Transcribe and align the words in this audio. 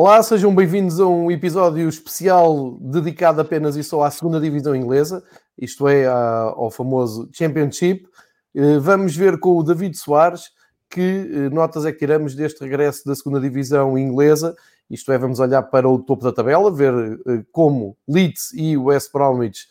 Olá, 0.00 0.22
sejam 0.22 0.54
bem-vindos 0.54 1.00
a 1.00 1.06
um 1.08 1.28
episódio 1.28 1.88
especial 1.88 2.78
dedicado 2.80 3.40
apenas 3.40 3.74
e 3.74 3.82
só 3.82 4.04
à 4.04 4.10
segunda 4.12 4.40
divisão 4.40 4.72
inglesa, 4.72 5.24
isto 5.58 5.88
é, 5.88 6.06
ao 6.06 6.70
famoso 6.70 7.28
Championship. 7.32 8.08
Eh, 8.54 8.78
vamos 8.78 9.16
ver 9.16 9.40
com 9.40 9.58
o 9.58 9.62
David 9.64 9.96
Soares 9.96 10.52
que 10.88 11.00
eh, 11.00 11.50
notas 11.50 11.84
é 11.84 11.90
que 11.90 11.98
tiramos 11.98 12.36
deste 12.36 12.62
regresso 12.62 13.04
da 13.06 13.14
segunda 13.16 13.40
divisão 13.40 13.98
inglesa. 13.98 14.54
Isto 14.88 15.10
é, 15.10 15.18
vamos 15.18 15.40
olhar 15.40 15.64
para 15.64 15.88
o 15.88 15.98
topo 15.98 16.22
da 16.22 16.30
tabela, 16.30 16.70
ver 16.70 16.94
eh, 17.26 17.42
como 17.50 17.96
Leeds 18.06 18.52
e 18.54 18.76
West 18.76 19.10
Bromwich 19.12 19.66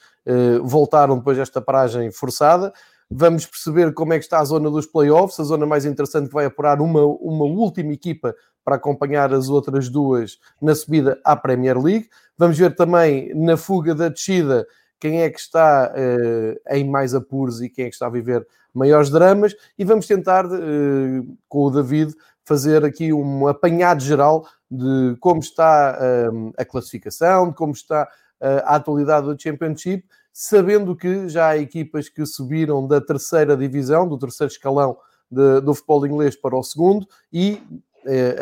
voltaram 0.61 1.19
depois 1.19 1.37
desta 1.37 1.61
paragem 1.61 2.11
forçada. 2.11 2.73
Vamos 3.09 3.45
perceber 3.45 3.93
como 3.93 4.11
é 4.11 4.19
que 4.19 4.25
está 4.25 4.39
a 4.39 4.43
zona 4.43 4.69
dos 4.69 4.85
playoffs, 4.85 5.39
a 5.39 5.45
zona 5.45 5.65
mais 5.65 5.85
interessante 5.85 6.27
que 6.27 6.33
vai 6.33 6.43
apurar 6.43 6.81
uma, 6.81 7.05
uma 7.05 7.45
última 7.45 7.93
equipa 7.93 8.35
para 8.67 8.75
acompanhar 8.75 9.33
as 9.33 9.47
outras 9.47 9.87
duas 9.87 10.39
na 10.61 10.75
subida 10.75 11.17
à 11.23 11.37
Premier 11.37 11.81
League. 11.81 12.09
Vamos 12.37 12.57
ver 12.57 12.75
também 12.75 13.33
na 13.33 13.55
fuga 13.55 13.95
da 13.95 14.09
descida 14.09 14.67
quem 14.99 15.21
é 15.21 15.29
que 15.29 15.39
está 15.39 15.89
uh, 15.95 16.75
em 16.75 16.83
mais 16.83 17.15
apuros 17.15 17.61
e 17.61 17.69
quem 17.69 17.85
é 17.85 17.87
que 17.87 17.93
está 17.93 18.07
a 18.07 18.09
viver 18.09 18.45
maiores 18.73 19.09
dramas. 19.09 19.55
E 19.79 19.85
vamos 19.85 20.05
tentar, 20.05 20.45
uh, 20.45 21.37
com 21.47 21.63
o 21.63 21.71
David, 21.71 22.13
fazer 22.43 22.83
aqui 22.83 23.13
um 23.13 23.47
apanhado 23.47 24.03
geral 24.03 24.45
de 24.69 25.15
como 25.21 25.39
está 25.39 25.97
uh, 25.97 26.51
a 26.57 26.65
classificação, 26.65 27.47
de 27.47 27.55
como 27.55 27.71
está 27.71 28.05
a 28.41 28.75
atualidade 28.75 29.27
do 29.27 29.41
Championship, 29.41 30.03
sabendo 30.33 30.93
que 30.93 31.29
já 31.29 31.47
há 31.47 31.57
equipas 31.57 32.09
que 32.09 32.25
subiram 32.25 32.85
da 32.85 32.99
terceira 32.99 33.55
divisão, 33.55 34.05
do 34.05 34.17
terceiro 34.17 34.51
escalão 34.51 34.97
de, 35.31 35.61
do 35.61 35.73
futebol 35.73 36.05
inglês 36.05 36.35
para 36.35 36.55
o 36.55 36.63
segundo, 36.63 37.07
e 37.31 37.61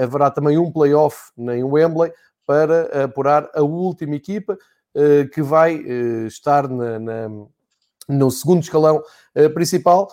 haverá 0.02 0.30
também 0.32 0.58
um 0.58 0.72
playoff 0.72 1.32
em 1.38 1.64
Wembley 1.64 2.12
para 2.46 3.06
apurar 3.06 3.50
a 3.54 3.62
última 3.62 4.16
equipa 4.16 4.58
eh, 4.94 5.26
que 5.26 5.42
vai 5.42 5.76
eh, 5.76 6.28
estar 6.28 6.70
na, 6.70 7.00
na, 7.00 7.30
no 8.08 8.32
segundo 8.32 8.64
escalão 8.64 9.02
principal. 9.54 10.08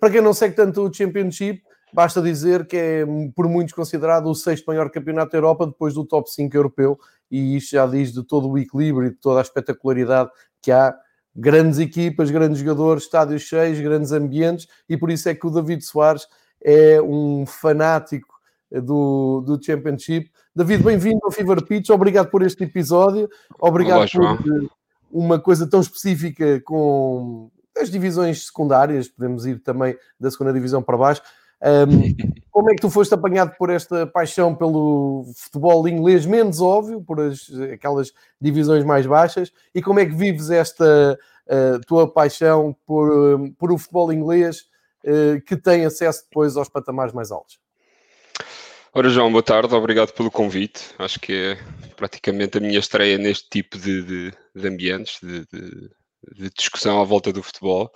para 0.00 0.10
quem 0.10 0.20
não 0.20 0.32
segue 0.32 0.54
tanto 0.54 0.82
o 0.82 0.92
Championship, 0.92 1.62
basta 1.92 2.22
dizer 2.22 2.66
que 2.66 2.76
é 2.76 3.06
por 3.34 3.48
muitos 3.48 3.74
considerado 3.74 4.26
o 4.26 4.34
sexto 4.34 4.66
maior 4.66 4.90
campeonato 4.90 5.32
da 5.32 5.38
Europa 5.38 5.66
depois 5.66 5.94
do 5.94 6.04
top 6.04 6.30
5 6.30 6.56
europeu 6.56 6.98
e 7.30 7.56
isto 7.56 7.72
já 7.72 7.86
diz 7.86 8.12
de 8.12 8.24
todo 8.24 8.48
o 8.48 8.58
equilíbrio 8.58 9.08
e 9.08 9.10
de 9.10 9.16
toda 9.16 9.40
a 9.40 9.42
espetacularidade 9.42 10.30
que 10.62 10.72
há 10.72 10.94
grandes 11.34 11.78
equipas, 11.78 12.30
grandes 12.30 12.58
jogadores, 12.58 13.04
estádios 13.04 13.42
cheios, 13.42 13.78
grandes 13.78 14.10
ambientes, 14.10 14.66
e 14.88 14.96
por 14.96 15.10
isso 15.10 15.28
é 15.28 15.34
que 15.34 15.46
o 15.46 15.50
David 15.50 15.84
Soares 15.84 16.26
é 16.60 17.00
um 17.00 17.46
fanático 17.46 18.37
do, 18.70 19.42
do 19.42 19.62
Championship. 19.62 20.30
David, 20.54 20.82
bem-vindo 20.82 21.20
ao 21.22 21.30
Fever 21.30 21.64
Pitch, 21.64 21.90
obrigado 21.90 22.30
por 22.30 22.42
este 22.42 22.64
episódio, 22.64 23.28
obrigado 23.58 24.08
Olá, 24.16 24.36
por 24.36 24.52
eh, 24.52 24.68
uma 25.10 25.38
coisa 25.38 25.66
tão 25.66 25.80
específica 25.80 26.60
com 26.64 27.50
as 27.76 27.90
divisões 27.90 28.46
secundárias, 28.46 29.08
podemos 29.08 29.46
ir 29.46 29.60
também 29.60 29.96
da 30.18 30.30
segunda 30.30 30.52
divisão 30.52 30.82
para 30.82 30.96
baixo. 30.96 31.22
Um, 31.62 32.14
como 32.50 32.70
é 32.70 32.74
que 32.74 32.80
tu 32.80 32.90
foste 32.90 33.14
apanhado 33.14 33.54
por 33.56 33.70
esta 33.70 34.06
paixão 34.06 34.54
pelo 34.54 35.24
futebol 35.36 35.88
inglês 35.88 36.26
menos 36.26 36.60
óbvio, 36.60 37.00
por 37.00 37.20
as, 37.20 37.48
aquelas 37.72 38.12
divisões 38.40 38.84
mais 38.84 39.06
baixas, 39.06 39.52
e 39.74 39.80
como 39.80 40.00
é 40.00 40.06
que 40.06 40.14
vives 40.14 40.50
esta 40.50 41.18
uh, 41.46 41.80
tua 41.86 42.12
paixão 42.12 42.76
por, 42.84 43.08
por 43.56 43.72
o 43.72 43.78
futebol 43.78 44.12
inglês 44.12 44.66
uh, 45.04 45.40
que 45.46 45.56
tem 45.56 45.84
acesso 45.84 46.24
depois 46.24 46.56
aos 46.56 46.68
patamares 46.68 47.12
mais 47.12 47.30
altos? 47.30 47.60
Ora, 48.98 49.10
João, 49.10 49.30
boa 49.30 49.44
tarde, 49.44 49.72
obrigado 49.72 50.12
pelo 50.12 50.28
convite. 50.28 50.80
Acho 50.98 51.20
que 51.20 51.32
é 51.32 51.58
praticamente 51.94 52.58
a 52.58 52.60
minha 52.60 52.80
estreia 52.80 53.16
neste 53.16 53.48
tipo 53.48 53.78
de, 53.78 54.02
de, 54.02 54.32
de 54.56 54.66
ambientes, 54.66 55.20
de, 55.22 55.46
de, 55.52 56.50
discussão 56.58 57.00
à 57.00 57.04
volta 57.04 57.32
do 57.32 57.40
futebol. 57.40 57.92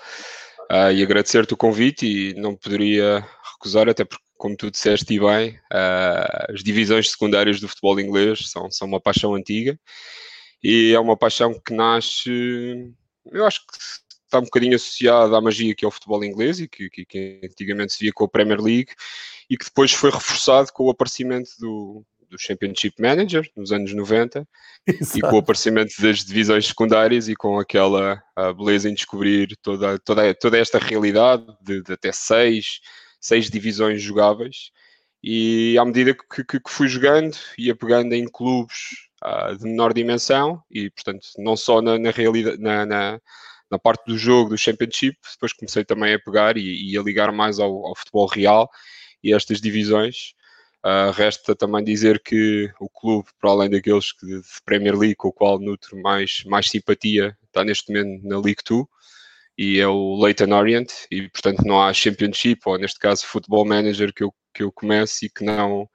Uh, 0.71 0.93
e 0.95 1.03
agradecer-te 1.03 1.55
o 1.55 1.57
convite 1.57 2.07
e 2.07 2.35
não 2.35 2.55
poderia 2.55 3.27
recusar, 3.53 3.89
até 3.89 4.05
porque, 4.05 4.23
como 4.39 4.57
tu 4.57 4.71
disseste 4.71 5.15
e 5.15 5.19
bem, 5.19 5.57
uh, 5.73 6.55
as 6.55 6.63
divisões 6.63 7.11
secundárias 7.11 7.59
do 7.59 7.67
futebol 7.67 7.99
inglês 7.99 8.49
são, 8.49 8.71
são 8.71 8.87
uma 8.87 9.01
paixão 9.01 9.35
antiga 9.35 9.77
e 10.63 10.93
é 10.95 11.01
uma 11.01 11.17
paixão 11.17 11.61
que 11.67 11.75
nasce, 11.75 12.31
eu 13.33 13.45
acho 13.45 13.59
que 13.67 13.77
está 14.33 14.39
um 14.39 14.45
bocadinho 14.45 14.77
associada 14.77 15.37
à 15.37 15.41
magia 15.41 15.75
que 15.75 15.85
é 15.85 15.89
o 15.89 15.91
futebol 15.91 16.25
inglês 16.25 16.61
e 16.61 16.69
que, 16.69 16.89
que, 16.89 17.05
que 17.05 17.41
antigamente 17.43 17.93
se 17.93 18.05
via 18.05 18.13
com 18.15 18.25
a 18.25 18.29
Premier 18.29 18.61
League 18.61 18.93
e 19.53 19.57
que 19.59 19.67
depois 19.67 19.93
foi 19.93 20.11
reforçado 20.11 20.73
com 20.73 20.85
o 20.85 20.91
aparecimento 20.91 21.51
do, 21.61 22.03
do 22.31 22.39
Championship 22.39 22.95
Manager 22.99 23.47
nos 23.55 23.71
anos 23.71 23.93
90 23.93 24.49
Exato. 24.87 25.13
e 25.19 25.21
com 25.21 25.37
o 25.37 25.41
aparecimento 25.41 25.93
das 26.01 26.25
divisões 26.25 26.67
secundárias 26.67 27.29
e 27.29 27.37
com 27.37 27.59
aquela 27.59 28.23
beleza 28.57 28.89
em 28.89 28.95
descobrir 28.95 29.55
toda, 29.61 29.99
toda, 29.99 30.35
toda 30.35 30.57
esta 30.57 30.79
realidade 30.79 31.45
de, 31.61 31.83
de 31.83 31.93
até 31.93 32.11
seis, 32.13 32.81
seis 33.21 33.51
divisões 33.51 34.01
jogáveis 34.01 34.71
e 35.23 35.77
à 35.79 35.85
medida 35.85 36.15
que, 36.15 36.45
que, 36.45 36.59
que 36.59 36.71
fui 36.71 36.89
jogando 36.89 37.37
ia 37.59 37.77
pegando 37.77 38.15
em 38.15 38.27
clubes 38.27 38.77
uh, 39.23 39.55
de 39.55 39.65
menor 39.65 39.93
dimensão 39.93 40.63
e 40.71 40.89
portanto 40.89 41.27
não 41.37 41.57
só 41.57 41.83
na, 41.83 41.99
na 41.99 42.11
realidade 42.11 42.57
na, 42.57 42.87
na, 42.87 43.21
na, 43.71 43.79
parte 43.79 44.07
do 44.07 44.17
jogo 44.17 44.49
do 44.49 44.59
Championship 44.59 45.19
depois 45.31 45.53
comecei 45.53 45.85
também 45.85 46.15
a 46.15 46.19
pegar 46.19 46.57
e, 46.57 46.91
e 46.91 46.97
a 46.97 47.03
ligar 47.03 47.31
mais 47.31 47.59
ao, 47.59 47.87
ao 47.87 47.95
futebol 47.95 48.27
real 48.27 48.71
e 49.23 49.35
estas 49.35 49.61
divisões. 49.61 50.35
Uh, 50.85 51.13
resta 51.13 51.55
também 51.55 51.85
dizer 51.85 52.21
que 52.21 52.69
o 52.81 52.89
clube, 52.89 53.29
para 53.41 53.51
além 53.51 53.71
daqueles 53.71 54.11
que 54.13 54.27
de 54.27 54.43
Premier 54.65 54.99
League, 54.99 55.15
com 55.15 55.29
o 55.29 55.33
qual 55.33 55.61
nutro 55.61 55.97
mais, 56.03 56.43
mais 56.45 56.69
simpatia, 56.69 57.37
está 57.47 57.63
neste 57.63 57.93
momento 57.93 58.27
na 58.27 58.37
League 58.41 58.63
2 58.69 58.85
e 59.57 59.79
é 59.79 59.87
o 59.87 60.21
Leighton 60.21 60.53
Orient 60.53 60.91
e 61.11 61.29
portanto 61.29 61.63
não 61.65 61.81
há 61.81 61.93
Championship 61.93 62.61
ou 62.67 62.79
neste 62.79 62.99
caso 62.99 63.27
Football 63.27 63.67
Manager 63.67 64.13
que 64.13 64.25
eu, 64.25 64.35
que 64.53 64.63
eu 64.63 64.73
comece 64.73 65.27
e 65.27 65.31
que 65.31 65.45
não, 65.45 65.89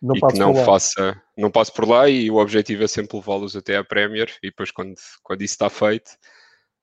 não 0.00 0.14
e 0.14 0.20
que 0.20 0.38
não 0.38 0.54
faça, 0.54 1.20
não 1.36 1.50
passe 1.50 1.72
por 1.72 1.88
lá 1.88 2.08
e 2.08 2.30
o 2.30 2.36
objetivo 2.36 2.84
é 2.84 2.86
sempre 2.86 3.16
levá-los 3.16 3.56
até 3.56 3.76
à 3.76 3.82
Premier 3.82 4.28
e 4.42 4.48
depois 4.48 4.70
quando, 4.70 4.94
quando 5.22 5.42
isso 5.42 5.54
está 5.54 5.70
feito 5.70 6.10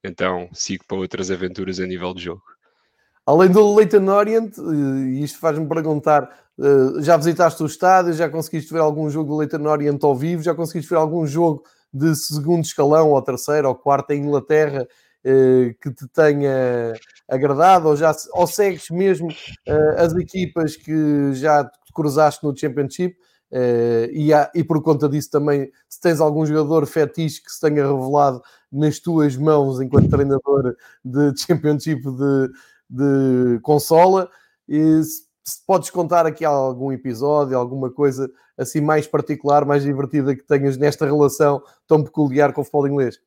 então 0.03 0.50
sigo 0.51 0.83
para 0.88 0.97
outras 0.97 1.31
aventuras 1.31 1.79
a 1.79 1.85
nível 1.85 2.13
de 2.13 2.23
jogo. 2.23 2.44
Além 3.28 3.50
do 3.50 3.74
Leighton 3.74 4.08
Orient, 4.08 4.56
eh, 4.59 4.62
e 5.18 5.24
isto 5.24 5.40
faz-me 5.40 5.68
perguntar, 5.68 6.30
eh, 6.59 7.02
já 7.02 7.18
visitaste 7.18 7.63
o 7.63 7.66
estádio, 7.66 8.13
já 8.13 8.30
conseguiste 8.30 8.72
ver 8.72 8.80
algum 8.80 9.09
jogo 9.09 9.30
do 9.31 9.38
Leighton 9.38 9.66
Orient 9.68 10.03
ao 10.03 10.16
vivo, 10.16 10.44
já 10.44 10.53
conseguiste 10.53 10.91
ver 10.91 10.97
algum 10.97 11.25
jogo 11.25 11.63
de 11.91 12.16
segundo 12.16 12.63
escalão, 12.63 13.09
ou 13.09 13.22
terceiro, 13.24 13.68
ou 13.69 13.74
quarto 13.75 14.12
em 14.12 14.22
Inglaterra, 14.22 14.88
eh, 15.24 15.74
que 15.81 15.91
te 15.91 16.08
tenha 16.09 16.94
agradado, 17.28 17.88
ou, 17.88 17.96
já, 17.96 18.16
ou 18.34 18.46
segues 18.46 18.91
mesmo 18.91 19.30
as 19.97 20.13
equipas 20.13 20.75
que 20.75 21.34
já 21.34 21.68
cruzaste 21.96 22.44
no 22.46 22.56
Championship, 22.56 23.16
e, 24.12 24.34
há, 24.34 24.52
e 24.53 24.63
por 24.63 24.84
conta 24.84 25.07
disso 25.09 25.31
também, 25.31 25.72
se 25.90 26.00
tens 26.02 26.19
algum 26.19 26.46
jogador 26.46 26.86
fetiche 26.86 27.42
que 27.42 27.52
se 27.52 27.59
tenha 27.62 27.88
revelado 27.88 28.42
nas 28.72 29.00
tuas 29.00 29.36
mãos 29.38 29.80
enquanto 29.81 30.09
treinador 30.09 30.75
de 31.03 31.34
Championship 31.40 32.02
de 32.03 32.50
de 32.95 33.59
consola. 33.61 34.29
E 34.67 35.03
se, 35.03 35.25
podes 35.66 35.89
contar 35.89 36.25
aqui 36.25 36.44
algum 36.44 36.91
episódio, 36.91 37.57
alguma 37.57 37.91
coisa 37.91 38.29
assim 38.57 38.81
mais 38.81 39.06
particular, 39.06 39.66
mais 39.66 39.83
divertida 39.83 40.35
que 40.35 40.44
tenhas 40.44 40.78
nesta 40.78 41.06
relação 41.06 41.61
tão 41.88 42.03
peculiar 42.03 42.53
com 42.53 42.61
o 42.61 42.63
futebol 42.63 42.88
inglês? 42.88 43.19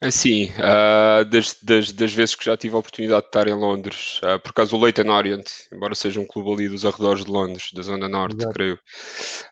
Assim, 0.00 0.52
uh, 0.52 1.24
das, 1.24 1.56
das, 1.60 1.90
das, 1.90 2.12
vezes 2.12 2.36
que 2.36 2.44
já 2.44 2.56
tive 2.56 2.76
a 2.76 2.78
oportunidade 2.78 3.22
de 3.22 3.26
estar 3.26 3.48
em 3.48 3.54
Londres, 3.54 4.20
uh, 4.22 4.38
por 4.38 4.52
causa 4.52 4.70
do 4.70 4.78
Leighton 4.78 5.10
Orient, 5.10 5.44
embora 5.72 5.92
seja 5.96 6.20
um 6.20 6.24
clube 6.24 6.52
ali 6.52 6.68
dos 6.68 6.84
arredores 6.84 7.24
de 7.24 7.30
Londres, 7.30 7.70
da 7.74 7.82
Zona 7.82 8.08
Norte, 8.08 8.36
Exato. 8.36 8.54
creio, 8.54 8.78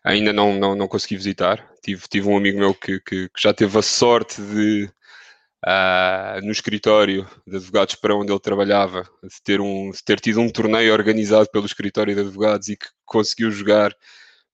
ainda 0.05 0.31
não, 0.31 0.57
não, 0.57 0.73
não 0.73 0.87
consegui 0.87 1.17
visitar. 1.17 1.67
Tive, 1.83 2.01
tive 2.09 2.29
um 2.29 2.37
amigo 2.37 2.59
meu 2.59 2.73
que, 2.73 2.97
que, 3.01 3.27
que 3.27 3.41
já 3.41 3.53
teve 3.53 3.77
a 3.77 3.81
sorte 3.81 4.41
de 4.41 4.89
uh, 5.65 6.41
no 6.43 6.51
escritório 6.51 7.27
de 7.45 7.57
advogados 7.57 7.95
para 7.95 8.15
onde 8.15 8.31
ele 8.31 8.39
trabalhava, 8.39 9.03
de 9.23 9.41
ter, 9.43 9.61
um, 9.61 9.91
de 9.91 10.03
ter 10.03 10.19
tido 10.19 10.41
um 10.41 10.49
torneio 10.49 10.93
organizado 10.93 11.49
pelo 11.51 11.65
escritório 11.65 12.13
de 12.13 12.21
advogados 12.21 12.67
e 12.69 12.77
que 12.77 12.87
conseguiu 13.05 13.51
jogar 13.51 13.95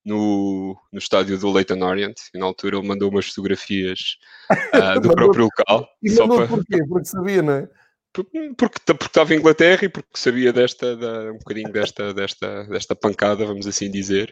no, 0.05 0.77
no 0.91 0.99
estádio 0.99 1.37
do 1.37 1.51
Leighton 1.51 1.81
Orient. 1.81 2.15
E 2.33 2.37
na 2.37 2.45
altura 2.45 2.77
ele 2.77 2.87
mandou 2.87 3.09
umas 3.09 3.27
fotografias 3.27 4.17
uh, 4.51 4.99
do 5.01 5.13
próprio 5.13 5.45
local. 5.45 5.87
E 6.01 6.11
mandou 6.11 6.37
para... 6.37 6.47
porquê? 6.47 6.83
Porque 6.87 7.05
sabia, 7.05 7.41
não 7.41 7.53
é? 7.53 7.69
Porque, 8.13 8.53
porque 8.55 8.79
estava 9.05 9.33
em 9.33 9.39
Inglaterra 9.39 9.85
e 9.85 9.89
porque 9.89 10.09
sabia 10.13 10.53
desta, 10.53 10.95
da, 10.95 11.31
um 11.31 11.37
bocadinho 11.39 11.71
desta, 11.71 12.13
desta, 12.13 12.63
desta 12.65 12.95
pancada, 12.95 13.45
vamos 13.45 13.65
assim 13.65 13.89
dizer, 13.89 14.31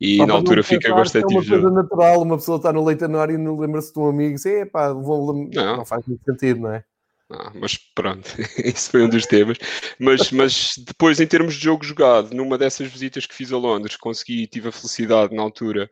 e 0.00 0.24
na 0.24 0.34
altura 0.34 0.62
fiquei 0.62 0.92
bastante 0.92 1.34
É 1.34 1.38
uma 1.38 1.46
coisa 1.46 1.70
natural, 1.70 2.22
uma 2.22 2.36
pessoa 2.36 2.58
está 2.58 2.72
no 2.72 2.84
leitanário 2.84 3.34
e 3.34 3.38
não 3.38 3.58
lembra-se 3.58 3.92
de 3.92 3.98
um 3.98 4.08
amigo, 4.08 4.36
e 4.44 4.48
é 4.48 4.66
pá, 4.66 4.92
vou, 4.92 5.48
não. 5.52 5.76
não 5.78 5.86
faz 5.86 6.06
muito 6.06 6.22
sentido, 6.24 6.60
não 6.60 6.74
é? 6.74 6.84
Ah, 7.30 7.50
mas 7.54 7.78
pronto, 7.94 8.28
isso 8.62 8.90
foi 8.90 9.02
um 9.02 9.08
dos 9.08 9.24
temas. 9.24 9.56
Mas, 9.98 10.30
mas 10.30 10.74
depois, 10.86 11.18
em 11.20 11.26
termos 11.26 11.54
de 11.54 11.64
jogo 11.64 11.82
jogado, 11.82 12.34
numa 12.34 12.58
dessas 12.58 12.90
visitas 12.92 13.24
que 13.24 13.34
fiz 13.34 13.50
a 13.50 13.56
Londres, 13.56 13.96
consegui, 13.96 14.46
tive 14.46 14.68
a 14.68 14.72
felicidade 14.72 15.34
na 15.34 15.42
altura 15.42 15.90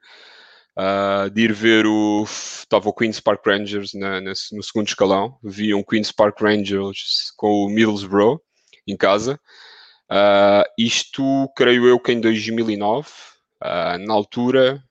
uh, 0.78 1.30
de 1.30 1.42
ir 1.42 1.52
ver 1.52 1.86
o. 1.86 2.24
Estava 2.24 2.88
o 2.88 2.92
Queen's 2.92 3.20
Park 3.20 3.46
Rangers 3.46 3.92
na, 3.94 4.20
na, 4.20 4.32
no 4.52 4.62
segundo 4.62 4.88
escalão. 4.88 5.38
Vi 5.42 5.74
um 5.74 5.82
Queen's 5.82 6.12
Park 6.12 6.40
Rangers 6.40 7.32
com 7.36 7.64
o 7.64 7.68
Middlesbrough 7.68 8.40
em 8.86 8.96
casa. 8.96 9.38
Uh, 10.10 10.64
isto, 10.78 11.48
creio 11.56 11.86
eu, 11.86 11.98
que 11.98 12.12
em 12.12 12.20
2009, 12.20 13.08
uh, 13.62 13.98
na 13.98 14.12
altura, 14.12 14.82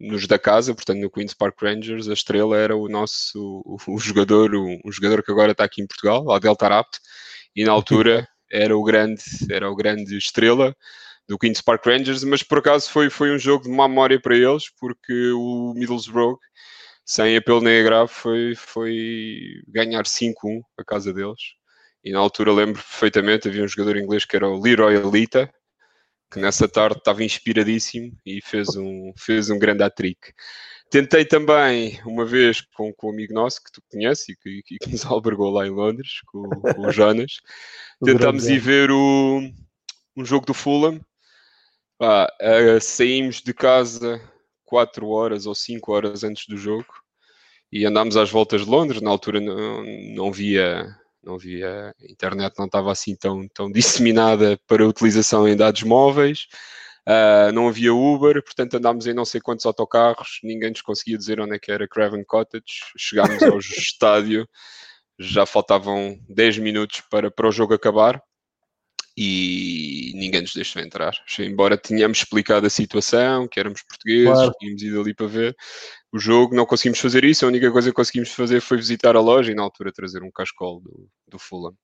nos 0.00 0.26
da 0.26 0.38
casa, 0.38 0.74
portanto 0.74 0.98
no 0.98 1.10
Queen's 1.10 1.34
Park 1.34 1.60
Rangers, 1.60 2.08
a 2.08 2.12
estrela 2.12 2.56
era 2.56 2.76
o 2.76 2.88
nosso 2.88 3.62
o, 3.64 3.76
o 3.88 3.98
jogador, 3.98 4.54
o, 4.54 4.78
o, 4.84 4.92
jogador 4.92 5.22
que 5.22 5.30
agora 5.30 5.52
está 5.52 5.64
aqui 5.64 5.82
em 5.82 5.86
Portugal, 5.86 6.30
Adel 6.30 6.56
Tarapt, 6.56 6.98
e 7.54 7.64
na 7.64 7.72
altura 7.72 8.26
era 8.50 8.76
o 8.76 8.82
grande, 8.82 9.22
era 9.50 9.70
o 9.70 9.74
grande 9.74 10.16
estrela 10.16 10.74
do 11.32 11.38
Queen's 11.38 11.62
Park 11.62 11.86
Rangers, 11.86 12.22
mas 12.24 12.42
por 12.42 12.58
acaso 12.58 12.90
foi, 12.90 13.08
foi 13.08 13.34
um 13.34 13.38
jogo 13.38 13.64
de 13.64 13.70
má 13.70 13.88
memória 13.88 14.20
para 14.20 14.36
eles, 14.36 14.64
porque 14.78 15.30
o 15.32 15.72
Middlesbrough, 15.74 16.38
sem 17.06 17.38
apelo 17.38 17.62
nem 17.62 17.80
agravo, 17.80 18.12
foi, 18.12 18.54
foi 18.54 19.62
ganhar 19.66 20.04
5-1 20.04 20.60
a 20.76 20.84
casa 20.84 21.10
deles. 21.10 21.40
E 22.04 22.12
na 22.12 22.18
altura 22.18 22.52
lembro 22.52 22.74
perfeitamente, 22.74 23.48
havia 23.48 23.64
um 23.64 23.68
jogador 23.68 23.96
inglês 23.96 24.26
que 24.26 24.36
era 24.36 24.46
o 24.46 24.60
Leroy 24.60 24.94
Alita, 24.94 25.50
que 26.30 26.38
nessa 26.38 26.68
tarde 26.68 26.98
estava 26.98 27.24
inspiradíssimo 27.24 28.12
e 28.26 28.42
fez 28.42 28.76
um, 28.76 29.14
fez 29.16 29.48
um 29.48 29.58
grande 29.58 29.82
hat-trick. 29.82 30.34
Tentei 30.90 31.24
também, 31.24 31.98
uma 32.04 32.26
vez, 32.26 32.60
com, 32.74 32.92
com 32.92 33.06
um 33.06 33.12
amigo 33.12 33.32
nosso 33.32 33.64
que 33.64 33.72
tu 33.72 33.82
conheces 33.90 34.28
e 34.28 34.36
que, 34.36 34.62
que, 34.78 34.90
nos 34.90 35.06
albergou 35.06 35.50
lá 35.50 35.66
em 35.66 35.70
Londres, 35.70 36.20
com, 36.26 36.42
com 36.42 36.86
o 36.86 36.92
Jonas, 36.92 37.36
tentámos 38.04 38.48
ir 38.48 38.58
ver 38.58 38.90
o, 38.90 39.40
um 40.14 40.24
jogo 40.26 40.44
do 40.44 40.52
Fulham. 40.52 41.00
Ah, 42.04 42.26
uh, 42.42 42.80
saímos 42.80 43.40
de 43.40 43.54
casa 43.54 44.20
4 44.64 45.08
horas 45.08 45.46
ou 45.46 45.54
5 45.54 45.92
horas 45.92 46.24
antes 46.24 46.46
do 46.48 46.56
jogo 46.56 46.92
e 47.70 47.86
andámos 47.86 48.16
às 48.16 48.28
voltas 48.28 48.64
de 48.64 48.70
Londres. 48.70 49.00
Na 49.00 49.10
altura 49.10 49.40
não, 49.40 49.84
não 50.14 50.32
via 50.32 50.84
não 51.22 51.36
havia, 51.36 51.94
a 52.00 52.12
internet 52.12 52.54
não 52.58 52.66
estava 52.66 52.90
assim 52.90 53.14
tão, 53.14 53.46
tão 53.48 53.70
disseminada 53.72 54.58
para 54.66 54.86
utilização 54.86 55.46
em 55.46 55.56
dados 55.56 55.84
móveis, 55.84 56.48
uh, 57.08 57.52
não 57.52 57.68
havia 57.68 57.94
Uber, 57.94 58.42
portanto 58.42 58.74
andámos 58.74 59.06
em 59.06 59.14
não 59.14 59.24
sei 59.24 59.40
quantos 59.40 59.64
autocarros, 59.64 60.40
ninguém 60.42 60.70
nos 60.70 60.82
conseguia 60.82 61.16
dizer 61.16 61.40
onde 61.40 61.54
é 61.54 61.58
que 61.58 61.70
era 61.70 61.86
Craven 61.88 62.24
Cottage, 62.24 62.64
chegámos 62.98 63.42
ao 63.42 63.58
estádio, 63.60 64.48
já 65.18 65.46
faltavam 65.46 66.18
10 66.28 66.58
minutos 66.58 67.02
para, 67.08 67.30
para 67.30 67.48
o 67.48 67.52
jogo 67.52 67.74
acabar, 67.74 68.20
e 69.24 70.12
ninguém 70.14 70.40
nos 70.40 70.52
deixou 70.52 70.82
entrar. 70.82 71.12
Embora 71.38 71.78
tenhamos 71.78 72.18
explicado 72.18 72.66
a 72.66 72.70
situação, 72.70 73.46
que 73.46 73.60
éramos 73.60 73.82
portugueses, 73.82 74.32
claro. 74.32 74.52
tínhamos 74.58 74.82
ido 74.82 75.00
ali 75.00 75.14
para 75.14 75.26
ver 75.26 75.56
o 76.12 76.18
jogo, 76.18 76.56
não 76.56 76.66
conseguimos 76.66 76.98
fazer 76.98 77.22
isso. 77.22 77.44
A 77.44 77.48
única 77.48 77.70
coisa 77.70 77.90
que 77.90 77.94
conseguimos 77.94 78.30
fazer 78.30 78.60
foi 78.60 78.78
visitar 78.78 79.14
a 79.14 79.20
loja 79.20 79.52
e 79.52 79.54
na 79.54 79.62
altura 79.62 79.92
trazer 79.92 80.24
um 80.24 80.30
cascol 80.30 80.80
do, 80.80 81.08
do 81.28 81.38
Fulham. 81.38 81.74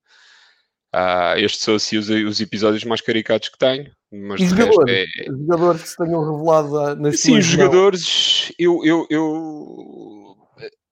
Ah, 0.92 1.34
estes 1.38 1.62
são 1.62 1.76
assim 1.76 1.96
os, 1.96 2.08
os, 2.08 2.40
episódios 2.40 2.82
mais 2.82 3.00
caricatos 3.00 3.50
que 3.50 3.58
tenho. 3.58 3.88
Mas 4.10 4.40
e 4.40 4.46
jogadores, 4.46 4.94
é... 4.94 5.24
jogadores 5.26 5.82
que 5.82 5.88
se 5.90 5.96
tenham 5.96 6.32
revelado 6.32 6.96
nas 6.96 7.20
Sim, 7.20 7.38
os 7.38 7.44
jogadores, 7.44 8.52
eu, 8.58 8.84
eu, 8.84 9.06
eu, 9.10 10.34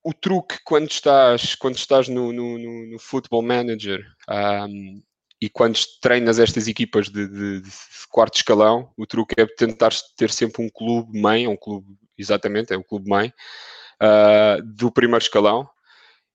o 0.05 0.13
truque 0.13 0.59
quando 0.65 0.91
estás, 0.91 1.57
quando 1.57 1.77
estás 1.77 2.09
no, 2.09 2.33
no, 2.33 2.59
no, 2.59 2.87
no 2.93 2.99
Football 2.99 3.43
Manager 3.43 4.05
um, 4.69 5.03
e 5.41 5.49
quando 5.51 5.79
treinas 6.01 6.39
estas 6.39 6.67
equipas 6.67 7.09
de, 7.09 7.29
de, 7.29 7.61
de, 7.61 7.71
quarto 8.11 8.37
escalão, 8.37 8.91
o 8.97 9.07
truque 9.07 9.35
é 9.39 9.47
tentar 9.47 9.93
ter 10.17 10.31
sempre 10.31 10.65
um 10.65 10.69
clube 10.71 11.19
mãe, 11.19 11.47
um 11.47 11.57
clube, 11.57 11.87
exatamente, 12.17 12.73
é 12.73 12.77
o 12.77 12.85
clube 12.85 13.09
mãe, 13.09 13.33
uh, 14.03 14.63
do 14.63 14.91
primeiro 14.91 15.23
escalão. 15.23 15.69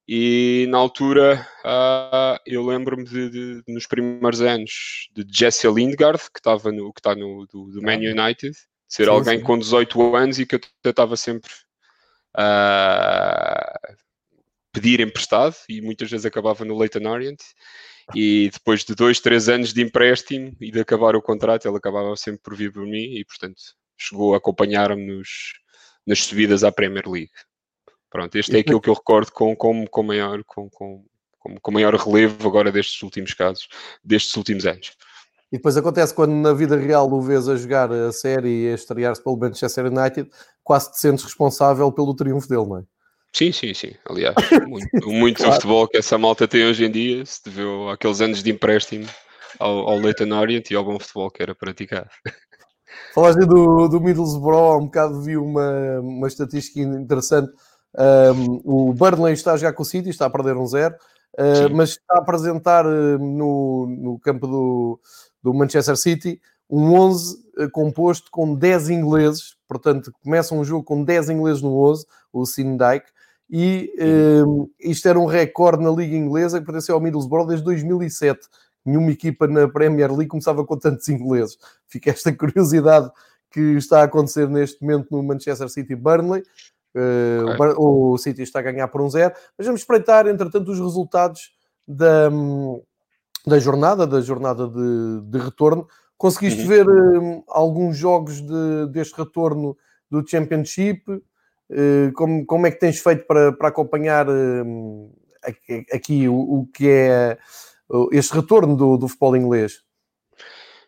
E 0.07 0.67
na 0.69 0.77
altura 0.77 1.47
uh, 1.63 2.37
eu 2.45 2.65
lembro-me 2.65 3.05
de, 3.05 3.29
de, 3.29 3.63
nos 3.67 3.87
primeiros 3.87 4.41
anos 4.41 5.09
de 5.15 5.25
Jesse 5.31 5.67
Lindgard, 5.67 6.19
que 6.31 6.39
estava 6.39 6.71
no 6.71 6.91
que 6.91 6.99
está 6.99 7.15
no 7.15 7.47
do, 7.47 7.71
do 7.71 7.81
Man 7.81 7.97
United, 7.97 8.55
ser 8.87 9.05
sim, 9.05 9.09
alguém 9.09 9.39
sim. 9.39 9.43
com 9.43 9.57
18 9.57 10.15
anos 10.15 10.39
e 10.39 10.45
que 10.45 10.55
eu 10.55 10.89
estava 10.89 11.15
sempre 11.15 11.51
uh, 12.37 13.95
pedir 14.73 14.99
emprestado 14.99 15.55
e 15.69 15.81
muitas 15.81 16.09
vezes 16.09 16.25
acabava 16.25 16.65
no 16.65 16.77
Leighton 16.77 17.07
Orient 17.07 17.39
e 18.15 18.49
depois 18.51 18.83
de 18.83 18.95
dois, 18.95 19.19
três 19.19 19.49
anos 19.49 19.73
de 19.73 19.81
empréstimo 19.81 20.55
e 20.59 20.71
de 20.71 20.79
acabar 20.79 21.15
o 21.15 21.21
contrato, 21.21 21.67
ele 21.67 21.77
acabava 21.77 22.15
sempre 22.15 22.41
por 22.41 22.55
vir 22.55 22.71
por 22.71 22.83
mim 22.83 23.15
e, 23.17 23.25
portanto, 23.25 23.61
chegou 23.97 24.33
a 24.33 24.37
acompanhar-me 24.37 25.21
nas 26.05 26.23
subidas 26.23 26.63
à 26.63 26.71
Premier 26.71 27.07
League. 27.07 27.31
Pronto, 28.09 28.35
este 28.37 28.57
é 28.57 28.59
aquilo 28.59 28.81
que 28.81 28.89
eu 28.89 28.93
recordo 28.93 29.31
com, 29.31 29.55
com, 29.55 29.87
com, 29.87 30.03
maior, 30.03 30.43
com, 30.43 30.69
com, 30.69 31.05
com 31.61 31.71
maior 31.71 31.95
relevo 31.95 32.47
agora 32.47 32.71
destes 32.71 33.01
últimos 33.01 33.33
casos, 33.33 33.67
destes 34.03 34.35
últimos 34.35 34.65
anos. 34.65 34.91
E 35.51 35.57
depois 35.57 35.75
acontece 35.75 36.13
quando 36.13 36.33
na 36.33 36.53
vida 36.53 36.77
real 36.77 37.11
o 37.11 37.21
vês 37.21 37.47
a 37.47 37.55
jogar 37.55 37.91
a 37.91 38.11
série 38.11 38.65
e 38.65 38.71
a 38.71 38.75
estrear-se 38.75 39.21
pelo 39.21 39.37
Manchester 39.37 39.85
United, 39.85 40.29
quase 40.63 40.91
te 40.91 40.99
sentes 40.99 41.23
responsável 41.25 41.91
pelo 41.91 42.15
triunfo 42.15 42.47
dele, 42.47 42.65
não 42.65 42.77
é? 42.77 42.83
Sim, 43.33 43.51
sim, 43.51 43.73
sim. 43.73 43.93
Aliás, 44.09 44.35
muito, 44.67 45.09
muito 45.09 45.37
claro. 45.37 45.51
do 45.51 45.55
futebol 45.55 45.87
que 45.87 45.97
essa 45.97 46.17
malta 46.17 46.47
tem 46.47 46.65
hoje 46.65 46.85
em 46.85 46.91
dia 46.91 47.25
se 47.25 47.43
deveu 47.45 47.89
àqueles 47.89 48.21
anos 48.21 48.43
de 48.43 48.51
empréstimo 48.51 49.07
ao, 49.59 49.89
ao 49.89 49.97
Leighton 49.97 50.31
Orient 50.33 50.69
e 50.69 50.75
ao 50.75 50.83
bom 50.83 50.99
futebol 50.99 51.29
que 51.31 51.41
era 51.41 51.55
praticado. 51.55 52.09
Falaste 53.13 53.45
do, 53.45 53.87
do 53.87 54.01
Middlesbrough, 54.01 54.73
há 54.73 54.77
um 54.77 54.85
bocado 54.85 55.21
vi 55.21 55.37
uma, 55.37 55.99
uma 56.01 56.27
estatística 56.27 56.79
interessante. 56.79 57.51
Um, 57.97 58.61
o 58.63 58.93
Burnley 58.93 59.33
está 59.33 59.53
a 59.53 59.57
jogar 59.57 59.73
com 59.73 59.83
o 59.83 59.85
City, 59.85 60.09
está 60.09 60.25
a 60.25 60.29
perder 60.29 60.55
um 60.55 60.65
zero, 60.65 60.95
uh, 61.37 61.73
mas 61.73 61.91
está 61.91 62.15
a 62.15 62.19
apresentar 62.19 62.85
uh, 62.85 63.17
no, 63.17 63.87
no 63.87 64.19
campo 64.19 64.47
do, 64.47 64.99
do 65.43 65.53
Manchester 65.53 65.97
City 65.97 66.41
um 66.69 66.93
11 66.93 67.35
uh, 67.57 67.69
composto 67.71 68.29
com 68.31 68.55
10 68.55 68.89
ingleses, 68.89 69.55
portanto 69.67 70.11
começa 70.23 70.55
um 70.55 70.63
jogo 70.63 70.83
com 70.83 71.03
10 71.03 71.29
ingleses 71.31 71.61
no 71.61 71.77
11, 71.77 72.05
o 72.31 72.43
Dyke, 72.45 73.11
e 73.51 73.93
um, 74.47 74.69
isto 74.79 75.09
era 75.09 75.19
um 75.19 75.25
recorde 75.25 75.83
na 75.83 75.91
Liga 75.91 76.15
Inglesa 76.15 76.59
que 76.59 76.65
pertenceu 76.65 76.95
ao 76.95 77.01
Middlesbrough 77.01 77.47
desde 77.47 77.65
2007. 77.65 78.39
Nenhuma 78.85 79.11
equipa 79.11 79.45
na 79.45 79.67
Premier 79.67 80.09
League 80.09 80.27
começava 80.27 80.65
com 80.65 80.77
tantos 80.77 81.09
ingleses. 81.09 81.57
Fica 81.85 82.11
esta 82.11 82.31
curiosidade 82.33 83.11
que 83.51 83.59
está 83.75 83.99
a 83.99 84.03
acontecer 84.03 84.47
neste 84.47 84.81
momento 84.81 85.07
no 85.11 85.21
Manchester 85.21 85.67
City 85.67 85.95
Burnley. 85.95 86.43
Uh, 86.95 87.49
okay. 87.53 87.73
o, 87.77 88.17
City 88.17 88.41
está 88.41 88.59
a 88.59 88.63
ganhar 88.63 88.87
por 88.87 89.01
um 89.01 89.09
zero. 89.09 89.33
Mas 89.57 89.67
vamos 89.67 89.81
espreitar, 89.81 90.27
entretanto, 90.27 90.71
os 90.71 90.79
resultados 90.79 91.51
da, 91.85 92.29
da 93.45 93.59
jornada, 93.59 94.07
da 94.07 94.21
jornada 94.21 94.65
de, 94.65 95.21
de 95.25 95.37
retorno. 95.37 95.87
Conseguiste 96.17 96.61
uhum. 96.61 96.67
ver 96.67 96.89
um, 96.89 97.43
alguns 97.49 97.97
jogos 97.97 98.39
de, 98.41 98.87
deste 98.91 99.17
retorno 99.17 99.75
do 100.09 100.25
Championship? 100.25 101.21
Eh, 101.71 102.11
como, 102.13 102.45
como 102.45 102.67
é 102.67 102.71
que 102.71 102.79
tens 102.79 102.99
feito 102.99 103.25
para, 103.25 103.53
para 103.53 103.69
acompanhar 103.69 104.27
eh, 104.27 105.85
aqui 105.93 106.27
o, 106.27 106.35
o 106.35 106.67
que 106.67 106.87
é 106.89 107.37
este 108.11 108.33
retorno 108.33 108.75
do, 108.75 108.97
do 108.97 109.07
futebol 109.07 109.35
inglês? 109.37 109.81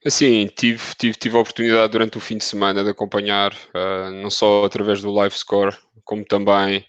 Assim, 0.06 0.48
tive, 0.48 0.84
tive, 0.98 1.18
tive 1.18 1.38
a 1.38 1.40
oportunidade 1.40 1.92
durante 1.92 2.18
o 2.18 2.22
fim 2.22 2.38
de 2.38 2.44
semana 2.44 2.84
de 2.84 2.90
acompanhar, 2.90 3.54
uh, 3.54 4.12
não 4.12 4.30
só 4.30 4.66
através 4.66 5.02
do 5.02 5.12
live 5.12 5.34
score, 5.38 5.78
como 6.04 6.26
também 6.26 6.86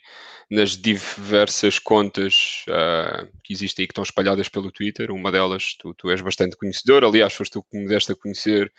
nas 0.51 0.71
diversas 0.71 1.79
contas 1.79 2.65
uh, 2.69 3.29
que 3.45 3.53
existem 3.53 3.85
e 3.85 3.87
que 3.87 3.93
estão 3.93 4.03
espalhadas 4.03 4.49
pelo 4.49 4.73
Twitter. 4.73 5.13
Uma 5.13 5.31
delas, 5.31 5.77
tu, 5.79 5.95
tu 5.95 6.11
és 6.11 6.21
bastante 6.21 6.57
conhecedor, 6.57 7.05
aliás, 7.05 7.33
foste 7.33 7.53
tu 7.53 7.63
que 7.63 7.79
me 7.79 7.87
deste 7.87 8.13
a 8.13 8.17
conhecer 8.17 8.73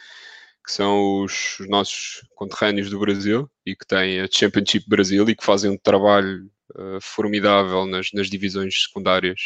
que 0.66 0.72
são 0.72 1.24
os, 1.24 1.60
os, 1.60 1.70
nossos 1.70 2.22
conterrâneos 2.36 2.90
do 2.90 3.00
Brasil 3.00 3.50
e 3.66 3.76
que 3.76 3.86
têm 3.86 4.22
a 4.22 4.28
Championship 4.32 4.90
Brasil 4.90 5.30
e 5.30 5.36
que 5.36 5.46
fazem 5.46 5.72
um 5.72 5.78
trabalho 5.78 6.50
uh, 6.76 7.00
formidável 7.02 7.86
nas, 7.86 8.08
nas, 8.14 8.30
divisões 8.30 8.84
secundárias 8.84 9.40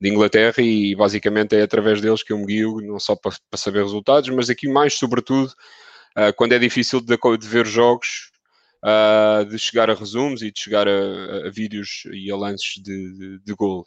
de 0.00 0.08
Inglaterra 0.08 0.62
e 0.62 0.94
basicamente 0.94 1.54
é 1.54 1.62
através 1.62 2.00
deles 2.00 2.22
que 2.22 2.32
eu 2.32 2.38
me 2.38 2.46
guio, 2.46 2.80
não 2.80 2.98
só 2.98 3.14
para, 3.14 3.36
para 3.50 3.58
saber 3.58 3.82
resultados, 3.82 4.30
mas 4.30 4.48
aqui 4.48 4.66
mais 4.66 4.94
sobretudo 4.94 5.52
uh, 6.16 6.32
quando 6.34 6.52
é 6.52 6.58
difícil 6.58 7.00
de, 7.00 7.16
de 7.16 7.46
ver 7.48 7.66
jogos, 7.66 8.30
uh, 8.82 9.44
de 9.44 9.58
chegar 9.58 9.90
a 9.90 9.94
resumos 9.94 10.40
e 10.40 10.50
de 10.50 10.58
chegar 10.58 10.88
a, 10.88 11.46
a 11.46 11.50
vídeos 11.50 12.04
e 12.10 12.30
a 12.30 12.36
lances 12.36 12.82
de, 12.82 13.12
de, 13.12 13.38
de 13.44 13.54
gol. 13.54 13.86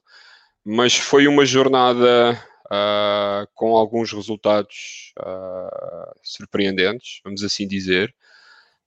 Mas 0.64 0.96
foi 0.96 1.28
uma 1.28 1.46
jornada 1.46 2.40
uh, 2.72 3.48
com 3.54 3.76
alguns 3.76 4.12
resultados 4.12 5.14
uh, 5.20 6.20
surpreendentes, 6.24 7.22
vamos 7.24 7.44
assim 7.44 7.68
dizer. 7.68 8.14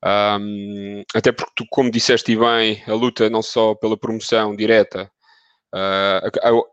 Um, 0.03 1.03
até 1.15 1.31
porque 1.31 1.53
tu, 1.57 1.67
como 1.71 1.91
disseste 1.91 2.35
bem, 2.37 2.83
a 2.87 2.95
luta 2.95 3.29
não 3.29 3.43
só 3.43 3.75
pela 3.75 3.97
promoção 3.97 4.57
direta, 4.57 5.11
uh, 5.75 6.65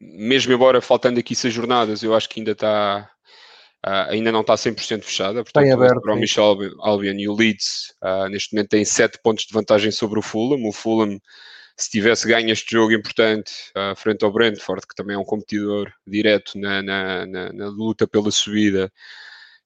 mesmo 0.00 0.52
embora 0.52 0.80
faltando 0.80 1.20
aqui 1.20 1.34
seis 1.34 1.54
jornadas, 1.54 2.02
eu 2.02 2.14
acho 2.14 2.28
que 2.28 2.40
ainda 2.40 2.52
está 2.52 3.10
Uh, 3.86 4.12
ainda 4.12 4.30
não 4.30 4.42
está 4.42 4.52
100% 4.54 5.02
fechada, 5.02 5.42
portanto, 5.42 5.64
Tem 5.64 5.72
aberto, 5.72 6.04
o 6.06 6.14
Michel 6.14 6.54
Albion 6.80 7.14
e 7.18 7.26
o 7.26 7.34
Leeds 7.34 7.94
uh, 8.04 8.28
neste 8.28 8.54
momento 8.54 8.68
têm 8.68 8.84
7 8.84 9.18
pontos 9.22 9.46
de 9.46 9.54
vantagem 9.54 9.90
sobre 9.90 10.18
o 10.18 10.22
Fulham. 10.22 10.68
O 10.68 10.72
Fulham, 10.72 11.18
se 11.82 11.90
tivesse 11.90 12.28
ganho 12.28 12.50
este 12.50 12.72
jogo 12.72 12.92
importante 12.92 13.52
uh, 13.76 13.96
frente 13.96 14.24
ao 14.24 14.32
Brentford, 14.32 14.86
que 14.86 14.94
também 14.94 15.16
é 15.16 15.18
um 15.18 15.24
competidor 15.24 15.90
direto 16.06 16.58
na, 16.58 16.82
na, 16.82 17.26
na, 17.26 17.52
na, 17.52 17.68
luta 17.68 18.06
pela 18.06 18.30
subida, 18.30 18.92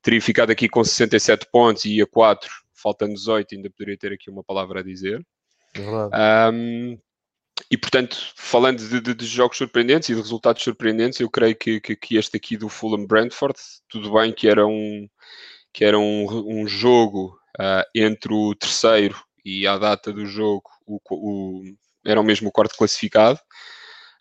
teria 0.01 0.21
ficado 0.21 0.51
aqui 0.51 0.69
com 0.69 0.85
67 0.85 1.49
pontos 1.51 1.85
e 1.85 2.01
a 2.01 2.07
4, 2.07 2.49
faltando 2.73 3.15
18, 3.15 3.57
ainda 3.57 3.71
poderia 3.71 3.99
ter 3.99 4.13
aqui 4.13 4.31
uma 4.31 4.45
palavra 4.45 4.81
a 4.81 4.83
dizer. 4.83 5.27
Um, 6.53 6.97
e 7.71 7.77
portanto, 7.77 8.17
falando 8.37 8.79
de, 8.79 9.01
de, 9.01 9.15
de, 9.15 9.27
jogos 9.27 9.57
surpreendentes 9.57 10.09
e 10.09 10.15
de 10.15 10.21
resultados 10.21 10.63
surpreendentes, 10.63 11.19
eu 11.19 11.29
creio 11.29 11.57
que, 11.57 11.81
que, 11.81 11.97
que, 11.97 12.17
este 12.17 12.37
aqui 12.37 12.57
do 12.57 12.69
Fulham 12.69 13.07
Brentford, 13.07 13.59
tudo 13.89 14.13
bem 14.13 14.33
que 14.33 14.47
era 14.49 14.65
um, 14.65 15.09
que 15.73 15.85
era 15.85 15.99
um, 15.99 16.61
um 16.61 16.69
jogo 16.69 17.37
uh, 17.59 17.83
entre 17.93 18.33
o 18.33 18.55
terceiro 18.55 19.21
e 19.45 19.67
a 19.67 19.77
data 19.79 20.13
do 20.13 20.25
jogo, 20.25 20.71
o, 20.87 21.01
o, 21.11 21.65
era 22.05 22.21
o 22.21 22.25
mesmo 22.25 22.53
quarto 22.53 22.77
classificado, 22.77 23.39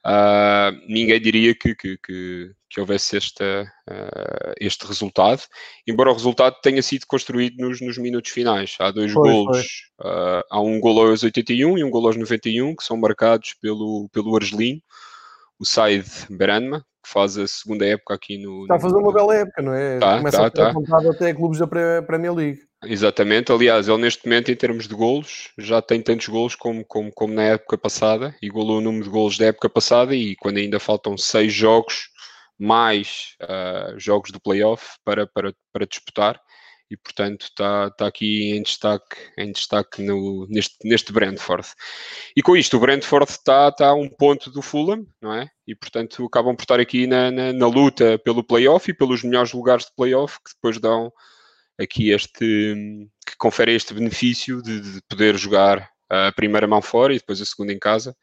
Uh, 0.05 0.75
ninguém 0.85 1.19
diria 1.21 1.55
que, 1.55 1.73
que, 1.73 1.97
que, 1.97 2.51
que 2.69 2.79
houvesse 2.81 3.15
esta, 3.15 3.63
uh, 3.89 4.53
este 4.59 4.85
resultado, 4.85 5.41
embora 5.87 6.11
o 6.11 6.13
resultado 6.13 6.57
tenha 6.61 6.81
sido 6.81 7.07
construído 7.07 7.55
nos, 7.57 7.79
nos 7.79 7.97
minutos 7.97 8.31
finais. 8.31 8.75
Há 8.79 8.91
dois 8.91 9.13
foi, 9.13 9.31
golos, 9.31 9.65
foi. 9.95 10.11
Uh, 10.11 10.43
há 10.51 10.59
um 10.59 10.77
golo 10.81 11.07
aos 11.09 11.23
81 11.23 11.77
e 11.77 11.83
um 11.85 11.89
golo 11.89 12.07
aos 12.07 12.17
91, 12.17 12.75
que 12.75 12.83
são 12.83 12.97
marcados 12.97 13.53
pelo, 13.61 14.09
pelo 14.11 14.35
Argelino, 14.35 14.81
o 15.63 15.65
Said 15.65 16.05
Beranma, 16.29 16.81
que 17.03 17.09
faz 17.09 17.37
a 17.37 17.47
segunda 17.47 17.85
época 17.85 18.13
aqui 18.13 18.37
no. 18.37 18.63
Está 18.63 18.75
a 18.75 18.79
fazer 18.79 18.97
uma 18.97 19.13
bela 19.13 19.33
época, 19.35 19.61
não 19.61 19.73
é? 19.73 19.97
Tá, 19.97 20.17
Começa 20.17 20.49
tá, 20.51 20.69
a 20.69 20.73
tá. 20.73 21.09
até 21.09 21.33
clubes 21.33 21.59
da 21.59 21.67
Premier 21.67 22.33
League. 22.33 22.59
Exatamente, 22.85 23.49
aliás, 23.51 23.87
ele 23.87 24.01
neste 24.01 24.25
momento, 24.27 24.51
em 24.51 24.55
termos 24.55 24.89
de 24.89 24.93
golos, 24.93 25.51
já 25.57 25.81
tem 25.81 26.01
tantos 26.01 26.27
golos 26.27 26.53
como, 26.53 26.83
como, 26.85 27.11
como 27.13 27.33
na 27.33 27.43
época 27.43 27.77
passada, 27.77 28.35
igualou 28.41 28.79
o 28.79 28.81
número 28.81 29.05
de 29.05 29.09
golos 29.09 29.37
da 29.37 29.45
época 29.45 29.69
passada 29.69 30.13
e 30.13 30.35
quando 30.35 30.57
ainda 30.57 30.81
faltam 30.81 31.17
seis 31.17 31.53
jogos, 31.53 32.09
mais 32.59 33.35
uh, 33.41 33.97
jogos 33.97 34.31
do 34.31 34.41
playoff 34.41 34.97
para, 35.05 35.25
para, 35.25 35.53
para 35.71 35.85
disputar 35.85 36.39
e 36.89 36.97
portanto 36.97 37.43
está, 37.43 37.87
está 37.87 38.07
aqui 38.07 38.51
em 38.51 38.61
destaque, 38.61 39.17
em 39.37 39.51
destaque 39.51 40.01
no, 40.01 40.45
neste, 40.47 40.75
neste 40.83 41.11
Brentford. 41.11 41.67
E 42.35 42.41
com 42.41 42.55
isto, 42.55 42.77
o 42.77 42.79
Brentford 42.79 43.31
está, 43.31 43.69
está 43.69 43.89
a 43.89 43.95
um 43.95 44.09
ponto 44.09 44.51
do 44.51 44.61
Fulham, 44.61 45.05
não 45.21 45.33
é? 45.33 45.49
E 45.67 45.75
portanto 45.75 46.25
acabam 46.25 46.55
por 46.55 46.63
estar 46.63 46.79
aqui 46.79 47.07
na, 47.07 47.31
na, 47.31 47.53
na 47.53 47.67
luta 47.67 48.19
pelo 48.19 48.43
playoff 48.43 48.89
e 48.89 48.93
pelos 48.93 49.23
melhores 49.23 49.53
lugares 49.53 49.85
de 49.85 49.91
playoff 49.95 50.37
que 50.37 50.53
depois 50.53 50.79
dão 50.79 51.11
aqui 51.79 52.11
este 52.11 53.09
que 53.25 53.37
confere 53.37 53.73
este 53.73 53.93
benefício 53.93 54.61
de, 54.61 54.79
de, 54.79 55.01
poder 55.09 55.37
jogar 55.37 55.89
a 56.09 56.31
primeira 56.31 56.67
mão 56.67 56.81
fora 56.81 57.13
e 57.13 57.17
depois 57.17 57.41
a 57.41 57.45
segunda 57.45 57.73
em 57.73 57.79
casa, 57.79 58.15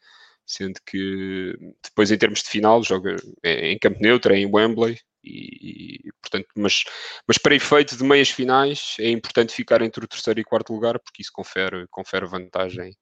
sendo 0.45 0.79
que 0.85 1.53
depois 1.83 2.11
em 2.11 2.17
termos 2.17 2.41
de 2.41 2.49
final 2.49 2.81
joga 2.83 3.15
em 3.43 3.77
campo 3.79 3.99
neutro, 3.99 4.33
em 4.33 4.45
Wembley 4.45 4.97
e, 5.23 5.99
e, 6.07 6.11
portanto, 6.21 6.47
mas, 6.55 6.83
mas 7.27 7.37
para 7.37 7.55
efeito 7.55 7.95
de 7.95 8.03
meias 8.03 8.29
finais 8.29 8.95
é 8.99 9.09
importante 9.09 9.53
ficar 9.53 9.81
entre 9.81 10.03
o 10.03 10.07
terceiro 10.07 10.39
e 10.39 10.43
quarto 10.43 10.73
lugar 10.73 10.99
porque 10.99 11.21
isso 11.21 11.31
confere, 11.33 11.85
confere 11.89 12.25
vantagem 12.25 12.95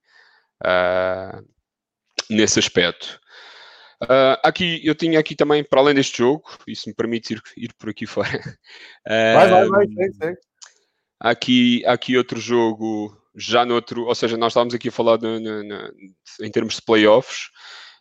uh, 0.63 1.45
nesse 2.29 2.59
aspecto. 2.59 3.19
Uh, 4.01 4.39
aqui, 4.43 4.79
eu 4.83 4.95
tinha 4.95 5.19
aqui 5.19 5.35
também, 5.35 5.63
para 5.63 5.81
além 5.81 5.93
deste 5.93 6.19
jogo, 6.19 6.43
isso 6.65 6.87
me 6.87 6.95
permite 6.95 7.33
ir, 7.33 7.41
ir 7.57 7.73
por 7.77 7.89
aqui 7.89 8.05
fora. 8.07 8.39
Uh, 9.05 9.35
vai, 9.35 9.49
vai, 9.49 9.67
vai, 9.67 9.87
segue, 9.87 10.13
segue. 10.13 10.37
Aqui, 11.19 11.85
aqui 11.85 12.17
outro 12.17 12.39
jogo, 12.39 13.17
já 13.35 13.65
no 13.65 13.75
outro, 13.75 14.05
ou 14.05 14.15
seja, 14.15 14.37
nós 14.37 14.51
estávamos 14.51 14.73
aqui 14.73 14.87
a 14.87 14.91
falar 14.91 15.17
no, 15.19 15.37
no, 15.37 15.63
no, 15.63 15.93
em 16.41 16.51
termos 16.51 16.75
de 16.75 16.81
playoffs. 16.81 17.49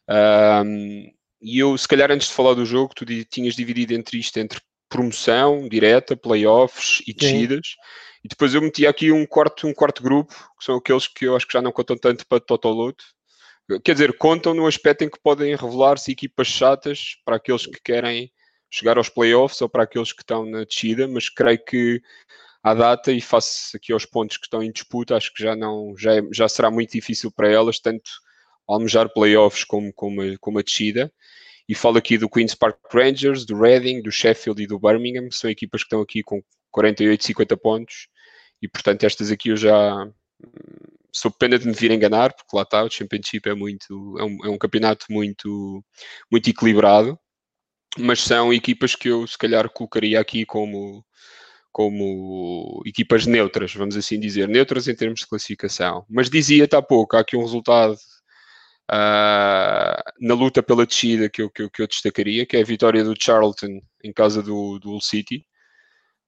Um, 0.08 1.12
e 1.40 1.58
eu, 1.58 1.76
se 1.78 1.86
calhar, 1.86 2.10
antes 2.10 2.28
de 2.28 2.34
falar 2.34 2.54
do 2.54 2.66
jogo, 2.66 2.94
tu 2.94 3.04
tinhas 3.24 3.54
dividido 3.54 3.94
entre 3.94 4.18
isto, 4.18 4.36
entre 4.38 4.60
promoção 4.88 5.68
direta, 5.68 6.16
playoffs 6.16 7.02
e 7.06 7.12
descidas. 7.12 7.66
Sim. 7.66 8.18
E 8.24 8.28
depois 8.28 8.54
eu 8.54 8.62
meti 8.62 8.86
aqui 8.86 9.12
um 9.12 9.24
quarto, 9.26 9.66
um 9.66 9.74
quarto 9.74 10.02
grupo, 10.02 10.34
que 10.58 10.64
são 10.64 10.76
aqueles 10.76 11.06
que 11.06 11.26
eu 11.26 11.36
acho 11.36 11.46
que 11.46 11.52
já 11.52 11.62
não 11.62 11.70
contam 11.70 11.96
tanto 11.96 12.26
para 12.26 12.40
Totoloto, 12.40 13.04
Quer 13.84 13.92
dizer, 13.92 14.16
contam 14.16 14.54
no 14.54 14.66
aspecto 14.66 15.04
em 15.04 15.10
que 15.10 15.20
podem 15.22 15.54
revelar-se 15.54 16.10
equipas 16.10 16.46
chatas 16.46 17.16
para 17.22 17.36
aqueles 17.36 17.66
que 17.66 17.78
querem 17.84 18.32
chegar 18.70 18.96
aos 18.96 19.10
playoffs 19.10 19.60
ou 19.60 19.68
para 19.68 19.82
aqueles 19.82 20.10
que 20.10 20.22
estão 20.22 20.46
na 20.46 20.64
descida, 20.64 21.06
mas 21.06 21.28
creio 21.28 21.62
que 21.62 22.00
à 22.62 22.72
data 22.72 23.12
e 23.12 23.20
face 23.20 23.76
aqui 23.76 23.92
aos 23.92 24.06
pontos 24.06 24.38
que 24.38 24.46
estão 24.46 24.62
em 24.62 24.72
disputa, 24.72 25.16
acho 25.16 25.32
que 25.34 25.42
já 25.42 25.54
não 25.54 25.94
já, 25.98 26.16
é, 26.16 26.22
já 26.32 26.48
será 26.48 26.70
muito 26.70 26.92
difícil 26.92 27.30
para 27.30 27.50
elas, 27.50 27.78
tanto 27.78 28.10
almejar 28.68 29.08
playoffs 29.12 29.64
como, 29.64 29.92
como, 29.92 30.38
como 30.38 30.58
a 30.58 30.62
descida. 30.62 31.12
E 31.68 31.74
falo 31.74 31.98
aqui 31.98 32.16
do 32.16 32.28
Queen's 32.28 32.54
Park 32.54 32.78
Rangers, 32.92 33.44
do 33.44 33.58
Reading, 33.58 34.02
do 34.02 34.10
Sheffield 34.10 34.62
e 34.62 34.66
do 34.66 34.78
Birmingham, 34.78 35.30
são 35.30 35.50
equipas 35.50 35.82
que 35.82 35.86
estão 35.86 36.00
aqui 36.00 36.22
com 36.22 36.42
48, 36.70 37.24
50 37.24 37.56
pontos, 37.56 38.08
e 38.62 38.68
portanto 38.68 39.04
estas 39.04 39.30
aqui 39.30 39.50
eu 39.50 39.56
já 39.56 40.08
sou 41.12 41.30
pena 41.30 41.58
de 41.58 41.66
me 41.66 41.72
vir 41.72 41.90
enganar, 41.90 42.32
porque 42.34 42.56
lá 42.56 42.62
está, 42.62 42.84
o 42.84 42.90
Championship 42.90 43.48
é 43.48 43.54
muito, 43.54 44.16
é 44.18 44.24
um, 44.24 44.46
é 44.46 44.48
um 44.48 44.58
campeonato 44.58 45.06
muito, 45.10 45.84
muito 46.30 46.48
equilibrado, 46.48 47.18
mas 47.98 48.22
são 48.22 48.52
equipas 48.52 48.94
que 48.94 49.08
eu 49.08 49.26
se 49.26 49.36
calhar 49.36 49.68
colocaria 49.70 50.20
aqui 50.20 50.44
como, 50.46 51.04
como 51.72 52.82
equipas 52.86 53.26
neutras, 53.26 53.74
vamos 53.74 53.96
assim 53.96 54.20
dizer, 54.20 54.48
neutras 54.48 54.88
em 54.88 54.94
termos 54.94 55.20
de 55.20 55.26
classificação. 55.26 56.04
Mas 56.08 56.30
dizia-te 56.30 56.76
há 56.76 56.82
pouco, 56.82 57.16
há 57.16 57.20
aqui 57.20 57.36
um 57.36 57.42
resultado 57.42 57.96
uh, 58.90 60.02
na 60.20 60.34
luta 60.34 60.62
pela 60.62 60.86
descida 60.86 61.28
que 61.28 61.42
eu, 61.42 61.50
que, 61.50 61.62
eu, 61.62 61.70
que 61.70 61.82
eu 61.82 61.86
destacaria, 61.86 62.46
que 62.46 62.56
é 62.56 62.60
a 62.60 62.64
vitória 62.64 63.04
do 63.04 63.14
Charlton 63.18 63.80
em 64.02 64.12
casa 64.12 64.42
do, 64.42 64.78
do 64.78 65.00
City, 65.00 65.44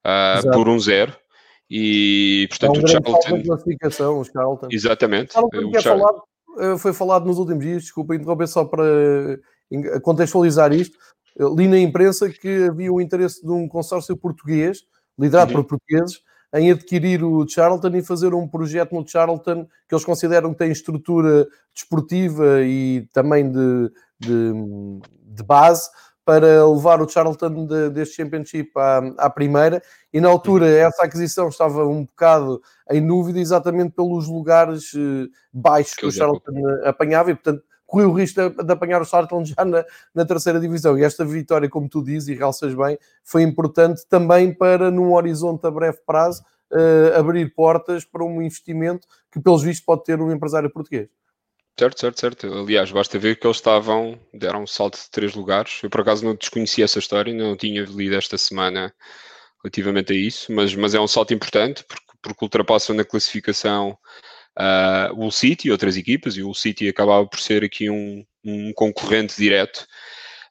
uh, 0.06 0.50
por 0.52 0.66
1-0. 0.66 1.14
E, 1.70 2.48
portanto, 2.50 2.76
é 2.76 2.80
um 2.80 2.84
o 2.84 2.88
Charlton. 2.88 3.42
classificação, 3.44 4.18
o 4.18 4.24
Charlton. 4.24 4.68
Exatamente. 4.70 5.32
Charlton 5.32 5.58
o 5.58 5.80
Charlton. 5.80 6.06
Falado, 6.06 6.22
eh, 6.58 6.78
foi 6.78 6.92
falado 6.92 7.26
nos 7.26 7.38
últimos 7.38 7.64
dias, 7.64 7.82
desculpa 7.82 8.14
interromper 8.14 8.48
só 8.48 8.64
para 8.64 8.84
eh, 8.84 10.00
contextualizar 10.02 10.72
isto. 10.72 10.98
Li 11.56 11.68
na 11.68 11.78
imprensa 11.78 12.28
que 12.28 12.64
havia 12.64 12.92
o 12.92 13.00
interesse 13.00 13.40
de 13.40 13.50
um 13.50 13.68
consórcio 13.68 14.16
português, 14.16 14.80
liderado 15.16 15.54
uhum. 15.54 15.62
por 15.62 15.78
portugues, 15.78 16.20
em 16.54 16.70
adquirir 16.70 17.22
o 17.22 17.48
Charlton 17.48 17.96
e 17.96 18.02
fazer 18.02 18.34
um 18.34 18.46
projeto 18.46 18.94
no 18.94 19.06
Charlton 19.06 19.66
que 19.88 19.94
eles 19.94 20.04
consideram 20.04 20.52
que 20.52 20.58
tem 20.58 20.72
estrutura 20.72 21.46
desportiva 21.72 22.62
e 22.62 23.08
também 23.12 23.50
de, 23.50 23.90
de, 24.18 24.52
de 25.24 25.42
base 25.44 25.88
para 26.24 26.64
levar 26.66 27.00
o 27.00 27.08
Charlton 27.08 27.66
de, 27.66 27.90
deste 27.90 28.16
Championship 28.16 28.70
à, 28.76 28.98
à, 29.18 29.30
primeira, 29.30 29.82
e 30.12 30.20
na 30.20 30.28
altura 30.28 30.68
essa 30.68 31.02
aquisição 31.02 31.48
estava 31.48 31.84
um 31.86 32.04
bocado 32.04 32.62
em 32.90 33.04
dúvida, 33.04 33.40
exatamente 33.40 33.94
pelos 33.94 34.28
lugares 34.28 34.92
eh, 34.94 35.28
baixos 35.52 35.94
que, 35.94 36.02
que 36.02 36.06
o 36.06 36.12
Charlton 36.12 36.52
apanhava, 36.84 37.30
e 37.30 37.34
portanto 37.34 37.64
correu 37.90 38.10
o 38.10 38.12
risco 38.12 38.48
de, 38.50 38.72
apanhar 38.72 39.02
o 39.02 39.04
Charlton 39.04 39.44
já 39.44 39.64
na, 39.64 39.84
na, 40.14 40.24
terceira 40.24 40.60
divisão. 40.60 40.96
E 40.96 41.02
esta 41.02 41.24
vitória, 41.24 41.68
como 41.68 41.88
tu 41.88 42.02
dizes 42.02 42.28
e 42.28 42.34
realças 42.34 42.72
bem, 42.72 42.96
foi 43.24 43.42
importante 43.42 44.02
também 44.08 44.54
para, 44.54 44.90
num 44.90 45.12
horizonte 45.12 45.66
a 45.66 45.70
breve 45.70 45.98
prazo, 46.06 46.42
uh, 46.72 47.18
abrir 47.18 47.52
portas 47.52 48.04
para 48.04 48.24
um 48.24 48.40
investimento 48.40 49.06
que, 49.30 49.40
pelos 49.40 49.62
vistos, 49.62 49.84
pode 49.84 50.04
ter 50.04 50.20
um 50.20 50.32
empresário 50.32 50.70
português. 50.70 51.08
Certo, 51.76 51.98
certo, 51.98 52.20
certo. 52.20 52.46
Aliás, 52.46 52.92
basta 52.92 53.18
ver 53.18 53.38
que 53.40 53.46
eles 53.46 53.56
estavam, 53.56 54.18
deram 54.32 54.62
um 54.62 54.66
salto 54.66 54.96
de 54.96 55.10
três 55.10 55.34
lugares. 55.34 55.80
Eu, 55.82 55.90
por 55.90 56.02
acaso, 56.02 56.24
não 56.24 56.34
desconhecia 56.34 56.84
essa 56.84 56.98
história, 56.98 57.34
não 57.34 57.56
tinha 57.56 57.82
lido 57.84 58.14
esta 58.14 58.38
semana 58.38 58.94
relativamente 59.64 60.12
a 60.12 60.16
isso, 60.16 60.52
mas, 60.52 60.74
mas 60.74 60.94
é 60.94 61.00
um 61.00 61.08
salto 61.08 61.34
importante 61.34 61.84
porque, 61.84 62.06
porque 62.22 62.44
ultrapassam 62.44 62.94
na 62.94 63.04
classificação 63.04 63.98
uh, 64.58 65.26
o 65.26 65.30
City 65.30 65.68
e 65.68 65.70
outras 65.70 65.96
equipas, 65.96 66.36
e 66.36 66.42
o 66.42 66.54
City 66.54 66.88
acabava 66.88 67.26
por 67.26 67.40
ser 67.40 67.64
aqui 67.64 67.90
um, 67.90 68.24
um 68.44 68.72
concorrente 68.72 69.36
direto. 69.36 69.86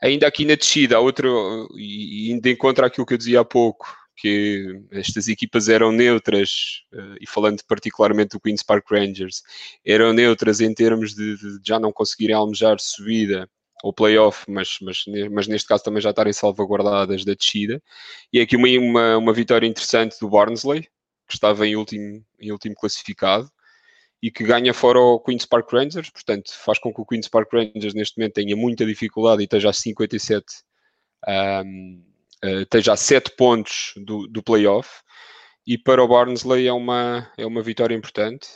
Ainda 0.01 0.27
aqui 0.27 0.45
na 0.45 0.55
descida, 0.55 0.95
há 0.95 0.99
outro, 0.99 1.67
e, 1.75 2.31
e 2.31 2.41
de 2.41 2.51
encontro 2.51 2.85
àquilo 2.85 3.05
que 3.05 3.13
eu 3.13 3.17
dizia 3.17 3.41
há 3.41 3.45
pouco, 3.45 3.93
que 4.15 4.81
estas 4.91 5.27
equipas 5.27 5.69
eram 5.69 5.91
neutras, 5.91 6.83
uh, 6.93 7.15
e 7.21 7.27
falando 7.27 7.61
particularmente 7.67 8.31
do 8.31 8.39
Queen's 8.39 8.63
Park 8.63 8.85
Rangers, 8.91 9.41
eram 9.85 10.13
neutras 10.13 10.59
em 10.59 10.73
termos 10.73 11.13
de, 11.13 11.37
de 11.37 11.59
já 11.65 11.79
não 11.79 11.91
conseguirem 11.91 12.35
almejar 12.35 12.77
subida 12.79 13.49
ou 13.81 13.93
playoff, 13.93 14.43
mas, 14.49 14.77
mas, 14.81 15.03
mas 15.31 15.47
neste 15.47 15.67
caso 15.67 15.83
também 15.83 16.01
já 16.01 16.09
estarem 16.09 16.33
salvaguardadas 16.33 17.23
da 17.23 17.33
descida. 17.33 17.81
E 18.31 18.41
aqui 18.41 18.57
uma, 18.57 18.67
uma, 18.67 19.17
uma 19.17 19.33
vitória 19.33 19.65
interessante 19.65 20.17
do 20.19 20.29
Barnsley, 20.29 20.81
que 21.27 21.33
estava 21.33 21.65
em 21.65 21.75
último, 21.77 22.21
em 22.39 22.51
último 22.51 22.75
classificado, 22.75 23.49
e 24.21 24.29
que 24.29 24.43
ganha 24.43 24.73
fora 24.73 24.99
o 24.99 25.19
Queen's 25.19 25.45
Park 25.45 25.71
Rangers, 25.71 26.09
portanto 26.09 26.51
faz 26.53 26.77
com 26.79 26.93
que 26.93 27.01
o 27.01 27.05
Queen's 27.05 27.27
Park 27.27 27.51
Rangers 27.53 27.93
neste 27.93 28.17
momento 28.17 28.33
tenha 28.33 28.55
muita 28.55 28.85
dificuldade 28.85 29.41
e 29.41 29.45
esteja 29.45 29.69
a 29.69 29.73
57 29.73 30.45
um, 31.65 32.03
uh, 32.43 32.61
esteja 32.61 32.93
a 32.93 32.97
7 32.97 33.35
pontos 33.37 33.93
do, 33.97 34.27
do 34.27 34.43
playoff 34.43 34.89
e 35.65 35.77
para 35.77 36.03
o 36.03 36.07
Barnsley 36.07 36.67
é 36.67 36.73
uma, 36.73 37.31
é 37.37 37.45
uma 37.45 37.61
vitória 37.61 37.95
importante. 37.95 38.47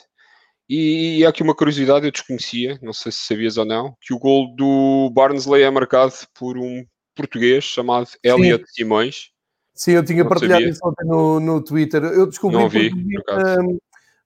E, 0.67 1.19
e 1.19 1.25
há 1.25 1.29
aqui 1.29 1.43
uma 1.43 1.55
curiosidade, 1.55 2.07
eu 2.07 2.11
desconhecia, 2.11 2.79
não 2.81 2.93
sei 2.93 3.11
se 3.11 3.19
sabias 3.19 3.57
ou 3.57 3.65
não, 3.65 3.95
que 4.01 4.13
o 4.13 4.19
gol 4.19 4.55
do 4.55 5.11
Barnsley 5.13 5.61
é 5.61 5.69
marcado 5.69 6.13
por 6.33 6.57
um 6.57 6.83
português 7.15 7.63
chamado 7.65 8.09
Elliot 8.23 8.63
Simões. 8.67 9.29
Sim, 9.75 9.91
eu 9.91 10.05
tinha 10.05 10.23
não 10.23 10.29
partilhado 10.29 10.61
sabia. 10.61 10.71
isso 10.71 10.81
ontem 10.83 11.05
no, 11.05 11.39
no 11.39 11.63
Twitter. 11.63 12.03
Eu 12.03 12.25
descobri 12.27 12.57
não 12.57 12.69
vi, 12.69 12.89
vi, 12.89 13.17
um, 13.17 13.77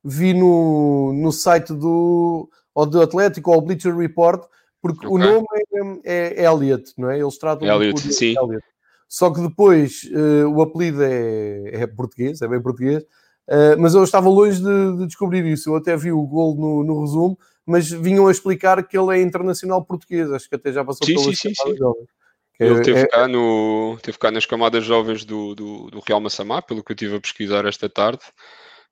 vi 0.07 0.33
no, 0.33 1.11
no 1.13 1.31
site 1.31 1.73
do, 1.73 2.49
ou 2.73 2.85
do 2.85 3.01
Atlético 3.01 3.51
ou 3.51 3.61
Bleacher 3.61 3.95
Report, 3.95 4.43
porque 4.81 5.05
okay. 5.05 5.09
o 5.09 5.17
nome 5.17 5.47
é, 6.05 6.43
é, 6.43 6.45
Elliot, 6.45 6.93
não 6.97 7.09
é? 7.09 7.19
Eles 7.19 7.37
tratam 7.37 7.67
Elliot, 7.67 8.01
por 8.01 8.11
sim. 8.13 8.35
Elliot. 8.37 8.63
Só 9.09 9.31
que 9.31 9.41
depois 9.41 10.03
uh, 10.05 10.47
o 10.49 10.61
apelido 10.61 11.03
é, 11.03 11.81
é, 11.81 11.87
português, 11.87 12.41
é 12.41 12.47
bem 12.47 12.61
português, 12.61 13.03
uh, 13.03 13.79
mas 13.79 13.95
eu 13.95 14.03
estava 14.03 14.29
longe 14.29 14.61
de, 14.61 14.97
de, 14.97 15.07
descobrir 15.07 15.45
isso. 15.45 15.69
Eu 15.69 15.75
até 15.75 15.95
vi 15.95 16.11
o 16.11 16.21
gol 16.23 16.55
no, 16.55 16.83
no, 16.83 17.01
resumo, 17.01 17.37
mas 17.65 17.89
vinham 17.89 18.27
a 18.27 18.31
explicar 18.31 18.85
que 18.85 18.97
ele 18.97 19.17
é 19.17 19.21
internacional 19.21 19.83
português. 19.83 20.31
Acho 20.31 20.47
que 20.47 20.55
até 20.55 20.71
já 20.71 20.83
passou 20.83 21.05
sim, 21.05 21.15
pela 21.15 21.25
sim, 21.25 21.35
sim, 21.35 21.53
sim. 21.53 21.75
Ele 22.59 22.81
teve, 22.81 23.01
é... 23.01 23.07
cá 23.07 23.27
no, 23.27 23.97
teve 24.01 24.17
cá 24.17 24.31
nas 24.31 24.45
camadas 24.45 24.83
jovens 24.83 25.23
do, 25.23 25.53
do, 25.53 25.91
do, 25.91 25.99
Real 25.99 26.19
Massamá, 26.19 26.61
pelo 26.61 26.83
que 26.83 26.91
eu 26.91 26.95
estive 26.95 27.15
a 27.15 27.21
pesquisar 27.21 27.65
esta 27.65 27.87
tarde. 27.87 28.21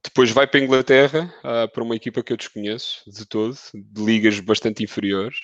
Depois 0.06 0.30
vai 0.30 0.46
para 0.46 0.60
a 0.60 0.64
Inglaterra, 0.64 1.34
uh, 1.40 1.72
para 1.72 1.84
uma 1.84 1.96
equipa 1.96 2.22
que 2.22 2.32
eu 2.32 2.38
desconheço 2.38 3.02
de 3.08 3.26
todo, 3.26 3.58
de 3.74 4.04
ligas 4.04 4.40
bastante 4.40 4.84
inferiores. 4.84 5.38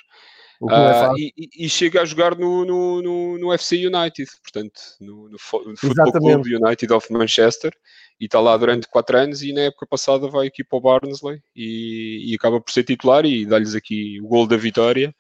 Uh, 0.62 1.18
e, 1.18 1.66
e, 1.66 1.68
chega 1.68 2.04
a 2.04 2.06
jogar 2.06 2.38
no, 2.38 2.64
no, 2.64 3.02
no, 3.02 3.38
no 3.40 3.54
FC 3.54 3.88
United, 3.88 4.30
portanto, 4.44 4.80
no, 5.00 5.24
no, 5.24 5.32
no 5.32 5.78
Futebol 5.78 6.12
Clube 6.12 6.56
United 6.56 6.94
of 6.94 7.12
Manchester, 7.12 7.74
e 8.20 8.26
está 8.26 8.40
lá 8.40 8.56
durante 8.56 8.88
4 8.88 9.18
anos. 9.18 9.42
E 9.42 9.52
na 9.52 9.62
época 9.62 9.88
passada 9.90 10.28
vai 10.28 10.46
aqui 10.46 10.64
para 10.64 10.78
o 10.78 10.82
Barnsley 10.82 11.42
e, 11.56 12.32
e 12.32 12.36
acaba 12.36 12.62
por 12.62 12.72
ser 12.72 12.84
titular 12.84 13.26
e 13.26 13.44
dá-lhes 13.44 13.74
aqui 13.74 14.22
o 14.22 14.28
gol 14.28 14.46
da 14.46 14.56
vitória, 14.56 15.12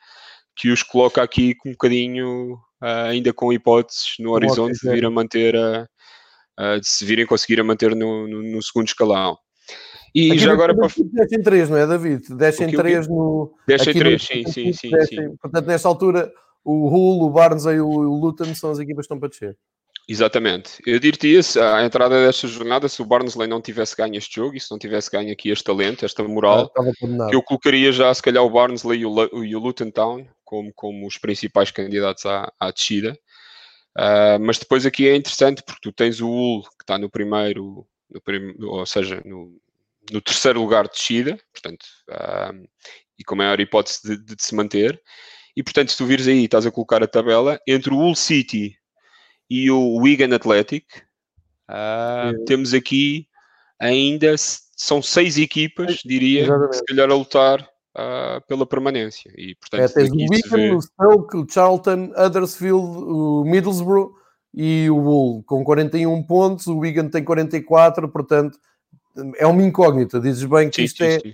que 0.56 0.70
os 0.70 0.84
coloca 0.84 1.24
aqui 1.24 1.56
com 1.56 1.70
um 1.70 1.72
bocadinho, 1.72 2.54
uh, 2.80 3.10
ainda 3.10 3.34
com 3.34 3.52
hipóteses 3.52 4.14
no 4.20 4.34
horizonte 4.34 4.80
de 4.80 4.92
vir 4.92 5.04
a 5.04 5.10
manter 5.10 5.56
a, 5.56 5.88
a, 6.62 6.78
de 6.78 6.88
se 6.88 7.04
virem 7.04 7.26
conseguir 7.26 7.60
a 7.60 7.64
manter 7.64 7.96
no, 7.96 8.28
no 8.28 8.62
segundo 8.62 8.88
escalão. 8.88 9.38
E 10.14 10.32
Aqui 10.32 10.40
já 10.40 10.52
agora 10.52 10.76
para. 10.76 10.88
10 10.88 11.32
em 11.32 11.42
3, 11.42 11.70
não 11.70 11.78
é, 11.78 11.88
David? 11.88 12.36
10 12.36 12.62
em 12.62 12.72
3 12.72 13.08
no. 13.08 13.54
10 13.68 13.88
em 13.88 13.94
3, 13.94 14.22
sim, 14.22 14.44
sim, 14.46 14.74
sim, 14.74 14.92
sim. 15.06 15.36
Portanto, 15.42 15.66
nesta 15.66 15.88
altura, 15.88 16.32
o 16.64 16.88
Hull, 16.88 17.24
o 17.24 17.30
Barnes 17.30 17.66
e 17.66 17.80
o 17.80 17.88
Luton 17.88 18.54
são 18.54 18.72
as 18.72 18.80
equipas 18.80 19.08
que 19.08 19.14
estão 19.14 19.20
para 19.20 19.30
descer. 19.30 19.58
Exatamente. 20.08 20.82
Eu 20.86 21.00
diria 21.00 21.40
à 21.74 21.86
entrada 21.86 22.26
desta 22.26 22.48
jornada, 22.48 22.90
se 22.90 23.02
o 23.02 23.06
Barnsley 23.06 23.48
não 23.48 23.62
tivesse 23.62 23.96
ganho 23.96 24.18
este 24.18 24.36
jogo 24.36 24.58
e 24.58 24.60
se 24.60 24.70
não 24.70 24.78
tivesse 24.78 25.10
ganho 25.10 25.32
aqui 25.32 25.50
este 25.50 25.64
talento, 25.64 26.04
esta 26.04 26.22
moral, 26.24 26.70
ah, 26.78 27.30
eu 27.32 27.42
colocaria 27.42 27.92
já 27.92 28.14
se 28.14 28.22
calhar 28.22 28.44
o 28.44 28.50
Barnsley 28.50 29.00
e 29.00 29.06
o, 29.06 29.44
e 29.44 29.56
o 29.56 29.60
Luton 29.60 29.90
Town 29.90 30.28
como, 30.44 30.72
como 30.76 31.08
os 31.08 31.18
principais 31.18 31.72
candidatos 31.72 32.26
à, 32.26 32.52
à 32.60 32.72
descida. 32.72 33.18
Uh, 33.98 34.40
mas 34.40 34.58
depois 34.58 34.86
aqui 34.86 35.08
é 35.08 35.16
interessante 35.16 35.62
porque 35.64 35.82
tu 35.82 35.92
tens 35.92 36.22
o 36.22 36.30
Hull 36.30 36.64
que 36.64 36.84
está 36.84 36.98
no 36.98 37.10
primeiro, 37.10 37.86
no 38.10 38.22
prim, 38.22 38.56
ou 38.62 38.86
seja, 38.86 39.22
no, 39.26 39.60
no 40.12 40.22
terceiro 40.22 40.62
lugar 40.62 40.86
de 40.86 40.94
descida, 40.94 41.38
portanto, 41.52 41.86
uh, 42.10 42.68
e 43.20 43.24
com 43.24 43.36
maior 43.36 43.60
hipótese 43.60 44.02
de, 44.04 44.18
de, 44.18 44.36
de, 44.36 44.44
se 44.44 44.56
manter. 44.56 45.02
E 45.56 45.62
portanto, 45.62 45.92
se 45.92 45.98
tu 45.98 46.06
vires 46.06 46.28
aí, 46.28 46.46
estás 46.46 46.66
a 46.66 46.72
colocar 46.72 47.04
a 47.04 47.08
tabela 47.08 47.60
entre 47.68 47.94
o 47.94 47.98
Hull 47.98 48.16
City 48.16 48.76
e 49.50 49.70
o 49.70 49.98
Wigan 49.98 50.34
Athletic, 50.34 50.86
uh, 51.70 52.46
temos 52.46 52.74
aqui 52.74 53.28
ainda 53.80 54.36
são 54.38 55.02
seis 55.02 55.38
equipas, 55.38 56.00
diria, 56.06 56.46
se 56.72 56.84
calhar 56.86 57.10
a 57.10 57.16
lutar 57.16 57.68
uh, 57.96 58.46
pela 58.48 58.66
permanência. 58.66 59.32
E 59.38 59.56
portanto, 59.56 59.82
é, 59.82 59.88
tens 59.88 60.10
o 60.10 60.16
Wigan, 60.16 60.58
vê... 60.58 60.72
o 60.72 60.82
Stoke, 60.82 61.38
o 61.38 61.48
Charlton, 61.50 62.12
Huddersfield, 62.18 62.98
o 62.98 63.44
Middlesbrough 63.46 64.12
e 64.54 64.90
o 64.90 64.98
Hull 64.98 65.44
com 65.44 65.64
41 65.64 66.24
pontos, 66.24 66.68
o 66.68 66.78
Wigan 66.78 67.08
tem 67.10 67.24
44, 67.24 68.10
portanto 68.10 68.60
é 69.38 69.46
uma 69.46 69.64
incógnita. 69.64 70.20
Dizes 70.20 70.44
bem 70.44 70.70
que 70.70 70.78
sim, 70.78 70.84
isto 70.84 70.98
sim, 70.98 71.10
é, 71.10 71.20
sim. 71.20 71.34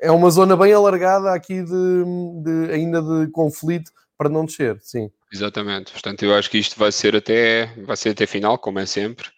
é 0.00 0.10
uma 0.10 0.30
zona 0.30 0.56
bem 0.56 0.72
alargada 0.72 1.32
aqui 1.32 1.62
de, 1.62 2.04
de, 2.42 2.72
ainda 2.72 3.02
de 3.02 3.30
conflito 3.30 3.90
para 4.16 4.28
não 4.28 4.44
descer, 4.44 4.78
sim. 4.80 5.10
Exatamente, 5.32 5.90
portanto 5.92 6.24
eu 6.24 6.34
acho 6.34 6.48
que 6.48 6.58
isto 6.58 6.78
vai 6.78 6.92
ser 6.92 7.16
até, 7.16 7.74
vai 7.84 7.96
ser 7.96 8.10
até 8.10 8.26
final, 8.26 8.56
como 8.56 8.78
é 8.78 8.86
sempre, 8.86 9.28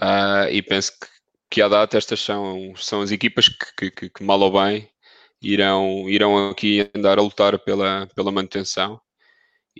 uh, 0.00 0.50
e 0.50 0.60
penso 0.60 0.92
que, 0.98 1.06
que 1.48 1.62
à 1.62 1.68
data 1.68 1.96
estas 1.96 2.20
são, 2.20 2.72
são 2.76 3.00
as 3.00 3.12
equipas 3.12 3.48
que, 3.48 3.90
que, 3.90 4.10
que, 4.10 4.24
mal 4.24 4.40
ou 4.40 4.50
bem 4.50 4.88
irão, 5.42 6.08
irão 6.08 6.50
aqui 6.50 6.90
andar 6.94 7.18
a 7.18 7.22
lutar 7.22 7.58
pela, 7.58 8.06
pela 8.14 8.32
manutenção 8.32 9.00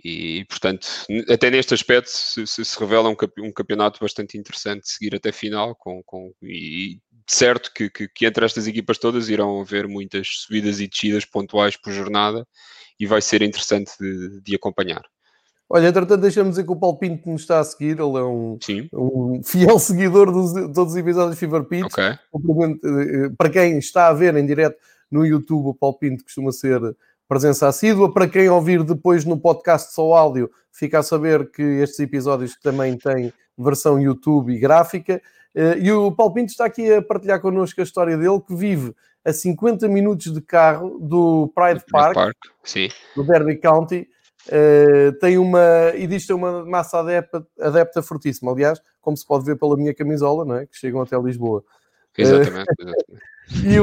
e, 0.03 0.45
portanto, 0.45 0.87
até 1.29 1.49
neste 1.49 1.73
aspecto 1.73 2.09
se, 2.09 2.47
se, 2.47 2.63
se 2.63 2.79
revela 2.79 3.09
um, 3.09 3.15
um, 3.39 3.51
campeonato 3.51 3.99
bastante 3.99 4.37
interessante 4.37 4.83
de 4.83 4.89
seguir 4.89 5.15
até 5.15 5.31
final 5.31 5.75
com, 5.75 6.01
com, 6.05 6.31
e 6.41 6.99
certo 7.27 7.71
que, 7.73 7.89
que, 7.89 8.07
que, 8.07 8.25
entre 8.25 8.45
estas 8.45 8.67
equipas 8.67 8.97
todas 8.97 9.29
irão 9.29 9.61
haver 9.61 9.87
muitas 9.87 10.27
subidas 10.27 10.79
e 10.79 10.87
descidas 10.87 11.25
pontuais 11.25 11.75
por 11.75 11.91
jornada 11.91 12.47
e 12.99 13.05
vai 13.05 13.21
ser 13.21 13.41
interessante 13.41 13.91
de, 13.99 14.41
de 14.41 14.55
acompanhar. 14.55 15.01
Olha, 15.71 15.87
entretanto, 15.87 16.21
deixamos 16.21 16.51
dizer 16.51 16.63
que 16.63 16.71
o 16.71 16.79
Paulo 16.79 16.97
Pinto 16.97 17.29
nos 17.29 17.41
está 17.41 17.59
a 17.59 17.63
seguir, 17.63 17.91
ele 17.91 18.17
é 18.17 18.23
um, 18.23 18.57
um 18.93 19.43
fiel 19.43 19.77
seguidor 19.77 20.31
dos, 20.31 20.51
de 20.51 20.73
todos 20.73 20.93
os 20.93 20.97
episódios 20.97 21.35
de 21.35 21.39
Fever 21.39 21.63
Pitch. 21.65 21.85
Okay. 21.85 22.05
Eh, 22.07 23.29
para 23.37 23.51
quem 23.51 23.77
está 23.77 24.07
a 24.07 24.13
ver 24.13 24.35
em 24.35 24.45
direto 24.47 24.77
no 25.11 25.25
YouTube, 25.25 25.67
o 25.67 25.73
Paulo 25.73 25.97
Pinto 25.97 26.23
costuma 26.23 26.51
ser 26.51 26.79
presença 27.27 27.67
assídua. 27.67 28.13
Para 28.13 28.27
quem 28.27 28.49
ouvir 28.49 28.83
depois 28.83 29.25
no 29.25 29.39
podcast 29.39 29.93
só 29.93 30.13
áudio, 30.13 30.49
fica 30.71 30.99
a 30.99 31.03
saber 31.03 31.51
que 31.51 31.61
estes 31.61 31.99
episódios 31.99 32.55
também 32.59 32.97
têm 32.97 33.33
versão 33.57 33.99
YouTube 33.99 34.53
e 34.53 34.59
gráfica. 34.59 35.21
Eh, 35.53 35.79
e 35.79 35.91
o 35.91 36.11
Paulo 36.11 36.33
Pinto 36.33 36.51
está 36.51 36.65
aqui 36.65 36.91
a 36.93 37.01
partilhar 37.01 37.41
connosco 37.41 37.79
a 37.79 37.83
história 37.83 38.17
dele, 38.17 38.39
que 38.41 38.55
vive 38.55 38.95
a 39.23 39.33
50 39.33 39.87
minutos 39.87 40.33
de 40.33 40.41
carro 40.41 40.97
do 40.99 41.51
Pride 41.53 41.83
Park, 41.91 42.15
Park 42.15 42.37
do 43.15 43.23
Derby 43.23 43.57
County. 43.57 44.07
Uh, 44.47 45.11
tem 45.19 45.37
uma, 45.37 45.93
e 45.95 46.07
diz 46.07 46.25
ter 46.25 46.33
uma 46.33 46.65
massa 46.65 46.99
adepta, 46.99 47.45
adepta 47.59 48.01
fortíssima. 48.01 48.51
Aliás, 48.51 48.81
como 49.01 49.15
se 49.15 49.25
pode 49.25 49.45
ver 49.45 49.57
pela 49.57 49.77
minha 49.77 49.93
camisola, 49.93 50.43
não 50.43 50.55
é? 50.55 50.65
que 50.65 50.75
chegam 50.75 51.01
até 51.01 51.19
Lisboa. 51.19 51.63
Exatamente. 52.17 52.67
Exatamente. 52.79 53.05
e, 53.67 53.79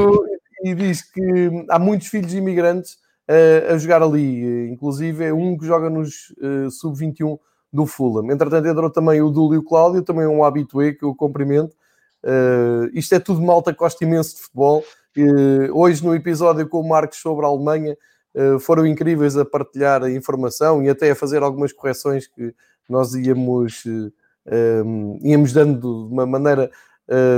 e, 0.63 0.73
diz 0.75 1.01
que 1.01 1.65
há 1.69 1.79
muitos 1.79 2.07
filhos 2.07 2.33
imigrantes 2.33 2.93
uh, 3.29 3.73
a 3.73 3.77
jogar 3.77 4.01
ali, 4.01 4.69
inclusive 4.69 5.25
é 5.25 5.33
um 5.33 5.57
que 5.57 5.65
joga 5.65 5.89
nos 5.89 6.33
sub-21 6.71 7.37
do 7.71 7.85
Fulham. 7.85 8.31
Entretanto, 8.31 8.67
entrou 8.67 8.89
também 8.89 9.21
o 9.21 9.29
Dúlio 9.29 9.63
Cláudio, 9.63 10.01
também 10.01 10.25
um 10.25 10.43
habitué 10.43 10.93
que 10.93 11.03
eu 11.03 11.13
cumprimento. 11.15 11.75
Uh, 12.23 12.89
isto 12.93 13.13
é 13.13 13.19
tudo 13.19 13.41
malta 13.41 13.71
gosta 13.71 14.03
imenso 14.03 14.35
de 14.35 14.41
futebol. 14.41 14.83
Uh, 15.17 15.71
hoje, 15.73 16.03
no 16.03 16.15
episódio 16.15 16.67
com 16.67 16.79
o 16.79 16.87
Marcos 16.87 17.19
sobre 17.19 17.45
a 17.45 17.49
Alemanha, 17.49 17.97
uh, 18.35 18.59
foram 18.59 18.85
incríveis 18.85 19.37
a 19.37 19.45
partilhar 19.45 20.03
a 20.03 20.11
informação 20.11 20.83
e 20.83 20.89
até 20.89 21.11
a 21.11 21.15
fazer 21.15 21.43
algumas 21.43 21.73
correções 21.73 22.27
que 22.27 22.53
nós 22.89 23.13
íamos, 23.13 23.83
íamos 25.21 25.51
dando 25.51 26.07
de 26.07 26.13
uma 26.13 26.25
maneira, 26.25 26.71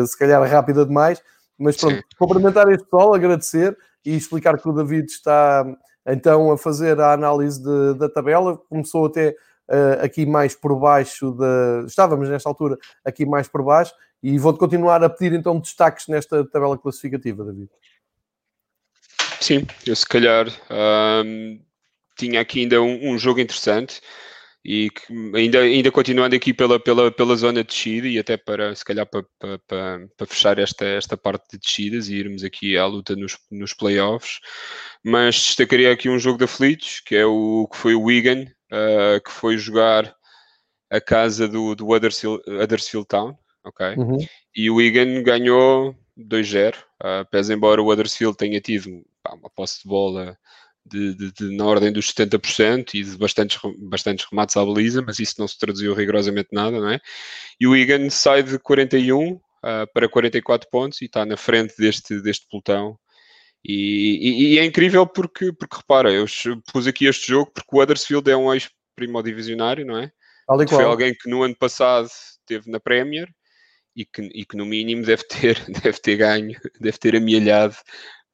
se 0.05 0.15
calhar, 0.15 0.39
rápida 0.47 0.85
demais. 0.85 1.19
Mas 1.59 1.75
pronto, 1.75 1.97
Sim. 1.97 2.01
cumprimentar 2.17 2.71
este 2.71 2.85
pessoal, 2.85 3.13
agradecer 3.13 3.77
e 4.05 4.15
explicar 4.15 4.57
que 4.57 4.69
o 4.69 4.71
David 4.71 5.11
está 5.11 5.65
então 6.07 6.51
a 6.51 6.57
fazer 6.57 6.99
a 6.99 7.11
análise 7.11 7.61
de, 7.61 7.93
da 7.95 8.09
tabela. 8.09 8.57
Começou 8.69 9.05
até 9.05 9.35
uh, 9.67 10.03
aqui 10.03 10.25
mais 10.25 10.55
por 10.55 10.73
baixo 10.79 11.31
da. 11.31 11.83
Estávamos 11.85 12.29
nesta 12.29 12.47
altura 12.47 12.77
aqui 13.03 13.25
mais 13.25 13.47
por 13.47 13.63
baixo 13.63 13.93
e 14.23 14.37
vou-te 14.37 14.59
continuar 14.59 15.03
a 15.03 15.09
pedir 15.09 15.33
então 15.35 15.59
destaques 15.59 16.07
nesta 16.07 16.45
tabela 16.45 16.77
classificativa, 16.77 17.43
David. 17.43 17.69
Sim, 19.39 19.65
eu 19.85 19.95
se 19.95 20.05
calhar 20.05 20.47
um, 21.25 21.59
tinha 22.17 22.41
aqui 22.41 22.61
ainda 22.61 22.81
um, 22.81 23.11
um, 23.11 23.17
jogo 23.17 23.39
interessante 23.39 24.01
e 24.63 24.89
que, 24.89 25.37
ainda, 25.37 25.61
ainda 25.61 25.91
continuando 25.91 26.35
aqui 26.35 26.53
pela, 26.53 26.79
pela, 26.79 27.11
pela 27.11 27.35
zona 27.35 27.63
de 27.63 27.69
descida 27.69 28.07
e 28.07 28.19
até 28.19 28.35
para 28.35 28.75
se 28.75 28.83
calhar 28.83 29.05
para, 29.05 29.25
para, 29.39 29.59
para, 30.17 30.27
fechar 30.27 30.59
esta, 30.59 30.85
esta 30.85 31.15
parte 31.15 31.45
de 31.51 31.59
descidas 31.59 32.09
e 32.09 32.15
irmos 32.15 32.43
aqui 32.43 32.77
à 32.77 32.85
luta 32.85 33.15
nos, 33.15 33.37
nos 33.49 33.73
playoffs, 33.73 34.39
mas 35.03 35.35
destacaria 35.35 35.91
aqui 35.91 36.09
um 36.09 36.19
jogo 36.19 36.37
de 36.37 36.43
aflitos, 36.43 36.99
que 36.99 37.15
é 37.15 37.25
o 37.25 37.67
que 37.71 37.77
foi 37.77 37.95
o 37.95 38.03
Wigan 38.03 38.45
uh, 38.71 39.21
que 39.23 39.31
foi 39.31 39.57
jogar 39.57 40.13
a 40.89 40.99
casa 40.99 41.47
do, 41.47 41.75
do 41.75 41.87
Huddersfield, 41.87 42.41
Huddersfield 42.47 43.07
Town, 43.07 43.37
ok? 43.63 43.95
Uhum. 43.95 44.17
E 44.55 44.69
o 44.69 44.75
Wigan 44.75 45.21
ganhou 45.23 45.95
2-0, 46.17 46.75
uh, 46.75 47.25
pese 47.29 47.53
embora 47.53 47.81
o 47.81 47.89
Huddersfield 47.89 48.35
tenha 48.35 48.59
tido 48.59 49.05
pá, 49.21 49.33
uma 49.33 49.49
posse 49.49 49.83
de 49.83 49.87
bola 49.87 50.37
de, 50.89 51.13
de, 51.13 51.31
de, 51.31 51.55
na 51.55 51.65
ordem 51.65 51.91
dos 51.91 52.11
70% 52.11 52.95
e 52.95 53.03
de 53.03 53.17
bastantes, 53.17 53.59
bastantes 53.77 54.25
remates 54.29 54.57
à 54.57 54.65
baliza, 54.65 55.01
mas 55.01 55.19
isso 55.19 55.35
não 55.39 55.47
se 55.47 55.57
traduziu 55.57 55.93
rigorosamente 55.93 56.49
nada, 56.51 56.79
não 56.79 56.89
é? 56.89 56.99
E 57.59 57.67
o 57.67 57.75
Egan 57.75 58.09
sai 58.09 58.43
de 58.43 58.57
41 58.59 59.33
uh, 59.33 59.41
ah, 59.63 59.87
para 59.93 60.09
44 60.09 60.69
pontos 60.69 61.01
e 61.01 61.05
está 61.05 61.25
na 61.25 61.37
frente 61.37 61.75
deste, 61.77 62.21
deste 62.21 62.47
pelotão. 62.47 62.97
E, 63.63 63.73
e, 64.21 64.53
e, 64.53 64.59
é 64.59 64.65
incrível 64.65 65.05
porque, 65.05 65.51
porque 65.51 65.77
repara, 65.77 66.11
eu 66.11 66.25
pus 66.71 66.87
aqui 66.87 67.05
este 67.05 67.27
jogo 67.27 67.51
porque 67.53 67.69
o 67.71 67.81
Huddersfield 67.81 68.29
é 68.31 68.37
um 68.37 68.53
ex-primo 68.53 69.21
divisionário, 69.21 69.85
não 69.85 69.97
é? 69.97 70.11
Foi 70.67 70.83
alguém 70.83 71.13
que 71.13 71.29
no 71.29 71.43
ano 71.43 71.55
passado 71.55 72.07
esteve 72.07 72.71
na 72.71 72.79
Premier 72.79 73.29
e 73.95 74.05
que, 74.05 74.21
e 74.33 74.45
que 74.45 74.55
no 74.55 74.65
mínimo 74.65 75.03
deve 75.03 75.23
ter, 75.23 75.59
deve 75.83 75.99
ter 75.99 76.15
ganho, 76.15 76.59
deve 76.79 76.97
ter 76.97 77.15
amealhado 77.15 77.75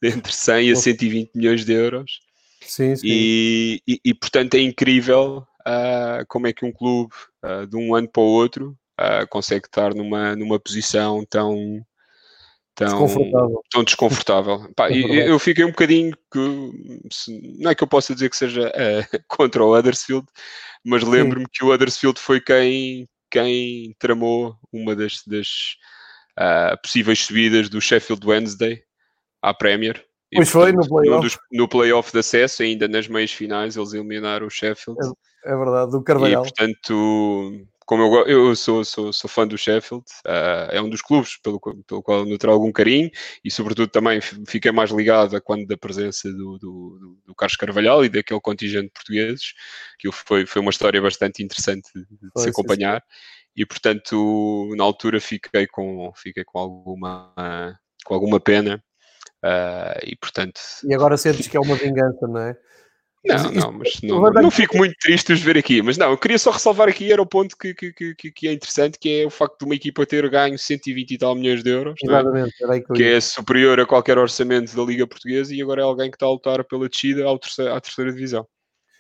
entre 0.02 0.32
100 0.32 0.72
a 0.72 0.76
120 0.76 1.32
milhões 1.36 1.66
de 1.66 1.74
euros. 1.74 2.20
Sim, 2.66 2.96
sim. 2.96 3.08
E, 3.08 3.82
e, 3.88 4.00
e 4.06 4.14
portanto 4.14 4.56
é 4.56 4.60
incrível 4.60 5.48
uh, 5.66 6.26
como 6.28 6.48
é 6.48 6.54
que 6.54 6.66
um 6.66 6.72
clube 6.72 7.14
uh, 7.44 7.66
de 7.68 7.76
um 7.76 7.96
ano 7.96 8.08
para 8.08 8.22
o 8.22 8.26
outro 8.26 8.78
uh, 9.00 9.28
consegue 9.30 9.66
estar 9.66 9.94
numa, 9.94 10.36
numa 10.36 10.60
posição 10.60 11.26
tão, 11.26 11.86
tão 12.74 12.88
desconfortável. 12.88 13.62
Tão 13.72 13.84
desconfortável. 13.84 14.74
Pá, 14.76 14.92
eu, 14.92 15.08
eu, 15.10 15.40
fiquei 15.40 15.66
um 15.66 15.70
bocadinho 15.70 16.16
que 16.32 17.60
não 17.60 17.72
é 17.72 17.76
que 17.76 17.84
eu 17.84 17.88
possa 17.88 18.14
dizer 18.14 18.30
que 18.30 18.38
seja 18.38 18.72
contra 19.28 19.64
o 19.64 19.76
Huddersfield, 19.76 20.26
mas 20.84 21.04
lembro-me 21.04 21.48
que 21.52 21.64
o 21.64 21.74
Huddersfield 21.74 22.20
foi 22.20 22.40
quem, 22.40 23.08
quem 23.32 23.96
tramou 24.00 24.56
uma 24.72 24.96
das, 24.96 25.24
das 25.26 25.78
possíveis 26.84 27.26
subidas 27.26 27.70
do 27.70 27.82
Sheffield 27.82 28.26
Wednesday 28.28 28.84
à 29.42 29.54
Premier 29.54 30.06
e, 30.36 30.38
pois 30.38 30.50
foi, 30.50 30.72
no 30.72 30.88
playoff. 30.88 31.38
No 31.52 31.68
playoff 31.68 32.12
de 32.12 32.20
acesso, 32.20 32.64
ainda 32.64 32.88
nas 32.88 33.08
meias 33.08 33.32
finais, 33.32 33.78
eles 33.78 33.94
eliminaram 33.94 34.48
o 34.48 34.50
Sheffield. 34.50 35.00
É, 35.46 35.54
é 35.54 35.56
verdade, 35.56 35.92
do 35.92 36.04
Carvalhal. 36.04 36.44
E, 36.44 36.48
portanto, 36.48 37.68
como 37.86 38.04
eu, 38.04 38.28
eu 38.28 38.56
sou, 38.56 38.84
sou, 38.84 39.14
sou 39.14 39.30
fã 39.30 39.48
do 39.48 39.58
Sheffield, 39.58 40.04
uh, 40.26 40.72
é 40.72 40.82
um 40.82 40.90
dos 40.90 41.02
clubes 41.02 41.38
pelo, 41.38 41.60
pelo 41.60 42.02
qual 42.02 42.28
eu 42.28 42.38
tenho 42.38 42.52
algum 42.52 42.72
carinho 42.72 43.10
e, 43.44 43.52
sobretudo, 43.52 43.88
também 43.88 44.20
fiquei 44.22 44.72
mais 44.72 44.90
ligado 44.90 45.36
a 45.38 45.42
quando 45.42 45.68
da 45.68 45.78
presença 45.78 46.32
do, 46.32 46.58
do, 46.58 47.20
do 47.26 47.36
Carlos 47.36 47.56
Carvalhal 47.56 48.04
e 48.04 48.10
daquele 48.10 48.42
contingente 48.42 48.88
de 48.88 48.94
portugueses, 48.94 49.54
que 50.00 50.12
foi, 50.12 50.46
foi 50.46 50.62
uma 50.62 50.72
história 50.72 51.02
bastante 51.02 51.44
interessante 51.44 51.90
de, 51.96 52.02
de 52.02 52.30
foi, 52.34 52.44
se 52.44 52.50
acompanhar. 52.50 53.02
Sim, 53.02 53.08
sim. 53.08 53.62
E, 53.62 53.66
portanto, 53.66 54.74
na 54.76 54.84
altura 54.84 55.22
fiquei 55.22 55.66
com, 55.68 56.12
fiquei 56.16 56.44
com, 56.44 56.60
alguma, 56.60 57.80
com 58.04 58.14
alguma 58.14 58.40
pena 58.40 58.84
Uh, 59.46 60.02
e 60.04 60.16
portanto. 60.16 60.60
E 60.84 60.94
agora 60.96 61.18
sentes 61.18 61.48
que 61.48 61.56
é 61.56 61.60
uma 61.60 61.76
vingança, 61.76 62.28
não 62.28 62.40
é? 62.40 62.58
Não, 63.28 63.52
não, 63.52 63.72
mas 63.72 64.00
não, 64.04 64.32
não, 64.32 64.52
fico 64.52 64.78
muito 64.78 64.96
triste 65.00 65.34
de 65.34 65.42
ver 65.42 65.58
aqui, 65.58 65.82
mas 65.82 65.98
não, 65.98 66.12
eu 66.12 66.18
queria 66.18 66.38
só 66.38 66.52
ressalvar 66.52 66.88
aqui, 66.88 67.12
era 67.12 67.20
o 67.20 67.26
ponto 67.26 67.58
que, 67.58 67.74
que, 67.74 67.92
que, 67.92 68.32
que 68.32 68.48
é 68.48 68.54
interessante, 68.54 69.00
que 69.00 69.22
é 69.22 69.26
o 69.26 69.32
facto 69.32 69.58
de 69.60 69.66
uma 69.66 69.74
equipa 69.74 70.06
ter 70.06 70.30
ganho 70.30 70.60
120 70.60 71.12
e 71.12 71.18
tal 71.18 71.34
milhões 71.34 71.64
de 71.64 71.72
euros, 71.72 71.96
é? 72.94 72.96
Que 72.96 73.04
é 73.04 73.20
superior 73.20 73.80
a 73.80 73.86
qualquer 73.86 74.20
orçamento 74.20 74.76
da 74.76 74.84
Liga 74.84 75.08
Portuguesa 75.08 75.56
e 75.56 75.62
agora 75.62 75.82
é 75.82 75.84
alguém 75.84 76.12
que 76.12 76.18
está 76.18 76.28
a 76.28 76.32
lutar 76.32 76.64
pela 76.66 76.88
descida 76.88 77.28
à 77.28 77.40
terceira, 77.40 77.76
à 77.76 77.82
terceira 77.82 78.12
divisão. 78.12 78.48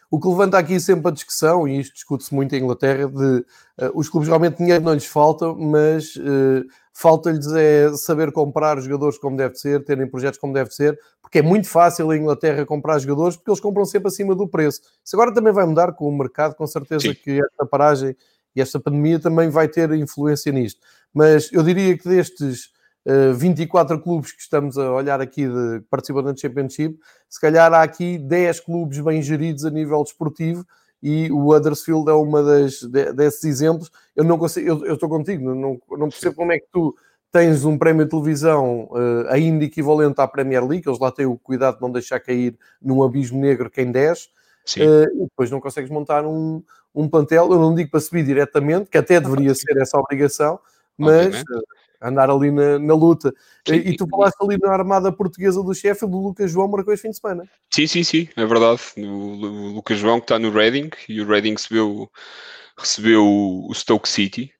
O 0.09 0.19
que 0.19 0.27
levanta 0.27 0.57
aqui 0.57 0.79
sempre 0.79 1.07
a 1.09 1.11
discussão, 1.11 1.67
e 1.67 1.79
isto 1.79 1.93
discute-se 1.93 2.33
muito 2.33 2.55
em 2.55 2.61
Inglaterra, 2.61 3.07
de 3.07 3.39
uh, 3.39 3.91
os 3.93 4.07
clubes 4.07 4.27
realmente 4.27 4.57
dinheiro 4.57 4.83
não 4.83 4.93
lhes 4.93 5.05
falta, 5.05 5.53
mas 5.53 6.15
uh, 6.15 6.65
falta-lhes 6.93 7.47
é 7.53 7.91
saber 7.95 8.31
comprar 8.31 8.79
jogadores 8.79 9.17
como 9.17 9.35
deve 9.35 9.55
ser, 9.55 9.83
terem 9.83 10.07
projetos 10.07 10.39
como 10.39 10.53
deve 10.53 10.71
ser, 10.71 10.97
porque 11.21 11.39
é 11.39 11.41
muito 11.41 11.67
fácil 11.67 12.13
em 12.13 12.21
Inglaterra 12.21 12.65
comprar 12.65 12.99
jogadores, 12.99 13.35
porque 13.35 13.49
eles 13.49 13.59
compram 13.59 13.85
sempre 13.85 14.07
acima 14.07 14.35
do 14.35 14.47
preço. 14.47 14.81
Isso 15.03 15.15
agora 15.15 15.33
também 15.33 15.51
vai 15.51 15.65
mudar 15.65 15.93
com 15.93 16.07
o 16.07 16.17
mercado, 16.17 16.55
com 16.55 16.65
certeza 16.65 17.07
Sim. 17.07 17.15
que 17.15 17.41
esta 17.41 17.65
paragem 17.65 18.15
e 18.55 18.61
esta 18.61 18.79
pandemia 18.79 19.19
também 19.19 19.49
vai 19.49 19.67
ter 19.67 19.91
influência 19.93 20.51
nisto. 20.51 20.79
Mas 21.13 21.51
eu 21.51 21.61
diria 21.61 21.97
que 21.97 22.07
destes 22.07 22.69
24 23.35 23.95
eh, 23.95 23.99
clubes 24.01 24.31
que 24.31 24.41
estamos 24.41 24.77
a 24.77 24.91
olhar 24.91 25.21
aqui 25.21 25.47
de 25.47 25.81
participam 25.89 26.23
da 26.23 26.35
Championship, 26.35 26.97
se 27.29 27.39
calhar 27.39 27.71
há 27.73 27.83
aqui 27.83 28.17
10 28.17 28.61
clubes 28.61 28.99
bem 28.99 29.21
geridos 29.21 29.63
a 29.63 29.69
nível 29.69 30.03
desportivo 30.03 30.65
e 31.03 31.31
o 31.31 31.53
Huddersfield 31.53 32.09
é 32.09 32.13
uma 32.13 32.41
das, 32.41 32.81
desses 32.81 33.43
exemplos. 33.43 33.91
Eu 34.15 34.23
não 34.23 34.39
consigo, 34.39 34.67
eu, 34.67 34.85
eu 34.85 34.93
estou 34.95 35.07
contigo, 35.07 35.53
não, 35.53 35.79
não 35.91 36.09
percebo 36.09 36.35
como 36.35 36.51
é 36.51 36.57
que 36.57 36.65
tu 36.71 36.95
tens 37.31 37.65
um 37.65 37.77
prémio 37.77 38.05
de 38.05 38.11
televisão 38.11 38.87
uh, 38.91 39.27
ainda 39.27 39.65
equivalente 39.65 40.21
à 40.21 40.27
Premier 40.27 40.65
League, 40.65 40.87
eles 40.87 40.99
lá 40.99 41.11
têm 41.11 41.25
o 41.25 41.37
cuidado 41.37 41.75
de 41.75 41.81
não 41.81 41.91
deixar 41.91 42.19
cair 42.19 42.57
num 42.81 43.03
abismo 43.03 43.39
negro 43.39 43.69
quem 43.69 43.91
10, 43.91 44.23
uh, 44.23 44.29
e 44.77 45.23
depois 45.25 45.51
não 45.51 45.59
consegues 45.59 45.91
montar 45.91 46.25
um, 46.25 46.63
um 46.93 47.09
plantel, 47.09 47.51
eu 47.51 47.59
não 47.59 47.75
digo 47.75 47.91
para 47.91 47.99
subir 47.99 48.23
diretamente, 48.23 48.89
que 48.89 48.97
até 48.97 49.19
deveria 49.19 49.53
ser 49.53 49.77
essa 49.77 49.99
obrigação, 49.99 50.57
mas 50.97 51.43
andar 52.01 52.29
ali 52.29 52.51
na, 52.51 52.79
na 52.79 52.93
luta. 52.93 53.33
Sim, 53.67 53.75
e 53.75 53.95
tu 53.95 54.07
falaste 54.07 54.37
ali 54.41 54.57
na 54.57 54.71
armada 54.71 55.11
portuguesa 55.11 55.61
do 55.61 55.73
chefe, 55.73 56.05
do 56.05 56.17
Lucas 56.17 56.51
João 56.51 56.67
marcou 56.67 56.93
este 56.93 57.03
fim 57.03 57.09
de 57.09 57.17
semana. 57.17 57.43
Sim, 57.73 57.87
sim, 57.87 58.03
sim, 58.03 58.29
é 58.35 58.45
verdade. 58.45 58.81
O, 58.97 59.71
Lucas 59.73 59.97
João 59.97 60.19
que 60.19 60.25
está 60.25 60.37
no 60.37 60.51
Reading 60.51 60.89
e 61.09 61.21
o 61.21 61.27
Reading 61.27 61.53
recebeu, 61.53 62.09
recebeu 62.77 63.25
o 63.25 63.73
Stoke 63.73 64.07
City. 64.07 64.51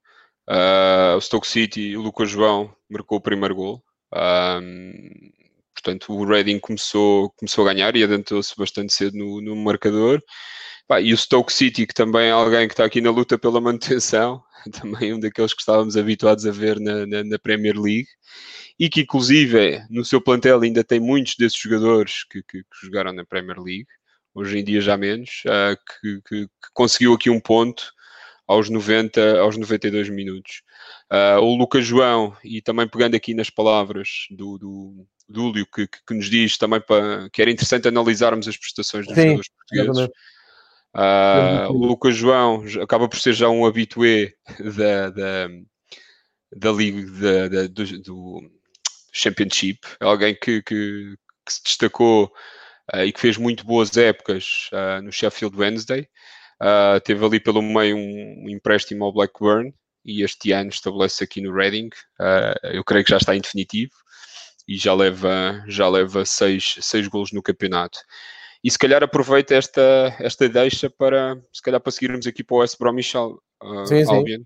Uh, 0.49 1.17
o 1.17 1.21
Stoke 1.21 1.47
City, 1.47 1.95
o 1.97 2.01
Lucas 2.01 2.29
João 2.29 2.73
marcou 2.89 3.17
o 3.17 3.21
primeiro 3.21 3.55
gol. 3.55 3.83
Um, 4.13 5.31
portanto, 5.73 6.13
o 6.13 6.25
Reading 6.25 6.59
começou, 6.59 7.31
começou 7.31 7.67
a 7.67 7.73
ganhar 7.73 7.95
e 7.95 8.03
adentrou-se 8.03 8.53
bastante 8.57 8.93
cedo 8.93 9.17
no, 9.17 9.41
no 9.41 9.55
marcador. 9.55 10.21
e 11.01 11.13
o 11.13 11.17
Stoke 11.17 11.51
City, 11.51 11.85
que 11.85 11.93
também 11.93 12.27
é 12.27 12.31
alguém 12.31 12.67
que 12.67 12.73
está 12.73 12.85
aqui 12.85 13.01
na 13.01 13.11
luta 13.11 13.37
pela 13.37 13.59
manutenção, 13.61 14.43
também 14.71 15.13
um 15.13 15.19
daqueles 15.19 15.53
que 15.53 15.61
estávamos 15.61 15.97
habituados 15.97 16.45
a 16.45 16.51
ver 16.51 16.79
na, 16.79 17.05
na, 17.05 17.23
na, 17.23 17.39
Premier 17.39 17.77
League 17.77 18.07
e 18.79 18.89
que 18.89 19.01
inclusive 19.01 19.83
no 19.89 20.03
seu 20.03 20.21
plantel 20.21 20.61
ainda 20.61 20.83
tem 20.83 20.99
muitos 20.99 21.35
desses 21.35 21.59
jogadores 21.59 22.23
que, 22.29 22.41
que, 22.43 22.63
que 22.63 22.85
jogaram 22.85 23.13
na 23.13 23.25
Premier 23.25 23.59
League, 23.59 23.87
hoje 24.33 24.59
em 24.59 24.63
dia 24.63 24.81
já 24.81 24.97
menos, 24.97 25.43
uh, 25.45 25.77
que, 26.01 26.21
que, 26.27 26.47
conseguiu 26.73 27.13
aqui 27.13 27.29
um 27.29 27.39
ponto 27.39 27.83
aos 28.47 28.69
90, 28.69 29.39
aos 29.39 29.57
92 29.57 30.09
minutos. 30.09 30.61
Uh, 31.11 31.39
o 31.39 31.55
Lucas 31.55 31.85
João, 31.85 32.35
e 32.43 32.61
também 32.61 32.87
pegando 32.87 33.15
aqui 33.15 33.33
nas 33.33 33.49
palavras 33.49 34.27
do, 34.29 34.57
do, 34.57 35.07
Dúlio, 35.27 35.65
que, 35.73 35.87
que, 35.87 36.13
nos 36.13 36.29
diz 36.29 36.57
também 36.57 36.79
para, 36.79 37.29
que 37.31 37.41
era 37.41 37.49
interessante 37.49 37.87
analisarmos 37.87 38.47
as 38.47 38.57
prestações 38.57 39.07
dos 39.07 39.15
Sim, 39.15 39.21
jogadores 39.21 39.49
portugueses. 39.49 39.89
Exatamente. 39.89 40.13
Uh, 40.95 41.69
o 41.73 41.87
Lucas 41.87 42.15
João 42.15 42.63
acaba 42.81 43.09
por 43.09 43.19
ser 43.19 43.33
já 43.33 43.49
um 43.49 43.65
habitué 43.65 44.33
da, 44.77 45.09
da, 45.09 45.49
da 46.55 46.71
Liga 46.71 47.11
da, 47.11 47.47
da, 47.49 47.67
do, 47.67 48.01
do, 48.01 48.51
Championship, 49.11 49.79
é 49.99 50.05
alguém 50.05 50.33
que, 50.33 50.61
que, 50.61 51.15
que 51.45 51.53
se 51.53 51.63
destacou 51.63 52.31
uh, 52.93 53.01
e 53.01 53.11
que 53.11 53.19
fez 53.19 53.35
muito 53.35 53.65
boas 53.65 53.95
épocas 53.97 54.69
uh, 54.71 55.01
no 55.01 55.11
Sheffield 55.11 55.57
Wednesday. 55.57 56.07
teve 57.03 57.25
ali 57.25 57.41
pelo 57.41 57.61
meio 57.61 57.97
um, 57.97 58.45
um, 58.45 58.49
empréstimo 58.49 59.03
ao 59.03 59.11
Blackburn 59.11 59.73
e 60.05 60.23
este 60.23 60.53
ano 60.53 60.69
estabelece 60.69 61.25
aqui 61.25 61.41
no 61.41 61.53
Reading. 61.53 61.89
eu 62.63 62.83
creio 62.85 63.03
que 63.03 63.11
já 63.11 63.17
está 63.17 63.35
em 63.35 63.41
definitivo 63.41 63.91
e 64.65 64.77
já 64.77 64.93
leva, 64.93 65.61
já 65.67 65.89
leva 65.89 66.25
seis, 66.25 66.77
seis 66.81 67.07
golos 67.07 67.33
no 67.33 67.43
campeonato 67.43 67.99
e 68.65 68.71
se 68.71 68.79
calhar 68.79 69.03
aproveita 69.03 69.53
esta, 69.53 70.17
esta 70.19 70.49
deixa 70.49 70.89
para 70.89 71.39
se 71.53 71.61
calhar 71.61 71.79
para 71.79 71.91
seguirmos 71.91 72.25
aqui 72.25 72.43
para 72.43 72.55
o 72.55 72.59
West 72.61 72.79
Bromwich 72.79 73.15
uh, 73.15 73.39
sim, 73.85 74.03
Albion 74.09 74.39
sim. 74.39 74.45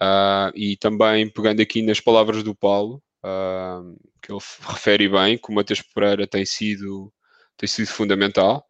Uh, 0.00 0.50
e 0.56 0.76
também 0.76 1.30
pegando 1.30 1.62
aqui 1.62 1.80
nas 1.80 2.00
palavras 2.00 2.42
do 2.42 2.52
Paulo 2.52 3.00
uh, 3.24 3.96
que 4.20 4.32
ele 4.32 4.40
refere 4.66 5.08
bem 5.08 5.38
que 5.38 5.52
o 5.52 5.54
Matheus 5.54 5.80
Pereira 5.80 6.26
tem 6.26 6.44
sido 6.44 7.12
tem 7.56 7.68
sido 7.68 7.86
fundamental. 7.86 8.66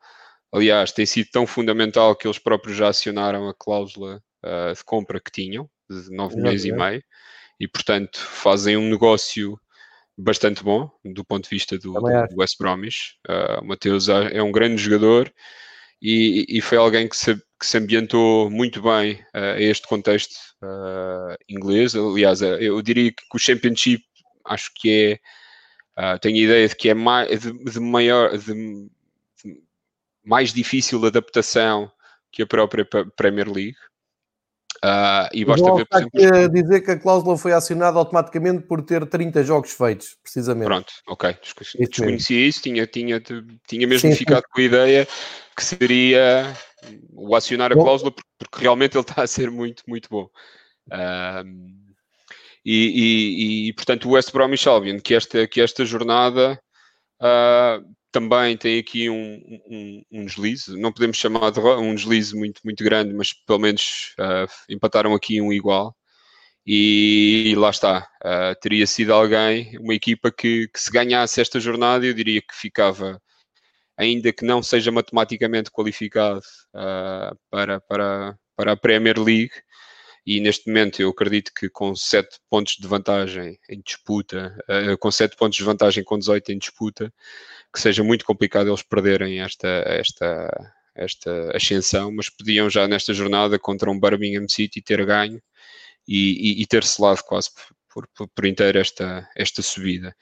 Aliás 0.52 0.92
tem 0.92 1.06
sido 1.06 1.30
tão 1.32 1.46
fundamental 1.46 2.14
que 2.14 2.26
eles 2.26 2.38
próprios 2.38 2.76
já 2.76 2.88
acionaram 2.88 3.48
a 3.48 3.54
cláusula 3.54 4.22
uh, 4.44 4.74
de 4.74 4.84
compra 4.84 5.18
que 5.18 5.32
tinham 5.32 5.66
de 5.88 6.14
9 6.14 6.36
milhões 6.36 6.66
e 6.66 6.72
meio 6.72 7.02
e 7.58 7.66
portanto 7.66 8.18
fazem 8.18 8.76
um 8.76 8.90
negócio 8.90 9.58
bastante 10.18 10.64
bom 10.64 10.90
do 11.04 11.24
ponto 11.24 11.44
de 11.44 11.50
vista 11.50 11.78
do, 11.78 11.92
do 11.92 12.36
West 12.36 12.58
Bromwich. 12.58 13.14
Uh, 13.28 13.62
o 13.62 13.66
Mateus 13.66 14.08
é 14.08 14.42
um 14.42 14.50
grande 14.50 14.82
jogador 14.82 15.32
e, 16.02 16.44
e 16.48 16.60
foi 16.60 16.78
alguém 16.78 17.08
que 17.08 17.16
se, 17.16 17.36
que 17.36 17.66
se, 17.66 17.78
ambientou 17.78 18.50
muito 18.50 18.82
bem 18.82 19.14
uh, 19.34 19.54
a 19.56 19.60
este 19.60 19.86
contexto 19.86 20.34
uh, 20.62 21.36
inglês. 21.48 21.94
Aliás, 21.94 22.40
eu 22.42 22.80
diria 22.82 23.12
que 23.12 23.22
o 23.34 23.38
Championship 23.38 24.02
acho 24.44 24.70
que 24.74 25.20
é, 25.96 26.14
uh, 26.14 26.18
tenho 26.18 26.36
a 26.36 26.44
ideia 26.44 26.68
de 26.68 26.76
que 26.76 26.88
é 26.88 26.94
mais, 26.94 27.40
de, 27.40 27.52
de 27.52 27.80
maior, 27.80 28.36
de, 28.36 28.44
de 28.54 29.62
mais 30.24 30.52
difícil 30.52 31.04
adaptação 31.04 31.90
que 32.30 32.42
a 32.42 32.46
própria 32.46 32.86
Premier 33.16 33.50
League. 33.50 33.76
Uh, 34.84 35.26
e 35.32 35.44
basta 35.44 35.74
ver, 35.74 35.86
por 35.86 35.98
exemplo... 36.14 36.36
a 36.36 36.48
dizer 36.48 36.80
que 36.82 36.90
a 36.92 36.98
cláusula 36.98 37.36
foi 37.36 37.52
acionada 37.52 37.98
automaticamente 37.98 38.62
por 38.62 38.82
ter 38.82 39.04
30 39.06 39.42
jogos 39.42 39.72
feitos, 39.72 40.16
precisamente. 40.22 40.66
Pronto, 40.66 40.92
ok. 41.08 41.36
Desconhecia 41.80 42.46
isso, 42.46 42.62
tinha, 42.62 42.86
tinha, 42.86 43.20
tinha 43.66 43.86
mesmo 43.88 44.08
sim, 44.10 44.16
ficado 44.16 44.42
sim. 44.42 44.50
com 44.52 44.60
a 44.60 44.64
ideia 44.64 45.08
que 45.56 45.64
seria 45.64 46.54
o 47.12 47.34
acionar 47.34 47.72
a 47.72 47.74
bom. 47.74 47.82
cláusula, 47.82 48.12
porque 48.38 48.62
realmente 48.62 48.96
ele 48.96 49.02
está 49.08 49.22
a 49.22 49.26
ser 49.26 49.50
muito, 49.50 49.82
muito 49.88 50.08
bom. 50.08 50.28
Uh, 50.92 51.44
e, 52.64 53.66
e, 53.66 53.68
e, 53.68 53.72
portanto, 53.72 54.08
o 54.08 54.12
West 54.12 54.32
Bromwich 54.32 54.68
Albion, 54.68 55.00
que 55.00 55.14
esta, 55.14 55.46
que 55.48 55.60
esta 55.60 55.84
jornada 55.84 56.60
uh, 57.20 57.84
também 58.10 58.56
tem 58.56 58.78
aqui 58.78 59.10
um, 59.10 59.60
um, 59.66 60.02
um, 60.10 60.24
deslize, 60.24 60.78
não 60.78 60.92
podemos 60.92 61.16
chamar 61.16 61.50
de 61.50 61.60
um 61.60 61.94
deslize 61.94 62.34
muito, 62.34 62.60
muito 62.64 62.82
grande, 62.82 63.12
mas 63.14 63.32
pelo 63.32 63.58
menos 63.58 64.14
uh, 64.18 64.50
empataram 64.68 65.14
aqui 65.14 65.40
um 65.40 65.52
igual. 65.52 65.94
E, 66.66 67.54
lá 67.56 67.70
está, 67.70 68.06
uh, 68.22 68.60
teria 68.60 68.86
sido 68.86 69.12
alguém, 69.14 69.78
uma 69.78 69.94
equipa 69.94 70.30
que, 70.30 70.68
que, 70.68 70.80
se 70.80 70.90
ganhasse 70.90 71.40
esta 71.40 71.58
jornada, 71.58 72.04
eu 72.04 72.12
diria 72.12 72.42
que 72.42 72.54
ficava, 72.54 73.20
ainda 73.96 74.32
que 74.32 74.44
não 74.44 74.62
seja 74.62 74.92
matematicamente 74.92 75.70
qualificado 75.70 76.40
uh, 76.74 77.34
para, 77.50 77.80
para, 77.80 78.38
para 78.54 78.72
a 78.72 78.76
Premier 78.76 79.18
League, 79.18 79.52
e 80.26 80.40
neste 80.40 80.66
momento 80.68 81.00
eu 81.00 81.08
acredito 81.08 81.52
que 81.54 81.70
com 81.70 81.94
7 81.96 82.38
pontos 82.50 82.76
de 82.78 82.86
vantagem 82.86 83.58
em 83.70 83.80
disputa, 83.80 84.54
com 85.00 85.10
7 85.10 85.34
pontos 85.38 85.56
de 85.56 85.64
vantagem 85.64 86.04
com 86.04 86.18
18 86.18 86.52
em 86.52 86.58
disputa, 86.58 87.10
que 87.72 87.80
seja 87.80 88.02
muito 88.02 88.24
complicado 88.24 88.68
eles 88.68 88.82
perderem 88.82 89.40
esta, 89.40 89.68
esta, 89.86 90.72
esta 90.94 91.56
ascensão, 91.56 92.12
mas 92.12 92.30
podiam 92.30 92.68
já 92.68 92.88
nesta 92.88 93.12
jornada 93.12 93.58
contra 93.58 93.90
um 93.90 93.98
Birmingham 93.98 94.46
City 94.48 94.82
ter 94.82 95.04
ganho 95.04 95.40
e, 96.06 96.60
e, 96.60 96.62
e 96.62 96.66
ter 96.66 96.84
selado 96.84 97.22
quase 97.24 97.50
por, 97.92 98.08
por, 98.14 98.28
por 98.28 98.46
inteiro 98.46 98.78
esta, 98.78 99.28
esta 99.36 99.62
subida. 99.62 100.14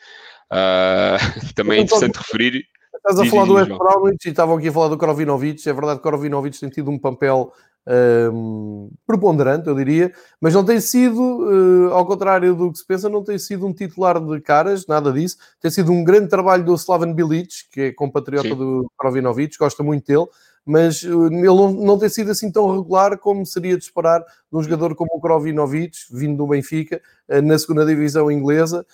Uh, 0.51 1.19
também 1.55 1.81
é 1.81 1.83
interessante 1.83 2.17
referir. 2.17 2.65
Estás 2.95 3.21
a 3.21 3.27
falar 3.27 3.45
do 3.45 3.55
West 3.55 3.71
Bromwich 3.71 4.27
e 4.27 4.31
estavam 4.31 4.57
aqui 4.57 4.69
a 4.69 4.73
falar 4.73 4.89
do 4.89 4.99
Krovinovic. 4.99 5.69
É 5.69 5.73
verdade 5.73 6.01
que 6.01 6.03
Krovinovic 6.03 6.59
tem 6.59 6.69
tido 6.69 6.91
um 6.91 6.99
papel 6.99 7.53
um, 7.89 8.91
preponderante, 9.07 9.69
eu 9.69 9.75
diria, 9.75 10.13
mas 10.41 10.55
não 10.55 10.65
tem 10.65 10.81
sido, 10.81 11.21
uh, 11.21 11.93
ao 11.93 12.05
contrário 12.05 12.55
do 12.55 12.73
que 12.73 12.79
se 12.79 12.87
pensa, 12.87 13.09
não 13.09 13.23
tem 13.23 13.39
sido 13.39 13.67
um 13.67 13.73
titular 13.73 14.21
de 14.21 14.41
caras, 14.41 14.87
nada 14.87 15.13
disso. 15.13 15.37
Tem 15.61 15.71
sido 15.71 15.93
um 15.93 16.03
grande 16.03 16.29
trabalho 16.29 16.65
do 16.65 16.75
Slaven 16.75 17.15
Bilic, 17.15 17.71
que 17.71 17.81
é 17.81 17.93
compatriota 17.93 18.49
Sim. 18.49 18.57
do 18.57 18.91
Krovinovic, 18.99 19.57
gosta 19.57 19.83
muito 19.85 20.05
dele, 20.07 20.27
mas 20.65 21.03
uh, 21.05 21.27
ele 21.27 21.45
não, 21.45 21.73
não, 21.73 21.99
tem 21.99 22.09
sido 22.09 22.33
assim 22.33 22.51
tão 22.51 22.77
regular 22.77 23.17
como 23.19 23.47
seria 23.47 23.77
de 23.77 23.85
esperar 23.85 24.21
de 24.21 24.59
um 24.59 24.63
jogador 24.63 24.97
como 24.97 25.11
o 25.15 25.21
Krovinovic, 25.21 25.97
vindo 26.11 26.39
do 26.39 26.47
Benfica, 26.49 27.01
uh, 27.29 27.41
na 27.41 27.57
segunda 27.57 27.87
divisão 27.87 28.31
inglesa. 28.31 28.85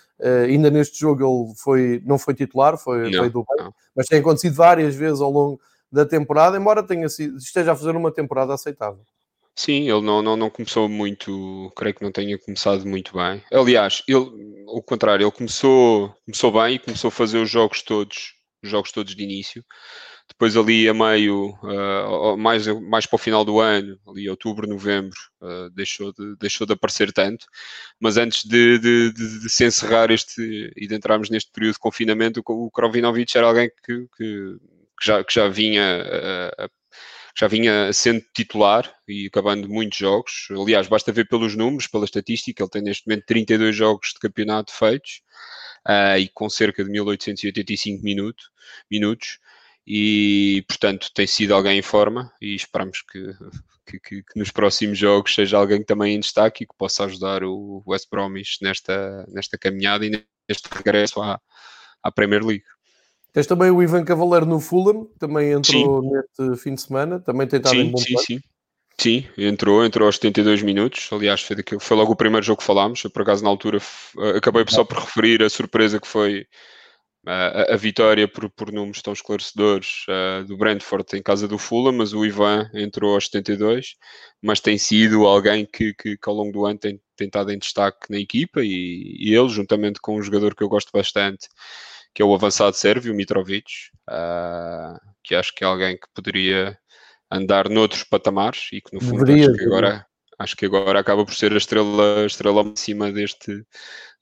ainda 0.46 0.70
neste 0.70 1.00
jogo 1.00 1.24
ele 1.24 1.54
foi, 1.56 2.02
não 2.04 2.18
foi 2.18 2.34
titular, 2.34 2.76
foi, 2.76 3.10
foi 3.10 3.30
do 3.30 3.42
banco, 3.42 3.74
mas 3.96 4.06
tem 4.06 4.20
acontecido 4.20 4.54
várias 4.54 4.94
vezes 4.94 5.20
ao 5.22 5.30
longo 5.30 5.60
da 5.92 6.06
temporada, 6.06 6.56
embora 6.56 6.82
tenha 6.82 7.08
sido, 7.08 7.36
esteja 7.36 7.72
a 7.72 7.76
fazer 7.76 7.94
uma 7.94 8.10
temporada 8.10 8.54
aceitável. 8.54 9.04
Sim, 9.54 9.82
ele 9.90 10.00
não, 10.00 10.22
não, 10.22 10.34
não 10.34 10.48
começou 10.48 10.88
muito, 10.88 11.70
creio 11.76 11.94
que 11.94 12.02
não 12.02 12.10
tenha 12.10 12.38
começado 12.38 12.86
muito 12.86 13.12
bem. 13.12 13.42
Aliás, 13.52 14.02
ele, 14.08 14.64
ao 14.66 14.82
contrário, 14.82 15.24
ele 15.24 15.30
começou, 15.30 16.14
começou 16.24 16.50
bem 16.50 16.76
e 16.76 16.78
começou 16.78 17.08
a 17.08 17.12
fazer 17.12 17.38
os 17.38 17.50
jogos 17.50 17.82
todos, 17.82 18.34
os 18.62 18.70
jogos 18.70 18.90
todos 18.90 19.14
de 19.14 19.22
início. 19.22 19.62
Depois 20.26 20.56
ali 20.56 20.88
a 20.88 20.94
meio, 20.94 21.50
uh, 21.62 22.36
mais, 22.38 22.66
mais 22.66 23.04
para 23.04 23.16
o 23.16 23.18
final 23.18 23.44
do 23.44 23.60
ano, 23.60 23.98
ali 24.08 24.30
outubro, 24.30 24.66
novembro, 24.66 25.16
uh, 25.42 25.68
deixou, 25.70 26.12
de, 26.14 26.36
deixou 26.36 26.66
de 26.66 26.72
aparecer 26.72 27.12
tanto. 27.12 27.46
Mas 28.00 28.16
antes 28.16 28.44
de, 28.44 28.78
de, 28.78 29.12
de, 29.12 29.40
de, 29.40 29.50
se 29.50 29.66
encerrar 29.66 30.10
este 30.10 30.72
e 30.74 30.86
de 30.86 30.94
entrarmos 30.94 31.28
neste 31.28 31.50
período 31.52 31.74
de 31.74 31.80
confinamento, 31.80 32.42
o, 32.48 32.66
o 32.66 32.70
Krovinovic 32.70 33.36
era 33.36 33.48
alguém 33.48 33.70
que, 33.84 34.06
que 34.16 34.56
que 35.02 35.06
já, 35.06 35.24
que 35.24 35.34
já 35.34 35.48
vinha 35.48 36.04
uh, 36.62 36.70
já 37.36 37.48
vinha 37.48 37.92
sendo 37.92 38.22
titular 38.34 38.94
e 39.08 39.26
acabando 39.26 39.68
muitos 39.68 39.98
jogos. 39.98 40.48
Aliás, 40.50 40.86
basta 40.86 41.10
ver 41.10 41.26
pelos 41.26 41.56
números, 41.56 41.86
pela 41.86 42.04
estatística, 42.04 42.62
ele 42.62 42.70
tem 42.70 42.82
neste 42.82 43.08
momento 43.08 43.24
32 43.26 43.74
jogos 43.74 44.08
de 44.12 44.20
campeonato 44.20 44.72
feitos 44.72 45.22
uh, 45.88 46.18
e 46.18 46.28
com 46.28 46.48
cerca 46.50 46.84
de 46.84 46.90
1885 46.90 48.04
minuto, 48.04 48.44
minutos. 48.90 49.38
E, 49.86 50.64
portanto, 50.68 51.10
tem 51.12 51.26
sido 51.26 51.54
alguém 51.54 51.78
em 51.78 51.82
forma 51.82 52.30
e 52.40 52.54
esperamos 52.54 53.02
que, 53.02 53.34
que, 53.86 53.98
que, 53.98 54.22
que, 54.22 54.38
nos 54.38 54.52
próximos 54.52 54.96
jogos 54.96 55.34
seja 55.34 55.56
alguém 55.56 55.82
também 55.82 56.14
em 56.14 56.20
destaque 56.20 56.62
e 56.62 56.66
que 56.66 56.76
possa 56.78 57.04
ajudar 57.04 57.42
o 57.42 57.82
West 57.86 58.08
Bromwich 58.08 58.58
nesta, 58.62 59.26
nesta 59.28 59.58
caminhada 59.58 60.06
e 60.06 60.24
neste 60.48 60.68
regresso 60.70 61.20
à, 61.20 61.40
à 62.02 62.12
Premier 62.12 62.44
League. 62.44 62.64
Tens 63.32 63.46
também 63.46 63.70
o 63.70 63.82
Ivan 63.82 64.04
Cavaleiro 64.04 64.44
no 64.44 64.60
Fulham, 64.60 65.08
também 65.18 65.52
entrou 65.52 66.02
sim. 66.02 66.10
neste 66.10 66.62
fim 66.62 66.74
de 66.74 66.82
semana, 66.82 67.18
também 67.18 67.46
tem 67.46 67.58
estado 67.58 67.76
sim, 67.76 67.80
em 67.80 67.90
bom 67.90 67.98
sim, 67.98 68.16
sim. 68.18 68.40
Sim, 69.00 69.26
entrou, 69.36 69.84
entrou 69.84 70.06
aos 70.06 70.16
72 70.16 70.62
minutos. 70.62 71.08
Aliás, 71.10 71.40
foi, 71.40 71.56
daquilo, 71.56 71.80
foi 71.80 71.96
logo 71.96 72.12
o 72.12 72.16
primeiro 72.16 72.44
jogo 72.44 72.60
que 72.60 72.66
falámos. 72.66 73.02
Eu, 73.02 73.10
por 73.10 73.22
acaso, 73.22 73.42
na 73.42 73.50
altura, 73.50 73.78
eh, 73.78 74.36
acabei 74.36 74.64
só 74.68 74.84
por 74.84 74.98
referir 74.98 75.42
a 75.42 75.50
surpresa 75.50 75.98
que 75.98 76.06
foi 76.06 76.42
uh, 77.26 77.30
a, 77.30 77.74
a, 77.74 77.76
vitória 77.76 78.28
por, 78.28 78.48
por 78.50 78.70
números 78.70 79.02
tão 79.02 79.12
esclarecedores 79.12 80.04
uh, 80.08 80.44
do 80.46 80.56
Brentford 80.56 81.16
em 81.16 81.22
casa 81.22 81.48
do 81.48 81.58
Fulham, 81.58 81.92
mas 81.92 82.12
o 82.12 82.24
Ivan 82.24 82.70
entrou 82.74 83.14
aos 83.14 83.26
72. 83.26 83.96
Mas 84.40 84.60
tem 84.60 84.78
sido 84.78 85.26
alguém 85.26 85.66
que, 85.66 85.94
que, 85.94 86.16
que 86.16 86.28
ao 86.28 86.34
longo 86.34 86.52
do 86.52 86.66
ano 86.66 86.78
tem, 86.78 87.00
tem 87.16 87.26
estado 87.26 87.50
em 87.50 87.58
destaque 87.58 88.10
na 88.10 88.18
equipa 88.18 88.60
e, 88.62 89.16
e 89.18 89.34
ele, 89.34 89.48
juntamente 89.48 90.00
com 90.00 90.16
um 90.16 90.22
jogador 90.22 90.54
que 90.54 90.62
eu 90.62 90.68
gosto 90.68 90.90
bastante, 90.92 91.48
que 92.14 92.22
é 92.22 92.24
o 92.24 92.34
avançado 92.34 92.76
sérvio, 92.76 93.14
Mitrovic, 93.14 93.66
uh, 94.10 94.98
que 95.22 95.34
acho 95.34 95.54
que 95.54 95.64
é 95.64 95.66
alguém 95.66 95.96
que 95.96 96.06
poderia 96.14 96.78
andar 97.30 97.68
noutros 97.68 98.04
patamares 98.04 98.68
e 98.72 98.80
que 98.80 98.94
no 98.94 99.00
fundo 99.00 99.24
deveria, 99.24 99.48
acho, 99.48 99.56
que 99.56 99.64
agora, 99.64 100.06
acho 100.38 100.56
que 100.56 100.66
agora 100.66 101.00
acaba 101.00 101.24
por 101.24 101.34
ser 101.34 101.52
a 101.52 101.56
estrela, 101.56 102.22
a 102.22 102.26
estrela 102.26 102.70
acima 102.70 103.10
deste, 103.10 103.64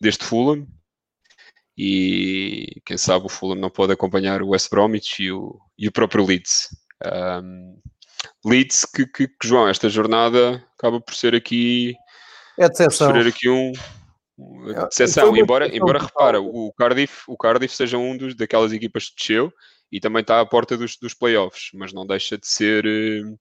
deste 0.00 0.24
Fulham. 0.24 0.66
E 1.76 2.80
quem 2.84 2.96
sabe 2.96 3.26
o 3.26 3.28
Fulham 3.28 3.56
não 3.56 3.70
pode 3.70 3.92
acompanhar 3.92 4.42
o 4.42 4.50
West 4.50 4.70
Bromwich 4.70 5.22
e 5.22 5.32
o, 5.32 5.58
e 5.78 5.88
o 5.88 5.92
próprio 5.92 6.24
Leeds. 6.24 6.68
Um, 7.42 7.80
Leeds 8.44 8.84
que, 8.84 9.06
que, 9.06 9.26
que, 9.26 9.48
João, 9.48 9.68
esta 9.68 9.88
jornada 9.88 10.64
acaba 10.76 11.00
por 11.00 11.14
ser 11.14 11.34
aqui 11.34 11.94
é 12.58 12.68
de 12.68 12.90
sofrer 12.90 13.26
aqui 13.26 13.48
um, 13.48 13.72
é, 14.68 14.86
decepção, 14.86 15.36
embora, 15.36 15.74
embora 15.74 15.98
repara, 15.98 16.40
o 16.40 16.72
Cardiff, 16.72 17.22
o 17.26 17.36
Cardiff 17.36 17.74
seja 17.74 17.98
um 17.98 18.16
dos, 18.16 18.34
daquelas 18.34 18.72
equipas 18.72 19.08
que 19.08 19.16
desceu 19.16 19.52
e 19.90 20.00
também 20.00 20.20
está 20.22 20.40
à 20.40 20.46
porta 20.46 20.76
dos, 20.76 20.96
dos 20.96 21.14
playoffs, 21.14 21.70
mas 21.74 21.92
não 21.92 22.06
deixa 22.06 22.38
de 22.38 22.46
ser 22.46 22.84
eh, 22.86 23.34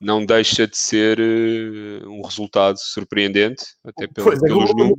não 0.00 0.24
deixa 0.24 0.66
de 0.66 0.76
ser 0.76 1.20
eh, 1.20 2.06
um 2.06 2.22
resultado 2.22 2.78
surpreendente, 2.78 3.64
até 3.84 4.06
pelo, 4.06 4.28
pois, 4.28 4.42
é 4.42 4.46
pelos 4.46 4.74
números. 4.74 4.98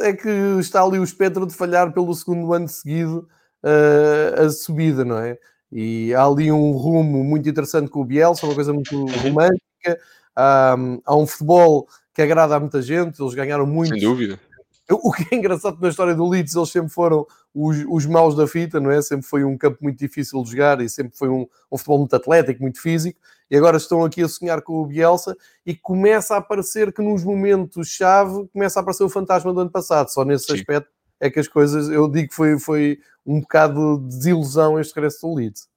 É 0.00 0.12
que 0.12 0.28
está 0.60 0.82
ali 0.82 0.98
o 0.98 1.04
espectro 1.04 1.46
de 1.46 1.54
falhar 1.54 1.92
pelo 1.92 2.14
segundo 2.14 2.52
ano 2.52 2.68
seguido 2.68 3.28
uh, 3.64 4.42
a 4.42 4.50
subida, 4.50 5.04
não 5.04 5.18
é? 5.18 5.36
E 5.72 6.14
há 6.14 6.24
ali 6.24 6.52
um 6.52 6.72
rumo 6.72 7.24
muito 7.24 7.48
interessante 7.48 7.90
com 7.90 8.00
o 8.00 8.04
Bielsa, 8.04 8.46
uma 8.46 8.54
coisa 8.54 8.72
muito 8.72 9.06
romântica. 9.06 9.98
Há, 10.36 10.76
há 11.04 11.16
um 11.16 11.26
futebol 11.26 11.88
que 12.14 12.22
agrada 12.22 12.56
a 12.56 12.60
muita 12.60 12.80
gente, 12.80 13.20
eles 13.20 13.34
ganharam 13.34 13.66
muito. 13.66 13.90
Sem 13.90 14.00
dúvida. 14.00 14.40
O 15.02 15.12
que 15.12 15.34
é 15.34 15.36
engraçado 15.38 15.78
na 15.80 15.88
história 15.88 16.14
do 16.14 16.26
Leeds, 16.26 16.54
eles 16.54 16.70
sempre 16.70 16.90
foram 16.90 17.26
os, 17.54 17.84
os 17.88 18.06
maus 18.06 18.34
da 18.34 18.46
fita, 18.46 18.80
não 18.80 18.90
é? 18.90 19.00
Sempre 19.02 19.26
foi 19.26 19.44
um 19.44 19.56
campo 19.56 19.78
muito 19.82 19.98
difícil 19.98 20.42
de 20.42 20.50
jogar 20.50 20.80
e 20.80 20.88
sempre 20.88 21.16
foi 21.16 21.28
um, 21.28 21.46
um 21.70 21.76
futebol 21.76 21.98
muito 21.98 22.16
atlético, 22.16 22.62
muito 22.62 22.80
físico. 22.80 23.20
E 23.50 23.56
agora 23.56 23.76
estão 23.76 24.04
aqui 24.04 24.22
a 24.22 24.28
sonhar 24.28 24.62
com 24.62 24.74
o 24.74 24.86
Bielsa 24.86 25.36
e 25.64 25.74
começa 25.74 26.34
a 26.34 26.38
aparecer 26.38 26.92
que 26.92 27.02
nos 27.02 27.24
momentos-chave 27.24 28.48
começa 28.52 28.78
a 28.78 28.82
aparecer 28.82 29.04
o 29.04 29.08
fantasma 29.08 29.52
do 29.52 29.60
ano 29.60 29.70
passado. 29.70 30.08
Só 30.08 30.24
nesse 30.24 30.46
Sim. 30.46 30.54
aspecto 30.54 30.90
é 31.20 31.30
que 31.30 31.40
as 31.40 31.48
coisas, 31.48 31.88
eu 31.88 32.08
digo 32.08 32.28
que 32.28 32.34
foi, 32.34 32.58
foi 32.58 32.98
um 33.26 33.40
bocado 33.40 33.98
de 33.98 34.16
desilusão 34.16 34.78
este 34.78 34.94
regresso 34.94 35.26
do 35.26 35.34
Leeds. 35.34 35.68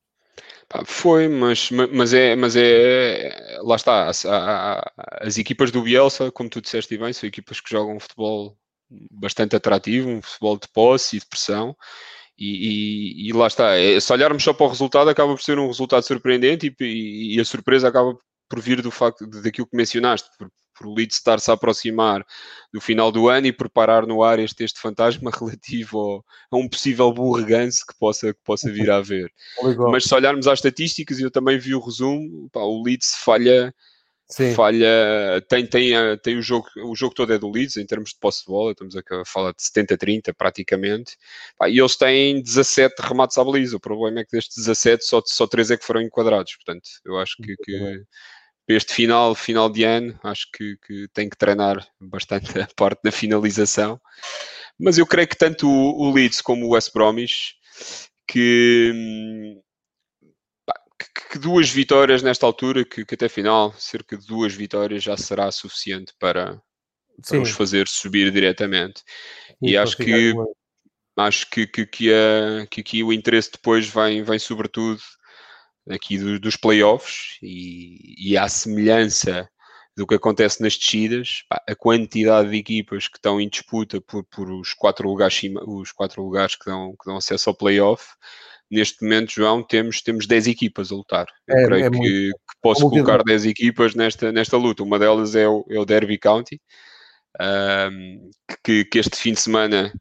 Foi, 0.86 1.28
mas, 1.28 1.69
mas, 1.69 2.13
é, 2.13 2.36
mas 2.36 2.56
é. 2.56 3.60
Lá 3.62 3.76
está. 3.76 4.08
As, 4.08 4.26
as 4.26 5.38
equipas 5.38 5.69
do 5.69 5.82
Bielsa, 5.82 6.32
como 6.32 6.50
tu 6.50 6.62
disseste 6.62 6.97
bem, 6.97 7.12
são 7.12 7.28
equipas 7.28 7.60
que 7.60 7.69
jogam 7.69 8.00
futebol 8.00 8.58
bastante 9.12 9.56
atrativo, 9.56 10.10
um 10.10 10.21
futebol 10.21 10.58
de 10.58 10.67
posse 10.67 11.17
e 11.17 11.19
de 11.19 11.25
pressão. 11.25 11.75
E, 12.38 13.25
e, 13.25 13.30
e 13.30 13.34
lá 13.34 13.47
está, 13.47 13.77
é, 13.77 13.99
se 13.99 14.12
olharmos 14.12 14.43
só 14.43 14.54
para 14.54 14.65
o 14.65 14.69
resultado, 14.69 15.10
acaba 15.10 15.34
por 15.34 15.41
ser 15.41 15.60
um 15.60 15.67
resultado 15.67 16.04
surpreendente 16.04 16.73
e, 16.80 17.36
e 17.36 17.39
a 17.39 17.45
surpresa 17.45 17.88
acaba 17.88 18.17
por 18.49 18.60
vir 18.60 18.82
do 18.82 18.91
facto 18.91 19.27
daquilo 19.27 19.67
que 19.67 19.77
mencionaste, 19.77 20.27
por, 20.38 20.49
por 20.75 20.88
o 20.88 20.93
Leeds 20.93 21.17
estar-se 21.17 21.51
a 21.51 21.54
aproximar 21.54 22.25
do 22.73 22.82
final 22.82 23.12
do 23.12 23.30
ano 23.30 23.47
e 23.47 23.54
preparar 23.54 24.08
no 24.08 24.23
ar 24.23 24.39
este, 24.39 24.63
este 24.63 24.80
fantasma 24.80 25.30
relativo 25.39 25.99
ao, 25.99 26.25
a 26.51 26.58
um 26.58 26.67
possível 26.67 27.13
burreganço 27.13 27.86
que 27.88 27.93
possa, 27.99 28.34
que 28.34 28.39
possa 28.43 28.71
vir 28.71 28.89
a 28.89 28.97
haver. 28.97 29.32
Mas 29.91 30.06
se 30.06 30.15
olharmos 30.15 30.47
às 30.47 30.60
estatísticas, 30.60 31.19
eu 31.19 31.30
também 31.30 31.60
vi 31.60 31.75
o 31.75 31.80
resumo, 31.80 32.49
pá, 32.51 32.62
o 32.62 32.82
Leeds 32.84 33.15
falha 33.23 33.73
Sim. 34.32 34.54
falha, 34.54 35.44
tem, 35.50 35.67
tem, 35.67 35.91
tem 36.24 36.38
o 36.38 36.41
jogo, 36.41 36.65
o 36.86 36.96
jogo 36.96 37.13
todo 37.13 37.34
é 37.34 37.38
do 37.38 37.52
Leeds 37.52 37.76
em 37.76 37.86
termos 37.86 38.12
de 38.12 38.20
posse 38.20 38.39
de 38.39 38.46
bola, 38.46 38.72
estamos 38.72 38.96
a 38.96 39.26
falar 39.26 39.52
de 39.52 39.62
70-30 39.62 40.34
praticamente, 40.34 41.17
e 41.67 41.78
eles 41.78 41.98
têm 41.98 42.41
17 42.41 42.96
remates 43.02 43.38
à 43.38 43.44
baliza, 43.44 43.76
o 43.76 43.80
problema 43.80 44.22
é 44.22 44.24
que 44.24 44.32
destes 44.32 44.63
17 44.65 45.04
só, 45.04 45.22
só 45.26 45.46
3 45.46 45.72
é 45.72 45.78
que 45.78 45.86
foram 45.86 46.02
enquadrados, 46.02 46.56
portanto, 46.56 46.89
eu 47.04 47.20
acho 47.20 47.36
que, 47.38 47.56
que 47.58 48.04
este 48.70 48.94
final, 48.94 49.36
final 49.36 49.70
de 49.70 49.84
ano, 49.84 50.17
acho 50.24 50.48
que, 50.54 50.78
que 50.88 51.08
tem 51.13 51.30
que 51.30 51.38
treinar 51.38 51.86
bastante 52.00 52.58
a 52.58 52.67
parte 52.74 53.02
da 53.04 53.12
finalização, 53.12 54.00
mas 54.80 54.98
eu 54.98 55.06
creio 55.06 55.28
que 55.28 55.38
tanto 55.38 55.67
o, 55.67 56.08
o 56.08 56.13
Leeds 56.13 56.41
como 56.41 56.65
o 56.65 56.70
West 56.70 56.94
Bromwich 56.94 57.56
que 58.28 58.91
hum, 58.96 59.62
que 61.32 61.39
duas 61.39 61.70
vitórias 61.70 62.22
nesta 62.22 62.46
altura, 62.46 62.84
que, 62.84 63.06
que, 63.06 63.15
até 63.15 63.30
final, 63.30 63.74
cerca 63.78 64.17
de 64.17 64.28
duas 64.28 64.54
vitórias 64.54 65.02
já 65.02 65.15
será 65.15 65.50
suficiente 65.50 66.13
para, 66.20 66.62
para 67.26 67.41
os 67.41 67.52
fazer 67.52 67.88
subir 67.88 68.32
diretamente. 68.32 69.02
e 69.62 69.78
acho 69.78 69.96
que 69.96 70.34
acho 71.15 71.50
que, 71.50 71.65
que, 71.67 71.86
que, 71.86 72.13
a, 72.13 72.67
que 72.67 72.82
aqui 72.82 73.04
o 73.04 73.13
interesse 73.13 73.52
depois 73.52 73.88
vem, 73.88 74.24
vem 74.24 74.39
sobretudo 74.39 75.00
aqui 75.89 76.17
do, 76.17 76.38
dos 76.39 76.58
playoffs 76.58 77.38
e, 77.41 78.32
e 78.32 78.38
à 78.38 78.50
semelhança 78.50 79.50
do 79.96 80.08
que 80.08 80.15
acontece 80.15 80.62
nas 80.62 80.78
descidas, 80.78 81.44
a 81.50 81.76
quantidade 81.76 82.50
de 82.50 82.58
equipas 82.58 83.08
que 83.08 83.17
estão 83.17 83.39
em 83.39 83.48
disputa 83.48 84.02
por, 84.02 84.24
por 84.26 84.52
os 84.52 84.74
quatro 84.74 85.08
lugares 85.08 85.39
os 85.67 85.91
quatro 85.91 86.24
lugares 86.24 86.56
que 86.56 86.65
dão, 86.65 86.91
que 86.91 87.06
dão 87.06 87.17
acesso 87.17 87.50
ao 87.50 87.56
playoff, 87.56 88.06
neste 88.72 89.04
momento, 89.04 89.34
João, 89.34 89.62
temos, 89.62 90.02
temos 90.02 90.26
10 90.26 90.48
equipas 90.48 90.92
a 90.92 90.96
lutar. 90.96 91.28
Eu 91.48 91.58
é, 91.58 91.66
creio 91.66 91.86
é 91.86 91.90
que, 91.90 92.00
que, 92.00 92.32
posso 92.62 92.90
colocar 92.90 93.22
10 93.24 93.46
equipas 93.46 93.94
nesta, 93.94 94.32
nesta 94.32 94.56
luta. 94.56 94.82
Uma 94.82 94.98
delas 94.98 95.36
é 95.36 95.48
o, 95.48 95.66
é 95.70 95.78
o 95.78 95.86
Derby 95.86 96.18
County, 96.18 96.60
um, 97.40 98.32
que, 98.64 98.86
que, 98.86 99.00
este 99.00 99.18
fim 99.18 99.34
de 99.34 99.42
semana 99.42 99.94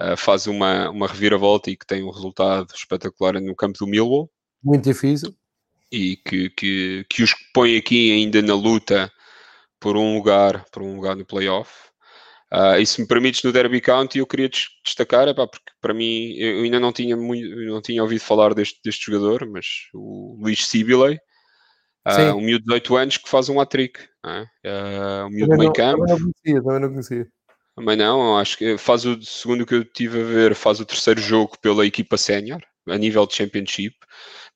uh, 0.00 0.16
faz 0.16 0.46
uma, 0.46 0.88
uma 0.90 1.08
reviravolta 1.08 1.70
e 1.70 1.76
que 1.76 1.86
tem 1.86 2.04
um 2.04 2.10
resultado 2.10 2.72
espetacular 2.72 3.40
no 3.40 3.56
campo 3.56 3.78
do 3.78 3.86
Millwall. 3.86 4.30
Muito 4.62 4.84
difícil. 4.84 5.34
E 5.90 6.16
que, 6.16 6.50
que, 6.50 7.04
que 7.10 7.22
os 7.22 7.34
põe 7.52 7.76
aqui 7.76 8.12
ainda 8.12 8.40
na 8.40 8.54
luta 8.54 9.12
por 9.80 9.96
um 9.96 10.14
lugar, 10.14 10.64
por 10.70 10.82
um 10.82 10.96
lugar 10.96 11.16
no 11.16 11.26
playoff. 11.26 11.70
Uh, 12.52 12.78
e 12.78 12.86
se 12.86 13.00
me 13.00 13.08
permites 13.08 13.42
no 13.42 13.52
Derby 13.52 13.80
County, 13.80 14.18
eu 14.18 14.26
queria 14.26 14.48
destacar, 14.84 15.26
epá, 15.26 15.46
porque 15.46 15.72
para 15.80 15.92
mim 15.92 16.34
eu 16.36 16.62
ainda 16.62 16.78
não 16.78 16.92
tinha, 16.92 17.16
muito, 17.16 17.48
não 17.66 17.82
tinha 17.82 18.02
ouvido 18.02 18.20
falar 18.20 18.54
deste, 18.54 18.80
deste 18.84 19.10
jogador, 19.10 19.46
mas 19.46 19.66
o 19.92 20.38
Luís 20.40 20.66
Sibiley, 20.66 21.18
uh, 22.06 22.36
um 22.36 22.40
miúdo 22.40 22.64
de 22.64 22.66
18 22.66 22.96
anos 22.96 23.16
que 23.16 23.28
faz 23.28 23.48
um 23.48 23.60
hat-trick, 23.60 23.98
uh, 24.24 25.26
um 25.26 25.30
miúdo 25.30 25.52
de 25.52 25.58
meio 25.58 25.72
campo. 25.72 26.06
Também 26.06 26.14
não 26.14 26.32
conhecia, 26.32 26.62
também 26.62 26.80
não 26.80 26.88
conhecia. 26.90 27.26
Também 27.76 27.96
não, 27.96 28.38
acho 28.38 28.56
que 28.56 28.78
faz 28.78 29.04
o 29.04 29.20
segundo 29.22 29.66
que 29.66 29.74
eu 29.74 29.84
tive 29.84 30.20
a 30.20 30.24
ver, 30.24 30.54
faz 30.54 30.78
o 30.78 30.86
terceiro 30.86 31.20
jogo 31.20 31.58
pela 31.60 31.84
equipa 31.84 32.16
sénior, 32.16 32.62
a 32.88 32.98
nível 32.98 33.26
de 33.26 33.34
Championship. 33.34 33.96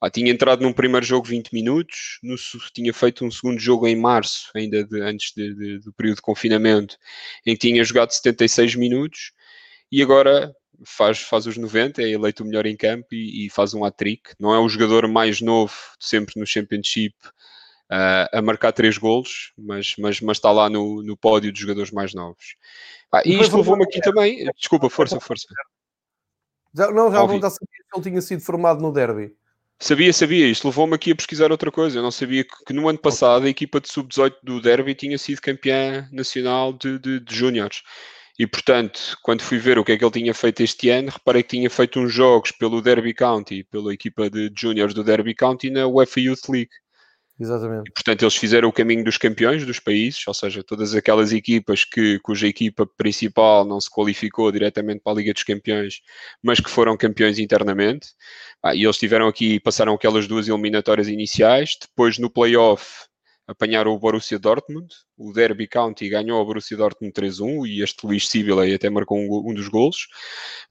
Ah, 0.01 0.11
tinha 0.11 0.31
entrado 0.31 0.63
num 0.63 0.73
primeiro 0.73 1.05
jogo 1.05 1.27
20 1.27 1.53
minutos, 1.53 2.19
no, 2.23 2.37
tinha 2.73 2.93
feito 2.93 3.25
um 3.25 3.31
segundo 3.31 3.59
jogo 3.59 3.87
em 3.87 3.97
março, 3.97 4.51
ainda 4.55 4.85
de, 4.85 5.01
antes 5.01 5.33
de, 5.35 5.55
de, 5.55 5.79
do 5.81 5.93
período 5.93 6.17
de 6.17 6.23
confinamento, 6.23 6.97
em 7.45 7.55
que 7.55 7.69
tinha 7.69 7.83
jogado 7.83 8.11
76 8.11 8.77
minutos, 8.77 9.33
e 9.91 10.03
agora 10.03 10.55
faz, 10.85 11.21
faz 11.21 11.47
os 11.47 11.57
90, 11.57 12.03
é 12.03 12.11
eleito 12.11 12.43
o 12.43 12.47
melhor 12.47 12.67
em 12.67 12.77
campo 12.77 13.09
e, 13.13 13.47
e 13.47 13.51
faz 13.51 13.75
um 13.75 13.85
hat-trick. 13.85 14.35
Não 14.39 14.55
é 14.55 14.59
o 14.59 14.69
jogador 14.69 15.09
mais 15.09 15.41
novo 15.41 15.75
sempre 15.99 16.39
no 16.39 16.47
Championship 16.47 17.15
uh, 17.91 18.29
a 18.33 18.43
marcar 18.43 18.73
três 18.73 18.99
golos, 18.99 19.53
mas, 19.57 19.95
mas, 19.99 20.21
mas 20.21 20.37
está 20.37 20.53
lá 20.53 20.69
no, 20.69 21.03
no 21.03 21.17
pódio 21.17 21.51
dos 21.51 21.61
jogadores 21.61 21.91
mais 21.91 22.15
novos. 22.15 22.57
Ah, 23.13 23.23
e 23.25 23.41
isto 23.41 23.57
levou-me 23.57 23.85
aqui 23.85 24.01
também. 24.01 24.45
Desculpa, 24.57 24.91
força, 24.91 25.19
força. 25.19 25.47
Já, 26.75 26.91
não, 26.91 27.11
já 27.11 27.19
não 27.19 27.29
sabia 27.29 27.51
que 27.51 27.97
ele 27.99 28.03
tinha 28.03 28.21
sido 28.21 28.43
formado 28.43 28.81
no 28.81 28.93
Derby. 28.93 29.33
Sabia, 29.81 30.13
sabia. 30.13 30.49
Isto 30.49 30.67
levou-me 30.67 30.95
aqui 30.95 31.13
a 31.13 31.17
pesquisar 31.17 31.53
outra 31.53 31.71
coisa. 31.71 31.99
Eu 31.99 32.03
não 32.03 32.11
sabia 32.11 32.43
que, 32.43 32.65
que 32.67 32.73
no 32.73 32.89
ano 32.89 32.99
passado 32.99 33.47
a 33.47 33.49
equipa 33.49 33.81
de 33.81 33.89
sub-18 33.89 34.35
do 34.43 34.61
Derby 34.61 34.95
tinha 34.95 35.17
sido 35.17 35.41
campeã 35.41 36.09
nacional 36.11 36.73
de, 36.73 36.99
de, 36.99 37.21
de 37.21 37.35
júniores. 37.35 37.83
E, 38.39 38.47
portanto, 38.47 39.17
quando 39.23 39.43
fui 39.43 39.59
ver 39.59 39.79
o 39.79 39.85
que 39.85 39.93
é 39.93 39.99
que 39.99 40.05
ele 40.05 40.13
tinha 40.13 40.35
feito 40.35 40.63
este 40.63 40.91
ano, 40.91 41.11
reparei 41.11 41.43
que 41.43 41.57
tinha 41.57 41.71
feito 41.71 41.99
uns 42.01 42.13
jogos 42.13 42.53
pelo 42.53 42.83
Derby 42.83 43.15
County, 43.15 43.65
pela 43.65 43.93
equipa 43.93 44.29
de 44.29 44.51
júniores 44.57 44.95
do 44.95 45.03
Derby 45.03 45.35
County 45.35 45.71
na 45.71 45.87
UEFA 45.87 46.21
Youth 46.21 46.49
League. 46.49 46.71
Exatamente. 47.41 47.89
E, 47.89 47.93
portanto, 47.93 48.23
eles 48.23 48.35
fizeram 48.35 48.69
o 48.69 48.73
caminho 48.73 49.05
dos 49.05 49.17
campeões 49.17 49.65
dos 49.65 49.79
países, 49.79 50.27
ou 50.27 50.35
seja, 50.35 50.65
todas 50.65 50.95
aquelas 50.95 51.33
equipas 51.33 51.85
que, 51.85 52.19
cuja 52.19 52.49
equipa 52.49 52.85
principal 52.85 53.65
não 53.65 53.81
se 53.81 53.89
qualificou 53.89 54.51
diretamente 54.51 55.01
para 55.05 55.13
a 55.13 55.17
Liga 55.17 55.33
dos 55.33 55.45
Campeões, 55.45 56.01
mas 56.43 56.59
que 56.59 56.69
foram 56.69 56.97
campeões 56.97 57.39
internamente. 57.39 58.09
Ah, 58.63 58.75
e 58.75 58.83
eles 58.83 58.99
tiveram 58.99 59.29
aqui, 59.29 59.61
passaram 59.61 59.95
aquelas 59.95 60.27
duas 60.27 60.49
eliminatórias 60.49 61.07
iniciais, 61.07 61.77
depois 61.81 62.19
no 62.19 62.29
playoff 62.29 63.09
apanharam 63.49 63.93
o 63.93 63.99
Borussia 63.99 64.39
Dortmund, 64.39 64.95
o 65.17 65.33
Derby 65.33 65.67
County 65.67 66.07
ganhou 66.11 66.43
o 66.43 66.45
Borussia 66.45 66.77
Dortmund 66.77 67.15
3-1 67.15 67.67
e 67.67 67.83
este 67.83 68.07
Luís 68.07 68.29
Sibiley 68.29 68.75
até 68.75 68.91
marcou 68.91 69.19
um, 69.19 69.51
um, 69.51 69.55
dos 69.55 69.69
golos, 69.69 70.07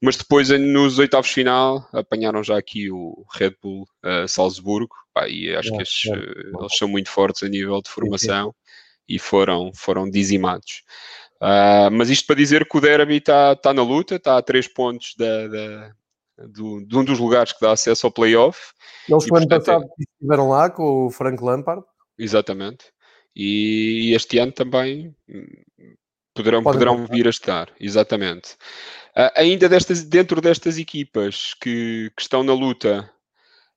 mas 0.00 0.16
depois 0.16 0.48
nos 0.48 1.00
oitavos 1.00 1.30
final 1.30 1.88
apanharam 1.92 2.42
já 2.44 2.56
aqui 2.56 2.88
o 2.88 3.26
Red 3.34 3.56
Bull 3.60 3.82
uh, 4.04 4.28
Salzburgo, 4.28 4.94
pá, 5.18 5.28
e 5.28 5.54
acho 5.54 5.72
é, 5.74 5.76
que 5.76 5.82
estes, 5.82 6.10
é, 6.10 6.16
uh, 6.16 6.60
eles 6.60 6.76
são 6.76 6.88
muito 6.88 7.10
fortes 7.10 7.42
a 7.42 7.48
nível 7.48 7.80
de 7.82 7.90
formação 7.90 8.54
e 9.08 9.18
foram, 9.18 9.72
foram 9.74 10.08
dizimados. 10.08 10.82
Uh, 11.36 11.90
mas 11.92 12.10
isto 12.10 12.26
para 12.26 12.36
dizer 12.36 12.68
que 12.68 12.76
o 12.76 12.80
Derby 12.80 13.16
está 13.16 13.56
tá 13.56 13.72
na 13.72 13.82
luta, 13.82 14.16
está 14.16 14.36
a 14.36 14.42
3 14.42 14.68
pontos 14.68 15.14
da, 15.16 15.48
da 15.48 15.92
do, 16.46 16.84
de 16.84 16.96
um 16.96 17.04
dos 17.04 17.18
lugares 17.18 17.52
que 17.52 17.60
dá 17.60 17.72
acesso 17.72 18.06
ao 18.06 18.12
playoff. 18.12 18.72
Eles, 19.08 19.26
no 19.26 19.36
ano 19.36 19.48
passado, 19.48 19.84
é... 19.84 20.02
estiveram 20.02 20.48
lá 20.48 20.70
com 20.70 21.06
o 21.06 21.10
Frank 21.10 21.42
Lampard. 21.42 21.82
Exatamente. 22.18 22.86
E 23.34 24.12
este 24.14 24.38
ano 24.38 24.52
também 24.52 25.14
hum, 25.28 25.46
poderão, 26.34 26.62
poderão 26.62 27.06
vir 27.06 27.26
a 27.26 27.30
estar, 27.30 27.70
exatamente. 27.80 28.52
Uh, 29.16 29.30
ainda 29.36 29.68
destas, 29.68 30.04
dentro 30.04 30.40
destas 30.40 30.78
equipas 30.78 31.54
que, 31.60 32.10
que 32.16 32.22
estão 32.22 32.42
na 32.42 32.52
luta 32.52 33.10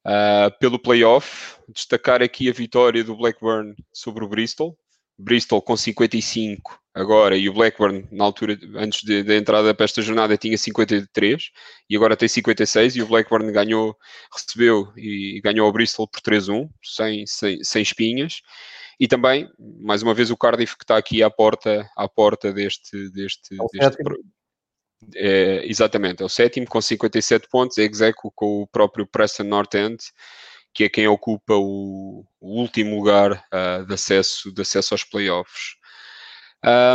uh, 0.06 0.58
pelo 0.60 0.80
playoff, 0.80 1.56
destacar 1.70 2.22
aqui 2.22 2.50
a 2.50 2.54
vitória 2.54 3.04
do 3.04 3.16
Blackburn 3.16 3.76
sobre 3.94 4.24
o 4.24 4.28
Bristol. 4.28 4.78
Bristol 5.18 5.62
com 5.62 5.78
55 5.78 6.80
agora 6.94 7.38
e 7.38 7.48
o 7.48 7.54
Blackburn, 7.54 8.08
na 8.12 8.24
altura, 8.24 8.58
antes 8.76 9.04
da 9.04 9.36
entrada 9.36 9.74
para 9.74 9.86
esta 9.86 10.02
jornada, 10.02 10.38
tinha 10.38 10.58
53 10.58 11.52
e 11.90 11.96
agora 11.96 12.18
tem 12.18 12.28
56 12.28 12.96
e 12.96 13.02
o 13.02 13.08
Blackburn 13.08 13.52
ganhou, 13.52 13.96
recebeu 14.34 14.92
e 14.98 15.40
ganhou 15.42 15.70
o 15.70 15.72
Bristol 15.72 16.08
por 16.08 16.22
3-1, 16.22 16.70
sem, 16.84 17.26
sem, 17.28 17.64
sem 17.64 17.82
espinhas. 17.82 18.42
E 19.00 19.08
também, 19.08 19.50
mais 19.80 20.04
uma 20.04 20.14
vez, 20.14 20.30
o 20.30 20.38
Cardiff 20.38 20.78
que 20.78 20.84
está 20.84 20.98
aqui 20.98 21.24
à 21.24 21.30
porta, 21.30 21.90
à 21.98 22.08
porta 22.08 22.54
deste. 22.54 23.10
deste, 23.10 23.56
é 23.56 23.80
deste 23.80 24.04
é, 25.16 25.64
exatamente, 25.66 26.22
é 26.22 26.26
o 26.26 26.30
sétimo 26.30 26.68
com 26.68 26.82
57 26.82 27.48
pontos, 27.50 27.78
é 27.78 27.84
execo 27.84 28.32
com 28.36 28.62
o 28.62 28.68
próprio 28.68 29.06
Preston 29.06 29.44
North 29.44 29.74
End, 29.76 29.98
que 30.74 30.86
é 30.86 30.90
quem 30.90 31.08
ocupa 31.08 31.56
o, 31.56 32.26
o 32.40 32.60
último 32.60 32.96
lugar 32.96 33.44
uh, 33.54 33.86
de, 33.86 33.94
acesso, 33.94 34.54
de 34.54 34.62
acesso 34.62 34.94
aos 34.94 35.04
playoffs. 35.04 35.76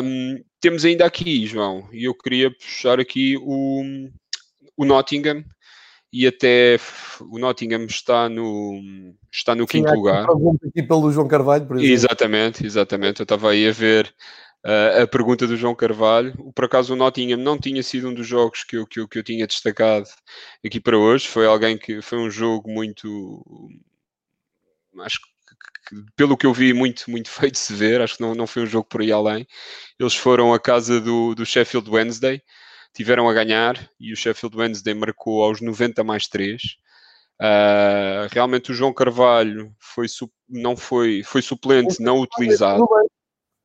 Um, 0.03 0.43
temos 0.61 0.85
ainda 0.85 1.05
aqui, 1.05 1.47
João, 1.47 1.89
e 1.93 2.05
eu 2.05 2.15
queria 2.15 2.51
puxar 2.51 3.01
aqui 3.01 3.37
o, 3.39 3.83
o 4.77 4.85
Nottingham, 4.85 5.45
e 6.13 6.27
até 6.27 6.79
o 7.21 7.39
Nottingham 7.39 7.85
está 7.85 8.29
no, 8.29 8.81
está 9.31 9.55
no 9.55 9.65
Sim, 9.65 9.83
quinto 9.83 9.93
lugar. 9.93 10.25
Aqui 10.67 10.83
pelo 10.83 11.11
João 11.13 11.29
Carvalho, 11.29 11.67
por 11.67 11.77
exemplo. 11.77 11.93
Exatamente, 11.93 12.65
exatamente. 12.65 13.21
Eu 13.21 13.25
estava 13.25 13.51
aí 13.51 13.69
a 13.69 13.73
ver 13.73 14.15
uh, 14.67 15.03
a 15.03 15.07
pergunta 15.07 15.47
do 15.47 15.57
João 15.57 15.75
Carvalho. 15.75 16.35
Por 16.53 16.65
acaso 16.65 16.93
o 16.93 16.97
Nottingham 16.97 17.39
não 17.39 17.59
tinha 17.59 17.83
sido 17.83 18.09
um 18.09 18.15
dos 18.15 18.27
jogos 18.27 18.65
que 18.65 18.77
eu, 18.77 18.87
que 18.87 19.01
eu, 19.01 19.09
que 19.09 19.19
eu 19.19 19.23
tinha 19.23 19.47
destacado 19.47 20.09
aqui 20.65 20.81
para 20.81 20.99
hoje. 20.99 21.29
Foi 21.29 21.47
alguém 21.47 21.79
que 21.79 22.03
foi 22.03 22.19
um 22.19 22.31
jogo 22.31 22.71
muito 22.71 23.45
acho 25.01 25.21
que 25.21 25.37
pelo 26.17 26.37
que 26.37 26.47
eu 26.47 26.53
vi, 26.53 26.73
muito, 26.73 27.09
muito 27.09 27.31
feito 27.31 27.55
de 27.55 27.61
se 27.61 27.75
ver. 27.75 28.01
Acho 28.01 28.17
que 28.17 28.23
não, 28.23 28.35
não 28.35 28.47
foi 28.47 28.63
um 28.63 28.67
jogo 28.67 28.89
por 28.89 29.01
aí 29.01 29.13
além. 29.13 29.47
Eles 29.99 30.17
foram 30.17 30.53
à 30.53 30.59
casa 30.59 31.01
do, 31.01 31.35
do 31.35 31.47
Sheffield 31.47 31.89
Wednesday, 31.89 32.43
tiveram 32.93 33.29
a 33.29 33.33
ganhar 33.33 33.89
e 34.01 34.13
o 34.13 34.17
Sheffield 34.17 34.57
Wednesday 34.57 34.95
marcou 34.95 35.45
aos 35.45 35.61
90 35.61 36.03
mais 36.03 36.27
3. 36.27 36.63
Uh, 36.63 37.43
ah, 37.43 38.29
realmente 38.33 38.71
o 38.71 38.75
João 38.75 38.95
Carvalho 38.95 39.71
foi, 39.79 40.07
não 40.49 40.75
foi, 40.75 41.23
foi 41.23 41.43
suplente, 41.43 42.03
não 42.03 42.21
utilizado. 42.21 42.87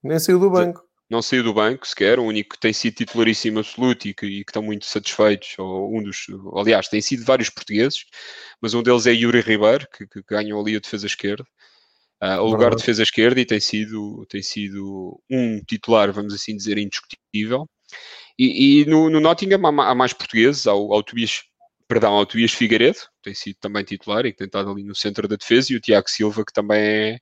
Nem 0.03 0.19
saiu 0.19 0.39
do 0.39 0.49
banco. 0.49 0.90
Não 1.11 1.21
saiu 1.21 1.43
do 1.43 1.53
banco 1.53 1.85
sequer, 1.85 2.19
o 2.19 2.23
único 2.23 2.55
que 2.55 2.59
tem 2.61 2.71
sido 2.71 2.95
titularíssimo 2.95 3.59
absoluto 3.59 4.07
e 4.07 4.13
que, 4.13 4.25
e 4.25 4.45
que 4.45 4.49
estão 4.49 4.63
muito 4.63 4.85
satisfeitos, 4.85 5.55
ou 5.59 5.93
um 5.93 6.01
dos, 6.01 6.27
aliás, 6.55 6.87
tem 6.87 7.01
sido 7.01 7.25
vários 7.25 7.49
portugueses, 7.49 8.05
mas 8.61 8.73
um 8.73 8.81
deles 8.81 9.05
é 9.05 9.11
Yuri 9.11 9.41
Ribeiro, 9.41 9.85
que, 9.93 10.07
que 10.07 10.23
ganhou 10.23 10.61
ali 10.61 10.77
a 10.77 10.79
defesa 10.79 11.05
esquerda. 11.05 11.43
uh, 12.23 12.39
o 12.39 12.45
lugar 12.45 12.69
de 12.69 12.77
defesa 12.77 13.03
esquerda 13.03 13.41
e 13.41 13.45
tem 13.45 13.59
sido, 13.59 14.25
tem 14.29 14.41
sido 14.41 15.21
um 15.29 15.61
titular, 15.65 16.13
vamos 16.13 16.33
assim 16.33 16.55
dizer, 16.55 16.77
indiscutível. 16.77 17.67
E, 18.39 18.81
e 18.83 18.85
no, 18.85 19.09
no, 19.09 19.19
Nottingham 19.19 19.65
há, 19.65 19.91
há 19.91 19.95
mais 19.95 20.13
portugueses, 20.13 20.65
ao, 20.65 20.93
ao 20.93 21.03
Tobias, 21.03 21.43
perdão, 21.89 22.13
ao 22.13 22.25
Tobias 22.25 22.53
Figueiredo, 22.53 22.99
tem 23.21 23.33
sido 23.33 23.57
também 23.59 23.83
titular 23.83 24.25
e 24.25 24.31
que 24.31 24.37
tem 24.37 24.47
estado 24.47 24.71
ali 24.71 24.83
no 24.85 24.95
centro 24.95 25.27
da 25.27 25.35
defesa, 25.35 25.73
e 25.73 25.75
o 25.75 25.81
Tiago 25.81 26.09
Silva, 26.09 26.45
que 26.45 26.53
também 26.53 26.79
é 26.81 27.19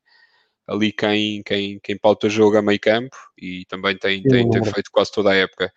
ali 0.70 0.92
quem, 0.92 1.42
quem, 1.44 1.80
quem 1.82 1.98
pauta 1.98 2.30
jogo 2.30 2.58
a 2.58 2.62
meio 2.62 2.80
campo 2.80 3.16
e 3.38 3.66
também 3.68 3.98
tem, 3.98 4.22
tem, 4.22 4.50
tem 4.50 4.64
feito 4.64 4.92
quase 4.92 5.12
toda 5.12 5.32
a 5.32 5.36
época. 5.36 5.74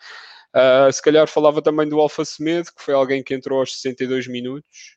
Uh, 0.55 0.93
se 0.93 1.01
calhar 1.01 1.27
falava 1.27 1.63
também 1.63 1.89
do 1.89 1.99
Alfa 1.99 2.25
Semedo, 2.25 2.71
que 2.77 2.83
foi 2.83 2.93
alguém 2.93 3.23
que 3.23 3.35
entrou 3.35 3.61
aos 3.61 3.81
62 3.81 4.29
minutos, 4.29 4.97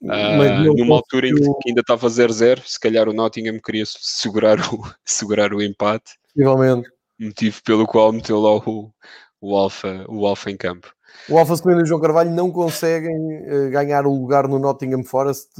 uh, 0.00 0.74
numa 0.76 0.94
altura 0.94 1.28
em 1.28 1.34
que, 1.34 1.40
que 1.40 1.68
ainda 1.70 1.80
estava 1.80 2.06
0-0. 2.06 2.62
Se 2.64 2.78
calhar 2.78 3.08
o 3.08 3.12
Nottingham 3.12 3.58
queria 3.58 3.84
segurar 3.84 4.60
o, 4.72 4.80
segurar 5.04 5.52
o 5.52 5.60
empate. 5.60 6.12
Possivelmente. 6.22 6.88
Motivo 7.18 7.62
pelo 7.64 7.86
qual 7.86 8.12
meteu 8.12 8.40
lá 8.40 8.56
o, 8.56 8.92
o, 9.40 9.56
Alfa, 9.56 10.06
o 10.08 10.24
Alfa 10.24 10.50
em 10.50 10.56
campo. 10.56 10.92
O 11.28 11.36
Alfa 11.36 11.56
Semedo 11.56 11.80
e 11.80 11.82
o 11.82 11.86
João 11.86 12.00
Carvalho 12.00 12.30
não 12.30 12.50
conseguem 12.50 13.12
uh, 13.16 13.70
ganhar 13.70 14.06
o 14.06 14.12
lugar 14.12 14.46
no 14.46 14.58
Nottingham 14.58 15.02
Forest, 15.02 15.50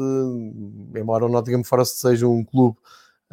embora 0.97 1.26
o 1.26 1.28
Nottingham 1.28 1.64
Forest 1.64 1.99
seja 1.99 2.26
um 2.26 2.45
clube 2.45 2.78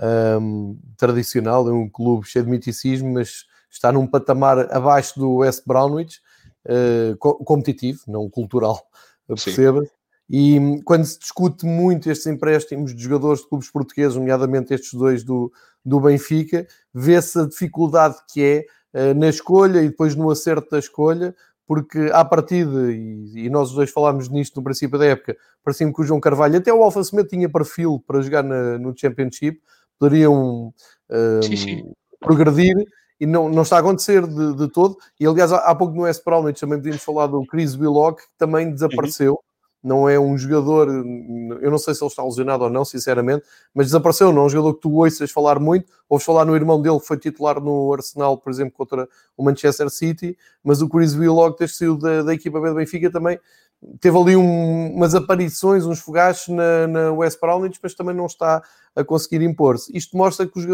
um, 0.01 0.79
tradicional, 0.97 1.67
é 1.67 1.71
um 1.71 1.89
clube 1.89 2.27
cheio 2.27 2.45
de 2.45 2.51
miticismo, 2.51 3.13
mas 3.13 3.45
está 3.69 3.91
num 3.91 4.07
patamar 4.07 4.71
abaixo 4.73 5.19
do 5.19 5.35
West 5.37 5.63
Brownwich, 5.65 6.19
uh, 6.65 7.17
competitivo, 7.17 8.01
não 8.07 8.29
cultural, 8.29 8.81
perceba. 9.27 9.83
E 10.29 10.59
hum, 10.59 10.81
quando 10.83 11.05
se 11.05 11.19
discute 11.19 11.65
muito 11.65 12.09
estes 12.09 12.27
empréstimos 12.27 12.95
de 12.95 13.01
jogadores 13.01 13.41
de 13.41 13.49
clubes 13.49 13.69
portugueses, 13.69 14.15
nomeadamente 14.15 14.73
estes 14.73 14.93
dois 14.93 15.23
do, 15.23 15.51
do 15.83 15.99
Benfica, 15.99 16.67
vê-se 16.93 17.39
a 17.39 17.45
dificuldade 17.45 18.15
que 18.31 18.43
é 18.43 18.65
uh, 18.93 19.13
na 19.17 19.29
escolha 19.29 19.81
e 19.81 19.89
depois 19.89 20.15
no 20.15 20.29
acerto 20.29 20.69
da 20.69 20.79
escolha, 20.79 21.35
porque 21.65 22.09
à 22.13 22.25
partida, 22.25 22.91
e, 22.91 23.45
e 23.45 23.49
nós 23.49 23.69
os 23.69 23.75
dois 23.75 23.91
falámos 23.91 24.27
nisto 24.29 24.55
no 24.57 24.63
princípio 24.63 24.97
da 24.97 25.05
época, 25.05 25.37
parecia-me 25.63 25.93
que 25.93 26.01
o 26.01 26.03
João 26.03 26.19
Carvalho, 26.19 26.57
até 26.57 26.73
o 26.73 26.81
Alfa 26.81 27.03
Semedo 27.03 27.29
tinha 27.29 27.49
perfil 27.49 28.03
para 28.05 28.21
jogar 28.21 28.43
na, 28.43 28.77
no 28.79 28.95
Championship, 28.95 29.61
poderiam 29.99 30.73
um, 31.09 31.41
sim, 31.41 31.55
sim. 31.55 31.93
progredir 32.19 32.75
e 33.19 33.25
não, 33.25 33.49
não 33.49 33.63
está 33.63 33.75
a 33.75 33.79
acontecer 33.79 34.25
de, 34.25 34.55
de 34.55 34.67
todo. 34.69 34.97
E 35.19 35.27
aliás, 35.27 35.51
há, 35.51 35.57
há 35.57 35.75
pouco 35.75 35.93
no 35.93 36.07
S 36.07 36.21
Brownwich 36.23 36.61
também 36.61 36.77
podíamos 36.77 37.03
falar 37.03 37.27
do 37.27 37.45
Chris 37.45 37.75
Willock, 37.75 38.21
que 38.21 38.37
também 38.37 38.71
desapareceu. 38.71 39.33
Uhum. 39.33 39.39
Não 39.81 40.09
é 40.09 40.19
um 40.19 40.37
jogador, 40.37 40.89
eu 40.89 41.71
não 41.71 41.77
sei 41.77 41.95
se 41.95 42.03
ele 42.03 42.09
está 42.09 42.21
lesionado 42.21 42.65
ou 42.65 42.69
não, 42.69 42.83
sinceramente, 42.83 43.45
mas 43.73 43.87
desapareceu. 43.87 44.33
Não 44.33 44.41
é 44.41 44.45
um 44.45 44.49
jogador 44.49 44.73
que 44.73 44.81
tu 44.81 44.93
ouças 44.93 45.31
falar 45.31 45.57
muito. 45.57 45.89
Ouves 46.09 46.25
falar 46.25 46.43
no 46.43 46.53
irmão 46.53 46.81
dele, 46.81 46.99
que 46.99 47.05
foi 47.05 47.17
titular 47.17 47.61
no 47.61 47.93
Arsenal, 47.93 48.37
por 48.37 48.49
exemplo, 48.49 48.73
contra 48.73 49.07
o 49.37 49.43
Manchester 49.43 49.89
City. 49.89 50.37
Mas 50.61 50.81
o 50.81 50.89
Chris 50.89 51.15
Willock, 51.15 51.57
ter 51.57 51.69
sido 51.69 51.97
da, 51.97 52.23
da 52.23 52.33
equipa 52.33 52.59
B 52.59 52.69
do 52.69 52.75
Benfica, 52.75 53.09
também 53.09 53.39
teve 53.99 54.17
ali 54.17 54.35
um, 54.35 54.93
umas 54.93 55.15
aparições, 55.15 55.85
uns 55.85 55.99
fogachos 55.99 56.47
na, 56.49 56.87
na 56.87 57.11
West 57.13 57.39
Brownwich, 57.39 57.79
mas 57.81 57.93
também 57.93 58.15
não 58.15 58.25
está 58.25 58.61
a 58.95 59.03
conseguir 59.03 59.41
impor-se. 59.41 59.95
Isto 59.95 60.17
mostra 60.17 60.45
que 60.45 60.59
os, 60.59 60.65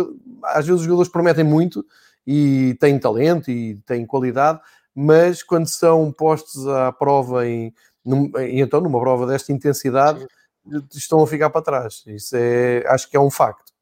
às 0.44 0.66
vezes 0.66 0.82
os 0.82 0.86
jogadores 0.86 1.12
prometem 1.12 1.44
muito 1.44 1.86
e 2.26 2.76
têm 2.80 3.00
talento 3.00 3.52
e 3.52 3.76
têm 3.86 4.06
qualidade, 4.06 4.60
mas 4.94 5.44
quando 5.44 5.68
são 5.68 6.12
postos 6.12 6.68
à 6.68 6.92
prova 6.92 7.48
em, 7.48 7.74
num, 8.04 8.32
então 8.40 8.82
numa 8.82 9.00
prova 9.00 9.28
desta 9.28 9.52
intensidade, 9.52 10.20
Sim. 10.66 10.88
estão 10.94 11.22
a 11.22 11.28
ficar 11.28 11.50
para 11.50 11.62
trás. 11.62 12.04
Isso 12.08 12.36
é, 12.36 12.84
acho 12.88 13.10
que 13.10 13.18
é 13.18 13.20
um 13.20 13.30
facto. 13.30 13.74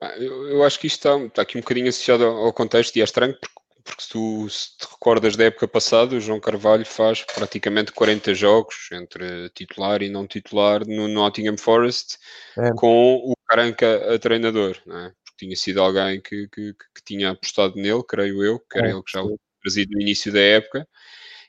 Eu, 0.00 0.48
eu 0.48 0.64
acho 0.64 0.78
que 0.78 0.86
isto 0.86 1.08
está, 1.08 1.24
está, 1.24 1.42
aqui 1.42 1.58
um 1.58 1.60
bocadinho 1.60 1.88
associado 1.88 2.24
ao 2.24 2.52
contexto 2.52 2.94
e 2.94 3.00
é 3.00 3.04
estranho 3.04 3.34
porque 3.40 3.57
porque 3.88 4.02
se 4.02 4.08
tu 4.10 4.48
se 4.50 4.76
te 4.76 4.86
recordas 4.90 5.34
da 5.34 5.44
época 5.44 5.66
passada, 5.66 6.14
o 6.14 6.20
João 6.20 6.38
Carvalho 6.38 6.84
faz 6.84 7.22
praticamente 7.22 7.90
40 7.92 8.34
jogos 8.34 8.88
entre 8.92 9.48
titular 9.50 10.02
e 10.02 10.10
não 10.10 10.26
titular 10.26 10.86
no 10.86 11.08
Nottingham 11.08 11.56
Forest 11.56 12.18
é. 12.56 12.70
com 12.76 13.16
o 13.16 13.34
Caranca 13.48 14.14
a 14.14 14.18
treinador, 14.18 14.76
é? 14.86 15.12
porque 15.24 15.46
tinha 15.46 15.56
sido 15.56 15.80
alguém 15.80 16.20
que, 16.20 16.46
que, 16.48 16.74
que, 16.74 17.04
tinha 17.04 17.30
apostado 17.30 17.76
nele, 17.76 18.02
creio 18.06 18.44
eu, 18.44 18.60
que 18.60 18.78
era 18.78 18.88
é. 18.88 18.92
ele 18.92 19.02
que 19.02 19.12
já 19.12 19.22
o 19.22 19.38
trazido 19.62 19.92
no 19.92 20.02
início 20.02 20.30
da 20.30 20.40
época. 20.40 20.86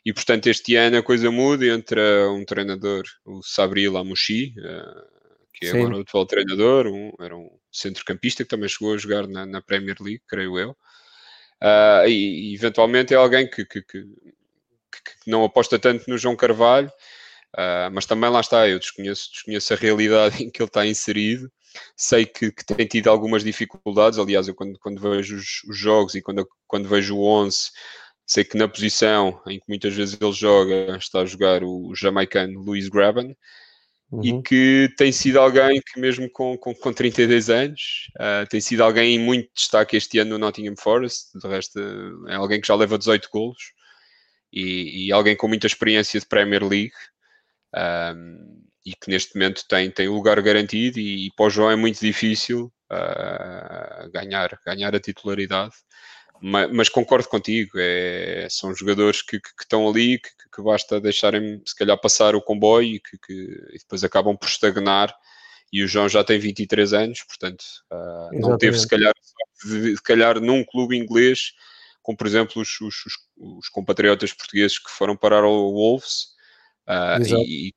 E 0.05 0.13
portanto, 0.13 0.47
este 0.47 0.75
ano 0.75 0.97
a 0.97 1.03
coisa 1.03 1.29
muda 1.29 1.65
entre 1.65 2.01
um 2.27 2.45
treinador, 2.45 3.03
o 3.25 3.41
Sabri 3.43 3.89
Lamouchi, 3.89 4.53
eh, 4.57 5.03
que 5.53 5.65
é 5.67 5.71
Sim. 5.71 5.79
agora 5.79 5.97
o 5.97 6.01
atual 6.01 6.25
treinador, 6.25 6.87
um, 6.87 7.11
era 7.19 7.35
um 7.35 7.49
centrocampista 7.69 8.43
que 8.43 8.49
também 8.49 8.69
chegou 8.69 8.93
a 8.93 8.97
jogar 8.97 9.27
na, 9.27 9.45
na 9.45 9.61
Premier 9.61 9.97
League, 9.99 10.23
creio 10.25 10.57
eu. 10.57 10.75
Uh, 11.61 12.07
e, 12.07 12.53
eventualmente 12.55 13.13
é 13.13 13.17
alguém 13.17 13.49
que, 13.49 13.65
que, 13.65 13.81
que, 13.81 14.01
que, 14.01 15.27
não 15.27 15.43
aposta 15.43 15.77
tanto 15.77 16.09
no 16.09 16.17
João 16.17 16.35
Carvalho, 16.35 16.87
uh, 17.55 17.91
mas 17.91 18.05
também 18.05 18.29
lá 18.29 18.39
está, 18.39 18.67
eu 18.67 18.79
desconheço, 18.79 19.29
desconheço 19.31 19.73
a 19.73 19.77
realidade 19.77 20.41
em 20.43 20.49
que 20.49 20.61
ele 20.61 20.67
está 20.67 20.85
inserido. 20.85 21.51
Sei 21.95 22.25
que, 22.25 22.51
tem 22.51 22.87
tido 22.87 23.09
algumas 23.09 23.43
dificuldades. 23.43 24.17
Aliás, 24.17 24.47
eu 24.47 24.55
quando, 24.55 24.79
quando 24.79 24.99
vejo 25.01 25.35
os, 25.35 25.63
os, 25.69 25.77
jogos 25.77 26.15
e 26.15 26.21
quando, 26.21 26.47
quando 26.67 26.89
vejo 26.89 27.15
o 27.15 27.23
11, 27.23 27.69
sei 28.25 28.43
que 28.43 28.57
na 28.57 28.67
posição 28.67 29.41
em 29.47 29.59
que 29.59 29.65
muitas 29.67 29.93
vezes 29.93 30.17
ele 30.19 30.31
joga 30.31 30.97
está 30.97 31.21
a 31.21 31.25
jogar 31.25 31.63
o, 31.63 31.93
jamaicano 31.95 32.59
Luis 32.61 32.89
Graben 32.89 33.35
uhum. 34.11 34.23
e 34.23 34.41
que 34.41 34.89
tem 34.97 35.11
sido 35.11 35.39
alguém 35.39 35.81
que, 35.81 35.99
mesmo 35.99 36.29
com, 36.31 36.57
com, 36.57 36.73
com 36.73 36.93
32 36.93 37.49
anos, 37.49 37.81
uh, 38.19 38.47
tem 38.49 38.61
sido 38.61 38.83
alguém 38.83 39.15
em 39.15 39.19
muito 39.19 39.49
destaque 39.55 39.97
este 39.97 40.19
ano 40.19 40.31
no 40.31 40.37
Nottingham 40.37 40.75
Forest. 40.77 41.37
De 41.39 41.47
resto, 41.47 41.79
é 42.27 42.35
alguém 42.35 42.61
que 42.61 42.67
já 42.67 42.75
leva 42.75 42.97
18 42.97 43.29
golos 43.31 43.73
e, 44.51 45.07
e 45.07 45.11
alguém 45.11 45.35
com 45.35 45.47
muita 45.47 45.67
experiência 45.67 46.19
de 46.19 46.27
Premier 46.27 46.63
League. 46.63 46.93
Um, 47.75 48.69
e 48.85 48.93
que 48.95 49.09
neste 49.09 49.35
momento 49.35 49.63
tem, 49.67 49.91
tem 49.91 50.07
lugar 50.07 50.41
garantido 50.41 50.99
e, 50.99 51.27
e 51.27 51.31
para 51.35 51.45
o 51.45 51.49
João 51.49 51.69
é 51.69 51.75
muito 51.75 51.99
difícil 51.99 52.71
uh, 52.91 54.09
ganhar, 54.11 54.57
ganhar 54.65 54.95
a 54.95 54.99
titularidade 54.99 55.75
mas, 56.41 56.71
mas, 56.71 56.89
concordo 56.89 57.27
contigo, 57.27 57.71
é, 57.75 58.47
são 58.49 58.73
jogadores 58.73 59.21
que, 59.21 59.39
que, 59.39 59.55
que 59.55 59.63
estão 59.63 59.87
ali, 59.87 60.19
que, 60.19 60.29
que, 60.53 60.61
basta 60.61 60.99
deixarem 60.99 61.61
se 61.65 61.75
calhar 61.75 61.99
passar 61.99 62.35
o 62.35 62.41
comboio 62.41 62.95
e 62.95 62.99
que, 62.99 63.33
e 63.73 63.77
depois 63.79 64.03
acabam 64.03 64.37
por 64.37 64.47
estagnar. 64.47 65.13
E 65.71 65.83
o 65.83 65.87
João 65.87 66.09
já 66.09 66.23
tem 66.23 66.39
23 66.39 66.93
anos, 66.93 67.23
portanto, 67.23 67.63
uh, 67.91 68.39
não 68.39 68.57
teve 68.57 68.77
se 68.79 68.87
calhar, 68.87 69.13
se 69.53 70.01
calhar 70.03 70.39
num 70.39 70.63
clube 70.63 70.97
inglês, 70.97 71.53
como 72.01 72.17
por 72.17 72.25
exemplo 72.25 72.61
os, 72.61 72.81
os, 72.81 72.95
os 73.37 73.69
compatriotas 73.69 74.33
portugueses 74.33 74.79
que 74.79 74.89
foram 74.89 75.15
parar 75.15 75.43
ao 75.43 75.71
Wolves 75.71 76.29
uh, 76.87 77.21
e, 77.45 77.71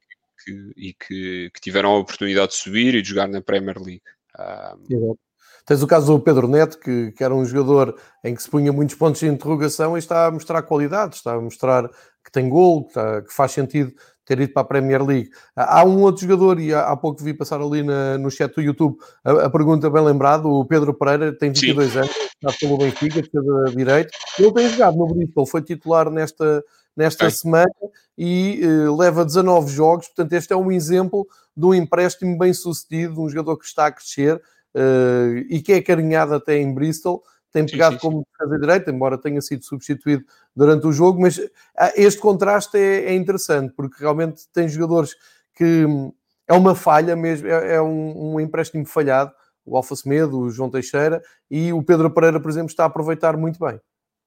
e, 0.76 0.94
que, 0.94 1.50
tiveram 1.60 1.90
a 1.90 1.98
oportunidade 1.98 2.52
de 2.52 2.58
subir 2.58 2.94
e 2.94 3.02
de 3.02 3.08
jogar 3.08 3.28
na 3.28 3.42
Premier 3.42 3.78
League. 3.78 4.02
Uh, 4.34 5.18
Tens 5.64 5.82
o 5.82 5.86
caso 5.86 6.12
do 6.12 6.20
Pedro 6.20 6.48
Neto, 6.48 6.78
que, 6.78 7.12
que 7.12 7.22
era 7.22 7.34
um 7.34 7.44
jogador 7.44 7.96
em 8.24 8.34
que 8.34 8.42
se 8.42 8.50
punha 8.50 8.72
muitos 8.72 8.96
pontos 8.96 9.20
de 9.20 9.28
interrogação 9.28 9.96
e 9.96 9.98
está 9.98 10.26
a 10.26 10.30
mostrar 10.30 10.62
qualidade, 10.62 11.16
está 11.16 11.34
a 11.34 11.40
mostrar 11.40 11.88
que 12.24 12.30
tem 12.32 12.48
gol, 12.48 12.84
que, 12.84 12.90
está, 12.90 13.22
que 13.22 13.32
faz 13.32 13.52
sentido 13.52 13.92
ter 14.24 14.40
ido 14.40 14.52
para 14.52 14.62
a 14.62 14.64
Premier 14.64 15.04
League. 15.04 15.30
Há 15.54 15.84
um 15.84 16.00
outro 16.02 16.22
jogador, 16.22 16.60
e 16.60 16.72
há, 16.72 16.88
há 16.88 16.96
pouco 16.96 17.22
vi 17.22 17.34
passar 17.34 17.60
ali 17.60 17.82
na, 17.82 18.16
no 18.18 18.30
chat 18.30 18.54
do 18.54 18.60
YouTube 18.60 18.96
a, 19.24 19.46
a, 19.46 19.50
pergunta 19.50 19.90
bem 19.90 20.02
lembrado, 20.02 20.48
o 20.48 20.64
Pedro 20.64 20.94
Pereira 20.94 21.36
tem 21.36 21.52
22 21.52 21.92
Sim. 21.92 21.98
anos, 21.98 22.10
está 22.10 22.52
pelo 22.60 22.78
Benfica, 22.78 23.20
defesa 23.20 23.76
direito. 23.76 24.10
Ele 24.38 24.52
tem 24.52 24.68
jogado 24.68 24.96
no 24.96 25.06
Bristol, 25.06 25.46
foi 25.46 25.62
titular 25.62 26.10
nesta, 26.10 26.64
nesta 26.96 27.28
semana 27.30 27.72
e 28.16 28.60
uh, 28.64 28.96
leva 28.96 29.24
19 29.24 29.70
jogos, 29.72 30.06
portanto 30.08 30.32
este 30.34 30.52
é 30.52 30.56
um 30.56 30.70
exemplo 30.70 31.26
de 31.56 31.66
um 31.66 31.74
empréstimo 31.74 32.38
bem 32.38 32.52
sucedido, 32.52 33.20
um 33.20 33.28
jogador 33.28 33.56
que 33.58 33.64
está 33.64 33.86
a 33.86 33.92
crescer, 33.92 34.40
uh, 34.74 35.38
e 35.48 35.60
que 35.60 35.72
é 35.72 35.76
acarinhado 35.76 36.34
até 36.34 36.58
em 36.58 36.72
Bristol. 36.72 37.22
Tem 37.52 37.66
pegado 37.66 37.96
sim, 37.96 38.00
sim, 38.00 38.06
como 38.06 38.26
defesa 38.32 38.58
direita, 38.58 38.90
embora 38.90 39.18
tenha 39.18 39.40
sido 39.42 39.62
substituído 39.62 40.24
durante 40.56 40.86
o 40.86 40.92
jogo, 40.92 41.20
mas 41.20 41.38
ah, 41.76 41.92
este 41.94 42.18
contraste 42.18 42.78
é, 42.78 43.10
é 43.10 43.14
interessante, 43.14 43.74
porque 43.74 43.96
realmente 44.00 44.44
tem 44.54 44.66
jogadores 44.66 45.14
que 45.54 45.84
hum, 45.84 46.14
é 46.48 46.54
uma 46.54 46.74
falha 46.74 47.14
mesmo, 47.14 47.46
é, 47.46 47.74
é 47.74 47.82
um, 47.82 48.34
um, 48.34 48.40
empréstimo 48.40 48.86
falhado, 48.86 49.32
o 49.66 49.76
Alfa 49.76 49.94
Semedo, 49.94 50.38
o 50.38 50.50
João 50.50 50.70
Teixeira, 50.70 51.22
e 51.50 51.74
o 51.74 51.82
Pedro 51.82 52.10
Pereira, 52.10 52.40
por 52.40 52.50
exemplo, 52.50 52.70
está 52.70 52.84
a 52.84 52.86
aproveitar 52.86 53.36
muito 53.36 53.58
bem. 53.58 53.78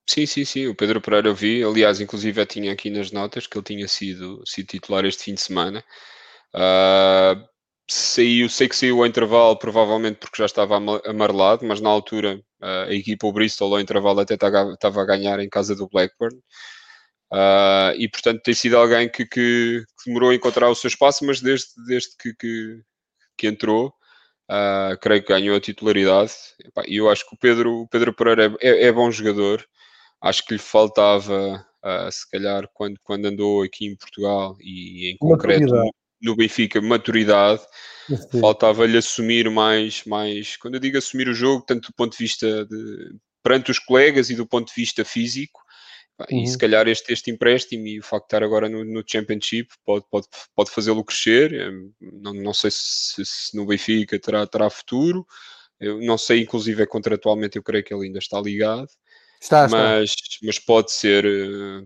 Sim, 0.08 0.28
sim, 0.28 0.46
sim, 0.46 0.68
o 0.68 0.76
Pedro 0.76 1.02
Pereira 1.02 1.28
eu 1.28 1.36
vi, 1.36 1.64
aliás, 1.64 2.00
inclusive 2.00 2.40
eu 2.40 2.46
tinha 2.46 2.72
aqui 2.72 2.92
nas 2.92 3.12
notas 3.12 3.48
que 3.48 3.58
ele 3.58 3.66
tinha 3.66 3.88
sido, 3.88 4.44
sido 4.46 4.68
titular 4.68 5.04
este 5.04 5.24
fim 5.24 5.34
de 5.34 5.42
semana. 5.42 5.84
Uh, 6.54 7.44
saiu, 7.88 8.50
sei 8.50 8.68
que 8.68 8.76
saiu 8.76 9.00
ao 9.00 9.06
intervalo, 9.06 9.58
provavelmente 9.58 10.18
porque 10.18 10.38
já 10.42 10.46
estava 10.46 10.78
amarelado, 11.06 11.66
mas 11.66 11.80
na 11.82 11.90
altura 11.90 12.42
uh, 12.62 12.90
a 12.90 12.94
equipa, 12.94 13.28
o 13.28 13.32
Bristol, 13.32 13.74
ao 13.74 13.82
intervalo 13.82 14.20
até 14.20 14.34
estava 14.34 15.02
a 15.02 15.06
ganhar 15.06 15.40
em 15.40 15.50
casa 15.50 15.76
do 15.76 15.88
Blackburn. 15.88 16.36
Uh, 17.32 17.92
e 17.98 18.08
portanto 18.10 18.42
tem 18.44 18.54
sido 18.54 18.78
alguém 18.78 19.10
que, 19.10 19.26
que, 19.26 19.84
que, 19.84 20.06
demorou 20.06 20.30
a 20.30 20.36
encontrar 20.36 20.70
o 20.70 20.76
seu 20.76 20.88
espaço, 20.88 21.26
mas 21.26 21.42
desde, 21.42 21.68
desde 21.88 22.10
que, 22.18 22.34
que, 22.36 22.82
que 23.38 23.48
entrou 23.48 23.94
Uh, 24.48 24.96
creio 25.02 25.24
que 25.24 25.30
ganhou 25.30 25.58
a 25.58 25.60
titularidade. 25.60 26.32
E 26.88 26.98
eu 26.98 27.10
acho 27.10 27.28
que 27.28 27.36
o 27.36 27.40
Pedro, 27.40 27.82
o 27.82 27.88
Pedro 27.88 28.14
Pereira 28.14 28.56
é, 28.62 28.68
é, 28.68 28.84
é 28.86 28.92
bom 28.92 29.10
jogador. 29.10 29.66
Acho 30.22 30.46
que 30.46 30.54
lhe 30.54 30.60
faltava, 30.60 31.66
se 32.12 32.30
calhar, 32.30 32.70
quando, 32.72 33.00
quando 33.04 33.26
andou 33.26 33.64
aqui 33.64 33.88
em 33.88 33.96
Portugal 33.96 34.56
e 34.62 35.12
em 35.12 35.18
concreto 35.18 35.74
no, 36.26 36.36
Benfica, 36.36 36.82
maturidade. 36.82 37.62
Faltava-lhe 38.40 38.98
assumir 38.98 39.50
mais, 39.50 40.04
mais, 40.06 40.58
quando 40.58 40.76
eu 40.76 40.80
digo 40.80 40.98
assumir 40.98 41.28
o 41.28 41.34
jogo, 41.34 41.66
tanto 41.66 41.90
do 41.90 41.96
ponto 41.96 42.12
de 42.12 42.24
vista 42.24 42.66
de, 42.66 43.16
perante 43.42 43.72
os 43.72 43.80
colegas 43.80 44.30
e 44.30 44.36
do 44.36 44.46
ponto 44.46 44.68
de 44.68 44.74
vista 44.76 45.04
físico, 45.04 45.66
Uhum. 46.32 46.44
E 46.44 46.48
se 46.48 46.58
calhar 46.58 46.88
este, 46.88 47.12
este 47.12 47.30
empréstimo 47.30 47.86
e 47.88 48.00
o 48.00 48.04
facto 48.04 48.24
de 48.24 48.28
estar 48.28 48.44
agora 48.44 48.70
no, 48.70 48.86
no 48.86 49.04
Championship 49.06 49.70
pode, 49.84 50.06
pode, 50.10 50.28
pode 50.56 50.72
fazê-lo 50.72 51.04
crescer. 51.04 51.52
Não, 52.00 52.34
não 52.34 52.54
sei 52.54 52.72
se, 52.72 53.26
se, 53.26 53.56
no 53.56 53.66
Benfica 53.66 54.18
terá, 54.18 54.48
terá 54.48 54.70
futuro. 54.70 55.26
Eu 55.80 56.00
não 56.00 56.18
sei, 56.18 56.42
inclusive, 56.42 56.82
é 56.82 56.86
contratualmente, 56.86 57.58
eu 57.58 57.64
creio 57.64 57.84
que 57.84 57.94
ele 57.94 58.06
ainda 58.06 58.20
está 58.20 58.40
ligado. 58.40 58.88
Está, 59.42 59.68
mas, 59.68 60.12
está. 60.12 60.38
mas 60.44 60.58
pode 60.58 60.92
ser 60.92 61.26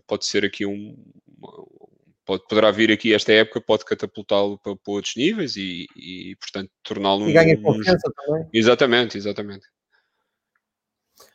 pode 0.05 0.25
ser 0.25 0.45
aqui 0.45 0.65
um 0.65 0.95
pode, 2.29 2.43
poderá 2.47 2.69
vir 2.69 2.91
aqui 2.91 3.11
esta 3.11 3.33
época 3.33 3.59
pode 3.59 3.83
catapultá-lo 3.85 4.59
para, 4.59 4.75
para, 4.75 4.93
outros 4.93 5.15
níveis 5.15 5.55
e, 5.55 5.87
e 5.95 6.35
portanto 6.39 6.69
torná-lo 6.83 7.27
e 7.27 7.33
ganha 7.33 7.57
um, 7.57 7.61
confiança 7.63 8.07
um... 8.07 8.11
também 8.11 8.47
exatamente, 8.53 9.17
exatamente 9.17 9.65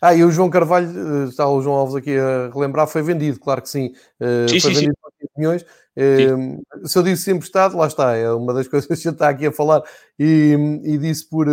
ah, 0.00 0.14
e 0.14 0.22
o 0.22 0.30
João 0.30 0.48
Carvalho, 0.48 0.88
eh, 0.88 1.28
está 1.28 1.48
o 1.48 1.60
João 1.60 1.76
Alves 1.76 1.94
aqui 1.94 2.16
a 2.16 2.50
relembrar, 2.52 2.86
foi 2.86 3.02
vendido, 3.02 3.38
claro 3.38 3.62
que 3.62 3.68
sim. 3.68 3.92
Eh, 4.20 4.46
sim 4.48 4.60
foi 4.60 4.74
sim, 4.74 4.80
vendido 4.80 4.96
milhões. 5.36 5.62
Sim. 5.62 5.66
Eh, 5.96 6.88
se 6.88 6.98
eu 6.98 7.02
disse 7.02 7.22
sempre 7.22 7.44
Estado, 7.44 7.76
lá 7.76 7.86
está, 7.86 8.14
é 8.14 8.30
uma 8.30 8.52
das 8.54 8.66
coisas 8.68 8.86
que 8.86 8.92
a 8.92 8.96
gente 8.96 9.08
está 9.08 9.28
aqui 9.28 9.46
a 9.46 9.52
falar 9.52 9.82
e, 10.18 10.56
e 10.84 10.98
disse 10.98 11.28
por. 11.28 11.46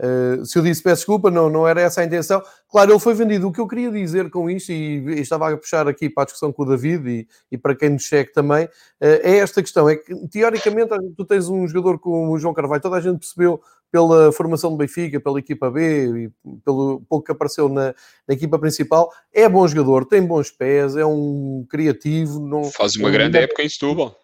Uh, 0.00 0.46
se 0.46 0.58
eu 0.58 0.62
disse 0.62 0.82
peço 0.82 1.00
desculpa, 1.02 1.30
não, 1.30 1.50
não 1.50 1.68
era 1.68 1.82
essa 1.82 2.00
a 2.00 2.04
intenção. 2.04 2.42
Claro, 2.70 2.92
ele 2.92 2.98
foi 2.98 3.12
vendido. 3.12 3.46
O 3.46 3.52
que 3.52 3.60
eu 3.60 3.68
queria 3.68 3.90
dizer 3.90 4.30
com 4.30 4.48
isto, 4.48 4.72
e, 4.72 4.98
e 5.10 5.20
estava 5.20 5.52
a 5.52 5.56
puxar 5.56 5.86
aqui 5.86 6.08
para 6.08 6.22
a 6.22 6.24
discussão 6.24 6.50
com 6.50 6.62
o 6.62 6.66
David 6.66 7.06
e, 7.06 7.28
e 7.52 7.58
para 7.58 7.74
quem 7.74 7.90
nos 7.90 8.04
cheque 8.04 8.32
também, 8.32 8.64
uh, 8.64 8.68
é 9.00 9.36
esta 9.36 9.60
questão: 9.60 9.88
é 9.88 9.96
que 9.96 10.14
teoricamente 10.28 10.90
tu 11.14 11.24
tens 11.26 11.50
um 11.50 11.68
jogador 11.68 11.98
como 11.98 12.32
o 12.32 12.38
João 12.38 12.54
Carvalho, 12.54 12.80
toda 12.80 12.96
a 12.96 13.00
gente 13.00 13.18
percebeu 13.18 13.60
pela 13.92 14.32
formação 14.32 14.70
do 14.70 14.76
Benfica, 14.76 15.20
pela 15.20 15.38
equipa 15.38 15.70
B 15.70 16.24
e 16.24 16.30
pelo 16.64 17.02
pouco 17.08 17.26
que 17.26 17.32
apareceu 17.32 17.68
na, 17.68 17.94
na, 18.26 18.34
equipa 18.34 18.58
principal. 18.58 19.12
É 19.32 19.48
bom 19.48 19.66
jogador, 19.66 20.06
tem 20.06 20.24
bons 20.24 20.50
pés, 20.50 20.96
é 20.96 21.04
um 21.04 21.66
criativo. 21.68 22.40
Não, 22.40 22.64
Faz 22.64 22.96
uma 22.96 23.10
grande 23.10 23.36
época 23.38 23.62
em 23.62 23.68
Setúbal. 23.68 24.16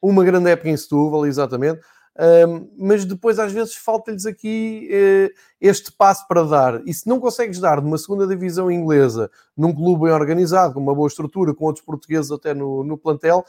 Uma 0.00 0.22
grande 0.22 0.50
época 0.50 0.68
em 0.68 0.76
Setúbal, 0.76 1.26
exatamente. 1.26 1.80
Um, 2.18 2.70
mas 2.78 3.04
depois 3.04 3.38
às 3.38 3.52
vezes 3.52 3.74
falta-lhes 3.74 4.24
aqui 4.24 4.88
uh, 4.90 5.34
este 5.60 5.92
passo 5.92 6.26
para 6.26 6.44
dar. 6.44 6.82
E 6.86 6.94
se 6.94 7.06
não 7.06 7.20
consegues 7.20 7.60
dar 7.60 7.82
numa 7.82 7.98
segunda 7.98 8.26
divisão 8.26 8.70
inglesa, 8.70 9.30
num 9.56 9.74
clube 9.74 10.04
bem 10.04 10.12
organizado, 10.12 10.74
com 10.74 10.80
uma 10.80 10.94
boa 10.94 11.08
estrutura, 11.08 11.54
com 11.54 11.66
outros 11.66 11.84
portugueses 11.84 12.30
até 12.32 12.54
no, 12.54 12.82
no 12.82 12.96
plantel, 12.96 13.44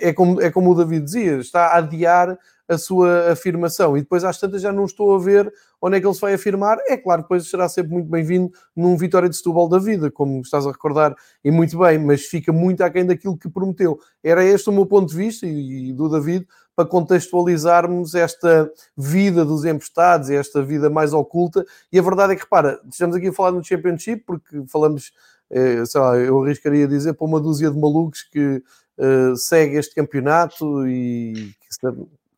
é 0.00 0.12
como, 0.12 0.40
é 0.40 0.50
como 0.50 0.70
o 0.70 0.74
David 0.74 1.04
dizia, 1.04 1.36
está 1.36 1.66
a 1.66 1.78
adiar 1.78 2.38
a 2.68 2.78
sua 2.78 3.32
afirmação. 3.32 3.96
E 3.96 4.00
depois 4.00 4.24
às 4.24 4.38
tantas 4.38 4.62
já 4.62 4.72
não 4.72 4.84
estou 4.84 5.14
a 5.14 5.18
ver 5.18 5.52
onde 5.80 5.96
é 5.96 6.00
que 6.00 6.06
ele 6.06 6.14
se 6.14 6.20
vai 6.20 6.34
afirmar. 6.34 6.78
É 6.88 6.96
claro, 6.96 7.22
depois 7.22 7.48
será 7.48 7.68
sempre 7.68 7.92
muito 7.92 8.08
bem-vindo 8.08 8.50
num 8.74 8.96
Vitória 8.96 9.28
de 9.28 9.36
Setúbal 9.36 9.68
da 9.68 9.78
vida, 9.78 10.10
como 10.10 10.40
estás 10.40 10.66
a 10.66 10.72
recordar, 10.72 11.14
e 11.44 11.50
muito 11.50 11.78
bem, 11.78 11.98
mas 11.98 12.22
fica 12.22 12.52
muito 12.52 12.82
aquém 12.82 13.04
daquilo 13.06 13.36
que 13.36 13.48
prometeu. 13.48 14.00
Era 14.22 14.44
este 14.44 14.68
o 14.68 14.72
meu 14.72 14.86
ponto 14.86 15.10
de 15.10 15.16
vista 15.16 15.46
e, 15.46 15.90
e 15.90 15.92
do 15.92 16.08
David, 16.08 16.46
para 16.76 16.86
contextualizarmos 16.86 18.14
esta 18.14 18.70
vida 18.94 19.46
dos 19.46 19.64
emprestados, 19.64 20.28
esta 20.28 20.62
vida 20.62 20.90
mais 20.90 21.14
oculta. 21.14 21.64
E 21.90 21.98
a 21.98 22.02
verdade 22.02 22.34
é 22.34 22.36
que, 22.36 22.42
repara, 22.42 22.78
estamos 22.88 23.16
aqui 23.16 23.28
a 23.28 23.32
falar 23.32 23.52
no 23.52 23.64
Championship, 23.64 24.24
porque 24.26 24.62
falamos, 24.68 25.12
eh, 25.50 25.82
sei 25.86 26.00
lá, 26.00 26.18
eu 26.18 26.44
arriscaria 26.44 26.86
dizer, 26.86 27.14
para 27.14 27.26
uma 27.26 27.40
dúzia 27.40 27.70
de 27.70 27.78
malucos 27.78 28.22
que 28.22 28.62
eh, 28.98 29.32
segue 29.36 29.78
este 29.78 29.94
campeonato 29.94 30.86
e 30.86 31.54
que 31.60 31.68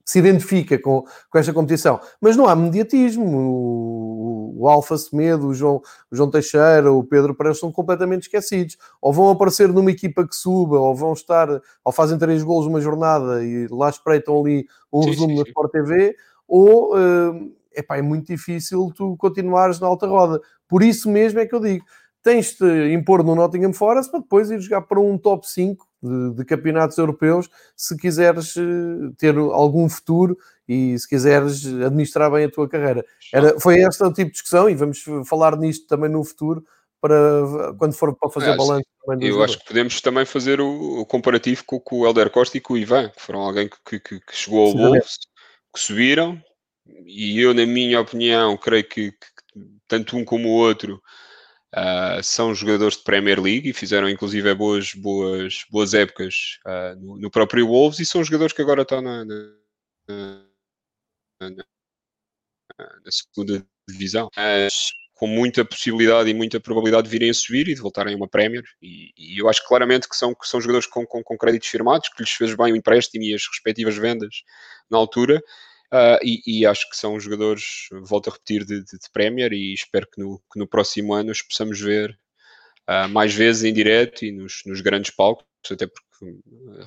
se 0.09 0.19
identifica 0.19 0.79
com, 0.79 1.05
com 1.29 1.39
esta 1.39 1.53
competição. 1.53 2.01
Mas 2.19 2.35
não 2.35 2.47
há 2.47 2.57
mediatismo. 2.57 3.27
O, 3.27 4.55
o 4.57 4.67
Alfa 4.67 4.97
Semedo, 4.97 5.49
o 5.49 5.55
João, 5.55 5.83
o 6.11 6.17
João 6.17 6.31
Teixeira, 6.31 6.91
o 6.91 7.05
Pedro 7.05 7.35
Pereira 7.35 7.55
são 7.55 7.71
completamente 7.71 8.23
esquecidos. 8.23 8.79
Ou 9.03 9.13
vão 9.13 9.29
aparecer 9.29 9.69
numa 9.69 9.91
equipa 9.91 10.27
que 10.27 10.35
suba, 10.35 10.79
ou 10.79 10.97
vão 10.97 11.13
estar, 11.13 11.47
ou 11.85 11.93
fazem 11.93 12.17
três 12.17 12.43
golos 12.43 12.65
numa 12.65 12.81
jornada 12.81 13.45
e 13.45 13.67
lá 13.71 13.91
espreitam 13.91 14.41
ali 14.41 14.67
um 14.91 15.03
sim, 15.03 15.11
resumo 15.11 15.29
sim, 15.29 15.37
sim. 15.37 15.43
na 15.43 15.49
Sport 15.49 15.73
TV, 15.73 16.17
ou 16.49 16.97
uh, 16.97 17.53
epá, 17.77 17.99
é 17.99 18.03
muito 18.03 18.29
difícil 18.29 18.91
tu 18.97 19.15
continuares 19.19 19.79
na 19.79 19.89
alta 19.89 20.07
roda. 20.07 20.41
Por 20.67 20.83
isso 20.83 21.11
mesmo 21.11 21.39
é 21.39 21.45
que 21.45 21.55
eu 21.55 21.61
digo, 21.61 21.85
tens 22.29 22.55
de 22.59 22.93
impor 22.93 23.25
no 23.25 23.35
Nottingham 23.35 23.73
Forest 23.73 24.11
para 24.11 24.21
depois 24.21 24.51
ir 24.51 24.61
jogar 24.61 24.83
para 24.83 25.01
um 25.01 25.17
top 25.17 25.49
5 25.49 25.89
de, 26.03 26.35
de, 26.35 26.45
campeonatos 26.45 26.99
europeus 26.99 27.49
se 27.75 27.97
quiseres 27.97 28.55
eh, 28.55 29.11
ter 29.17 29.35
algum 29.35 29.89
futuro 29.89 30.37
e 30.69 30.99
se 30.99 31.09
quiseres 31.09 31.65
administrar 31.65 32.31
bem 32.31 32.45
a 32.45 32.51
tua 32.51 32.69
carreira. 32.69 33.03
Era, 33.33 33.59
foi 33.59 33.79
este 33.79 34.03
o 34.03 34.13
tipo 34.13 34.27
de 34.27 34.33
discussão 34.33 34.69
e 34.69 34.75
vamos 34.75 35.03
falar 35.25 35.57
nisto 35.57 35.87
também 35.87 36.11
no 36.11 36.23
futuro 36.23 36.63
para 37.01 37.73
quando 37.79 37.95
for 37.95 38.15
para 38.15 38.29
fazer 38.29 38.55
balanço. 38.59 38.85
Eu 39.23 39.43
acho 39.43 39.59
que 39.61 39.65
podemos 39.65 39.99
também 40.03 40.27
fazer 40.27 40.61
o, 40.61 41.01
o 41.01 41.07
comparativo 41.07 41.65
com, 41.65 41.81
com, 41.81 42.01
o 42.01 42.07
Helder 42.07 42.29
Costa 42.29 42.59
e 42.59 42.61
com 42.61 42.75
o 42.75 42.79
Ivan, 42.79 43.09
que 43.09 43.23
foram 43.23 43.41
alguém 43.41 43.71
que, 43.87 43.99
que, 43.99 44.21
que 44.21 44.37
chegou 44.37 44.67
ao 44.67 44.77
Wolves, 44.77 45.17
que 45.75 45.81
subiram, 45.81 46.39
e 47.07 47.41
eu, 47.41 47.55
na 47.55 47.65
minha 47.65 47.99
opinião, 47.99 48.55
creio 48.59 48.85
que, 48.85 49.13
que 49.13 49.19
tanto 49.87 50.15
um 50.15 50.27
como 50.27 50.51
o 50.51 50.59
outro 50.59 51.01
Uh, 51.75 52.23
são 52.23 52.55
jogadores 52.55 52.97
de 52.97 53.05
Premier 53.05 53.39
League 53.41 53.69
e 53.69 53.75
fizeram 53.75 54.09
inclusive 54.09 54.55
boas, 54.55 54.95
boas, 54.95 55.67
boas 55.71 55.93
épocas 55.93 56.59
uh, 56.67 56.97
no, 56.99 57.19
no, 57.19 57.31
próprio 57.31 57.67
Wolves 57.67 58.01
e 58.01 58.07
são 58.07 58.25
jogadores 58.25 58.55
que 58.55 58.63
agora 58.63 58.83
estão 58.83 59.03
na, 59.03 59.23
na, 59.23 59.53
na, 61.43 61.51
na 61.51 63.11
segunda 63.11 63.67
divisão. 63.87 64.29
Mas 64.35 64.93
com 65.19 65.27
muita 65.27 65.65
possibilidade 65.65 66.31
e 66.31 66.35
muita 66.35 66.61
probabilidade 66.61 67.07
de 67.07 67.11
virem 67.11 67.29
a 67.29 67.35
subir 67.35 67.69
e 67.69 67.75
de 67.75 67.81
voltarem 67.81 68.15
a 68.15 68.17
uma 68.17 68.29
Premier. 68.29 68.63
E, 68.81 69.11
e 69.19 69.39
eu 69.39 69.49
acho 69.49 69.67
claramente 69.67 70.09
que 70.09 70.17
são, 70.17 70.33
que 70.33 70.47
são 70.47 70.61
jogadores 70.61 70.87
com, 70.87 71.05
com, 71.05 71.25
com 71.25 71.37
créditos 71.37 71.69
firmados, 71.69 72.09
que 72.09 72.23
lhes 72.23 72.31
fez 72.31 72.55
bem 72.55 72.73
o 72.73 72.77
empréstimo 72.77 73.25
e 73.25 73.35
as 73.35 73.43
respectivas 73.47 73.97
vendas 73.97 74.43
na 74.89 74.97
altura. 74.97 75.43
Uh, 75.93 76.21
e, 76.23 76.43
e, 76.47 76.67
acho 76.67 76.89
que 76.91 76.97
são 76.97 77.19
jogadores, 77.19 77.89
volto 78.03 78.29
a 78.29 78.33
repetir, 78.33 78.63
de, 78.65 78.85
de, 78.85 78.99
de 78.99 79.11
Premier 79.11 79.53
e 79.55 79.73
espero 79.73 80.07
que 80.13 80.21
no, 80.21 80.39
que 80.53 80.59
no, 80.59 80.69
próximo 80.69 81.15
ano 81.15 81.31
os 81.31 81.41
possamos 81.41 81.81
ver 81.81 82.11
uh, 82.89 83.09
mais 83.09 83.33
vezes 83.35 83.65
em 83.65 83.73
direto 83.73 84.23
e 84.23 84.31
nos, 84.31 84.61
nos, 84.67 84.83
grandes 84.83 85.11
palcos, 85.11 85.47
até 85.71 85.87
porque 85.87 86.41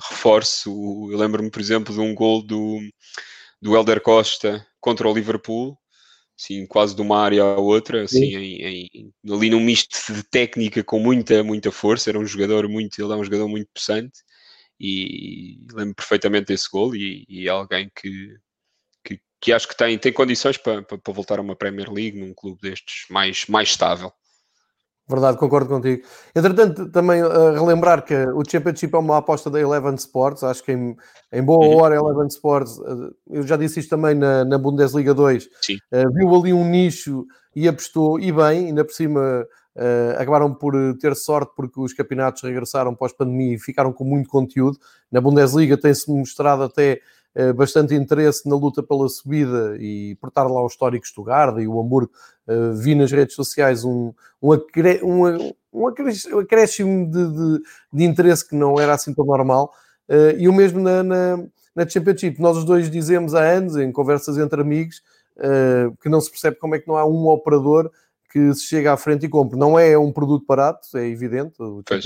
reforço, 0.08 0.70
eu 1.10 1.18
lembro-me, 1.18 1.50
por 1.50 1.60
exemplo, 1.60 1.92
de 1.92 1.98
um 1.98 2.14
gol 2.14 2.42
do, 2.42 2.78
do 3.60 3.74
Helder 3.74 4.00
Costa 4.00 4.64
contra 4.80 5.08
o 5.08 5.14
Liverpool, 5.14 5.76
assim, 6.38 6.64
quase 6.66 6.94
de 6.94 7.02
uma 7.02 7.18
área 7.18 7.42
à 7.42 7.56
outra, 7.56 8.04
assim, 8.04 8.36
em, 8.36 8.86
em, 8.94 9.12
ali 9.28 9.50
num 9.50 9.60
misto 9.60 10.12
de 10.12 10.22
técnica 10.22 10.84
com 10.84 11.00
muita, 11.00 11.42
muita 11.42 11.72
força, 11.72 12.08
era 12.08 12.18
um 12.20 12.26
jogador 12.26 12.68
muito, 12.68 13.02
ele 13.02 13.12
é 13.12 13.16
um 13.16 13.24
jogador 13.24 13.48
muito 13.48 13.68
possante 13.74 14.20
e 14.78 15.58
lembro 15.72 15.94
perfeitamente 15.94 16.46
desse 16.46 16.68
gol 16.70 16.94
e, 16.94 17.24
e 17.28 17.46
é 17.46 17.50
alguém 17.50 17.90
que 17.94 18.36
que 19.42 19.52
acho 19.52 19.66
que 19.66 19.76
tem, 19.76 19.98
tem 19.98 20.12
condições 20.12 20.56
para, 20.56 20.82
para, 20.82 20.96
para, 20.96 21.12
voltar 21.12 21.40
a 21.40 21.42
uma 21.42 21.56
Premier 21.56 21.92
League 21.92 22.18
num 22.18 22.32
clube 22.32 22.60
destes 22.62 23.06
mais, 23.10 23.44
mais 23.48 23.70
estável. 23.70 24.12
Verdade, 25.08 25.36
concordo 25.36 25.68
contigo. 25.68 26.06
Entretanto, 26.34 26.88
também 26.92 27.24
uh, 27.24 27.52
relembrar 27.52 28.04
que 28.04 28.14
o 28.14 28.42
Championship 28.48 28.94
é 28.94 28.98
uma 28.98 29.18
aposta 29.18 29.50
da 29.50 29.60
Eleven 29.60 29.96
Sports, 29.96 30.44
acho 30.44 30.62
que 30.62 30.70
em, 30.70 30.96
em 31.32 31.42
boa 31.42 31.66
uhum. 31.66 31.76
hora 31.76 31.96
Eleven 31.96 32.28
Sports, 32.28 32.78
uh, 32.78 33.12
eu 33.28 33.42
já 33.42 33.56
disse 33.56 33.80
isto 33.80 33.90
também 33.90 34.14
na, 34.14 34.44
na 34.44 34.56
Bundesliga 34.56 35.12
2, 35.12 35.44
uh, 35.44 35.48
viu 36.14 36.32
ali 36.32 36.52
um 36.52 36.64
nicho 36.64 37.26
e 37.54 37.66
apostou, 37.66 38.20
e 38.20 38.30
bem, 38.30 38.68
ainda 38.68 38.84
por 38.84 38.94
cima 38.94 39.44
acabaram 40.18 40.54
por 40.54 40.74
ter 40.98 41.16
sorte 41.16 41.50
porque 41.56 41.80
os 41.80 41.94
campeonatos 41.94 42.42
regressaram 42.42 42.94
pós-pandemia 42.94 43.54
e 43.54 43.58
ficaram 43.58 43.90
com 43.90 44.04
muito 44.04 44.28
conteúdo. 44.28 44.76
Na 45.10 45.18
Bundesliga 45.18 45.78
tem-se 45.78 46.10
mostrado 46.12 46.64
até 46.64 46.92
eh, 46.92 47.00
bastante 47.56 47.94
interesse 47.94 48.46
na 48.48 48.54
luta 48.54 48.82
pela 48.82 49.08
subida 49.08 49.76
e 49.78 50.16
por 50.20 50.28
estar 50.28 50.44
lá 50.44 50.62
o 50.62 50.66
histórico 50.66 51.06
Stuttgart 51.06 51.58
e 51.58 51.66
o 51.66 51.80
Hamburgo. 51.80 52.12
Eh, 52.46 52.72
vi 52.74 52.94
nas 52.94 53.10
redes 53.12 53.34
sociais 53.34 53.84
um, 53.84 54.12
um, 54.42 54.52
acré, 54.52 55.00
um, 55.02 55.52
um 55.72 55.86
acréscimo 55.86 57.10
de, 57.10 57.30
de, 57.30 57.62
de, 57.92 58.04
interesse 58.04 58.46
que 58.46 58.56
não 58.56 58.78
era 58.80 58.94
assim 58.94 59.14
tão 59.14 59.24
normal. 59.24 59.72
Eh, 60.08 60.36
e 60.40 60.48
o 60.48 60.52
mesmo 60.52 60.80
na, 60.80 61.02
na, 61.02 61.36
na 61.74 61.88
Championship. 61.88 62.40
Nós 62.40 62.56
os 62.56 62.64
dois 62.64 62.90
dizemos 62.90 63.34
há 63.34 63.42
anos, 63.42 63.76
em 63.76 63.92
conversas 63.92 64.38
entre 64.38 64.60
amigos, 64.60 65.02
que 66.02 66.10
não 66.10 66.20
se 66.20 66.30
percebe 66.30 66.58
como 66.58 66.74
é 66.74 66.78
que 66.78 66.86
não 66.86 66.96
há 66.96 67.06
um 67.06 67.26
operador 67.26 67.90
que 68.30 68.52
se 68.54 68.64
chega 68.64 68.92
à 68.92 68.96
frente 68.98 69.24
e 69.24 69.28
compre. 69.28 69.58
Não 69.58 69.78
é 69.78 69.96
um 69.96 70.12
produto 70.12 70.44
barato, 70.46 70.86
é 70.96 71.06
evidente. 71.06 71.54
O 71.60 71.82
pois, 71.84 72.04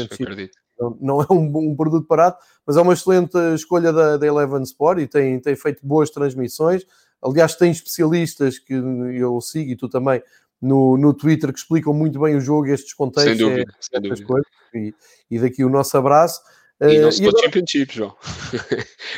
não 1.01 1.23
é 1.23 1.27
um, 1.31 1.71
um, 1.71 1.77
produto 1.77 2.07
barato, 2.07 2.45
mas 2.67 2.77
é 2.77 2.81
uma 2.81 2.93
excelente 2.93 3.37
escolha 3.55 3.93
da, 3.93 4.17
da 4.17 4.27
Eleven 4.27 4.63
Sport 4.63 5.01
e 5.01 5.07
tem, 5.07 5.41
tem 5.41 5.57
feito 5.57 5.87
boas 5.87 6.11
transmissões. 6.11 6.85
Aliás, 7.23 7.55
tem 7.55 7.71
especialistas 7.71 8.59
que 8.59 8.75
eu 8.75 9.41
sigo 9.41 9.71
e 9.71 9.77
tu 9.77 9.89
também 9.89 10.23
no, 10.61 10.97
no 10.97 11.15
Twitter 11.15 11.53
que 11.53 11.59
explicam 11.59 11.93
muito 11.93 12.21
bem 12.21 12.37
o 12.37 12.41
jogo 12.41 12.67
e 12.67 12.73
estes 12.73 12.95
contextos. 12.95 13.37
Sem 13.37 13.47
dúvida, 13.47 13.71
é, 13.71 13.77
sem 13.81 14.01
dúvida. 14.01 14.27
Coisas, 14.27 14.51
e, 14.75 14.95
e, 15.31 15.39
daqui 15.39 15.65
o 15.65 15.71
nosso 15.71 15.97
abraço. 15.97 16.41
E 16.81 16.99
não 16.99 17.11
se 17.11 17.25
uh, 17.25 17.29
agora... 17.29 17.45
Championship, 17.45 17.95
João. 17.95 18.15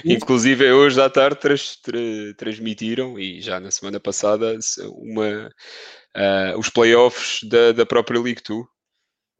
Inclusive, 0.04 0.72
hoje 0.72 1.00
à 1.00 1.11
tarde 1.11 1.40
trans, 1.40 1.76
tra, 1.76 1.98
transmitiram, 2.36 3.18
e 3.18 3.40
já 3.40 3.59
na 3.59 3.70
semana 3.70 3.98
passada, 3.98 4.56
uma, 4.92 5.50
uh, 6.16 6.59
os 6.59 6.68
playoffs 6.68 7.40
da, 7.48 7.72
da 7.72 7.84
própria 7.84 8.20
League 8.20 8.42
2 8.46 8.64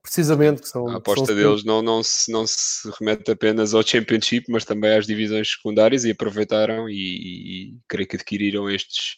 precisamente 0.09 0.63
que 0.63 0.69
são 0.69 0.89
a 0.89 0.97
aposta 0.97 1.27
são 1.27 1.37
deles 1.37 1.65
não, 1.65 1.83
não, 1.83 2.03
se, 2.03 2.33
não 2.33 2.47
se 2.47 2.91
remete 2.99 3.31
apenas 3.31 3.75
ao 3.75 3.87
Championship, 3.87 4.51
mas 4.51 4.65
também 4.65 4.97
às 4.97 5.07
divisões 5.07 5.53
secundárias 5.53 6.05
e 6.05 6.11
aproveitaram 6.11 6.89
e, 6.89 6.95
e, 6.95 7.73
e 7.75 7.79
creio 7.87 8.09
que 8.09 8.17
adquiriram 8.17 8.71
estes 8.71 9.17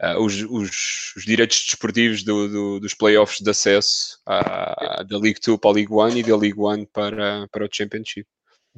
uh, 0.00 0.22
os, 0.22 0.40
os, 0.42 1.14
os, 1.16 1.24
direitos 1.24 1.64
desportivos 1.66 2.22
do, 2.22 2.48
do, 2.48 2.80
dos 2.80 2.94
playoffs 2.94 3.40
de 3.40 3.50
acesso 3.50 4.20
à, 4.24 5.02
da 5.02 5.18
League 5.18 5.40
2 5.44 5.58
para 5.58 5.70
a 5.70 5.74
League 5.74 5.92
1 5.92 6.08
e 6.18 6.22
da 6.22 6.36
League 6.36 6.58
1 6.58 6.86
para, 6.92 7.48
para 7.50 7.64
o 7.64 7.68
Championship. 7.70 8.26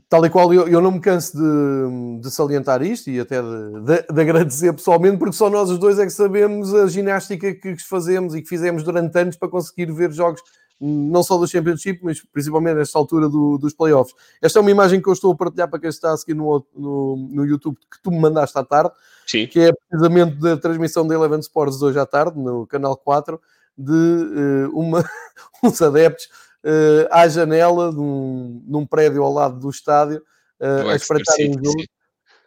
Tal 0.09 0.26
e 0.26 0.30
qual, 0.30 0.53
eu, 0.53 0.66
eu 0.66 0.80
não 0.80 0.90
me 0.90 1.01
canso 1.01 1.36
de, 1.36 2.20
de 2.20 2.30
salientar 2.30 2.82
isto 2.82 3.11
e 3.11 3.20
até 3.20 3.40
de, 3.40 3.80
de, 3.80 4.12
de, 4.12 4.20
agradecer 4.20 4.72
pessoalmente, 4.72 5.18
porque 5.18 5.36
só 5.36 5.49
nós 5.49 5.70
os 5.70 5.78
dois 5.78 6.01
é 6.01 6.05
que 6.05 6.11
sabemos 6.11 6.74
a 6.74 6.88
ginástica 6.88 7.55
que 7.55 7.76
fazemos 7.78 8.34
e 8.34 8.42
que 8.42 8.49
fizemos 8.49 8.82
durante 8.82 9.16
anos 9.16 9.36
para 9.36 9.49
conseguir 9.49 9.92
ver 9.92 10.11
jogos 10.11 10.42
não 10.81 11.22
só 11.22 11.39
do 11.39 11.47
Championship, 11.47 12.01
mas 12.03 12.20
principalmente 12.20 12.77
nesta 12.77 12.99
altura 12.99 13.29
do, 13.29 13.57
dos 13.59 13.72
playoffs. 13.72 14.14
Esta 14.43 14.59
é 14.59 14.61
uma 14.61 14.70
imagem 14.70 15.01
que 15.01 15.09
eu 15.09 15.12
estou 15.12 15.33
a 15.33 15.37
partilhar 15.37 15.68
para 15.68 15.79
quem 15.79 15.89
está 15.89 16.12
a 16.12 16.16
seguir 16.16 16.35
no, 16.35 16.64
no, 16.75 17.16
no 17.16 17.45
YouTube, 17.47 17.77
que 17.91 18.03
tu 18.03 18.11
me 18.11 18.18
mandaste 18.18 18.59
à 18.59 18.64
tarde, 18.64 18.93
Sim. 19.27 19.47
que 19.47 19.61
é 19.61 19.72
precisamente 19.72 20.37
da 20.41 20.57
transmissão 20.57 21.07
da 21.07 21.14
Eleven 21.14 21.39
Sports 21.41 21.81
hoje 21.81 21.99
à 21.99 22.07
tarde, 22.07 22.39
no 22.39 22.66
canal 22.66 22.97
4, 22.97 23.41
de 23.77 23.93
uh, 23.93 24.79
uma, 24.79 25.05
uns 25.62 25.81
adeptos 25.81 26.27
uh, 26.64 27.09
à 27.11 27.29
janela 27.29 27.93
de 27.93 28.01
um, 28.01 28.62
num 28.66 28.87
prédio 28.87 29.22
ao 29.22 29.33
lado 29.33 29.59
do 29.59 29.70
estádio 29.70 30.22
uh, 30.61 30.89
a 30.89 30.97
espreitarem 30.97 31.51
o 31.51 31.64
jogo 31.64 31.85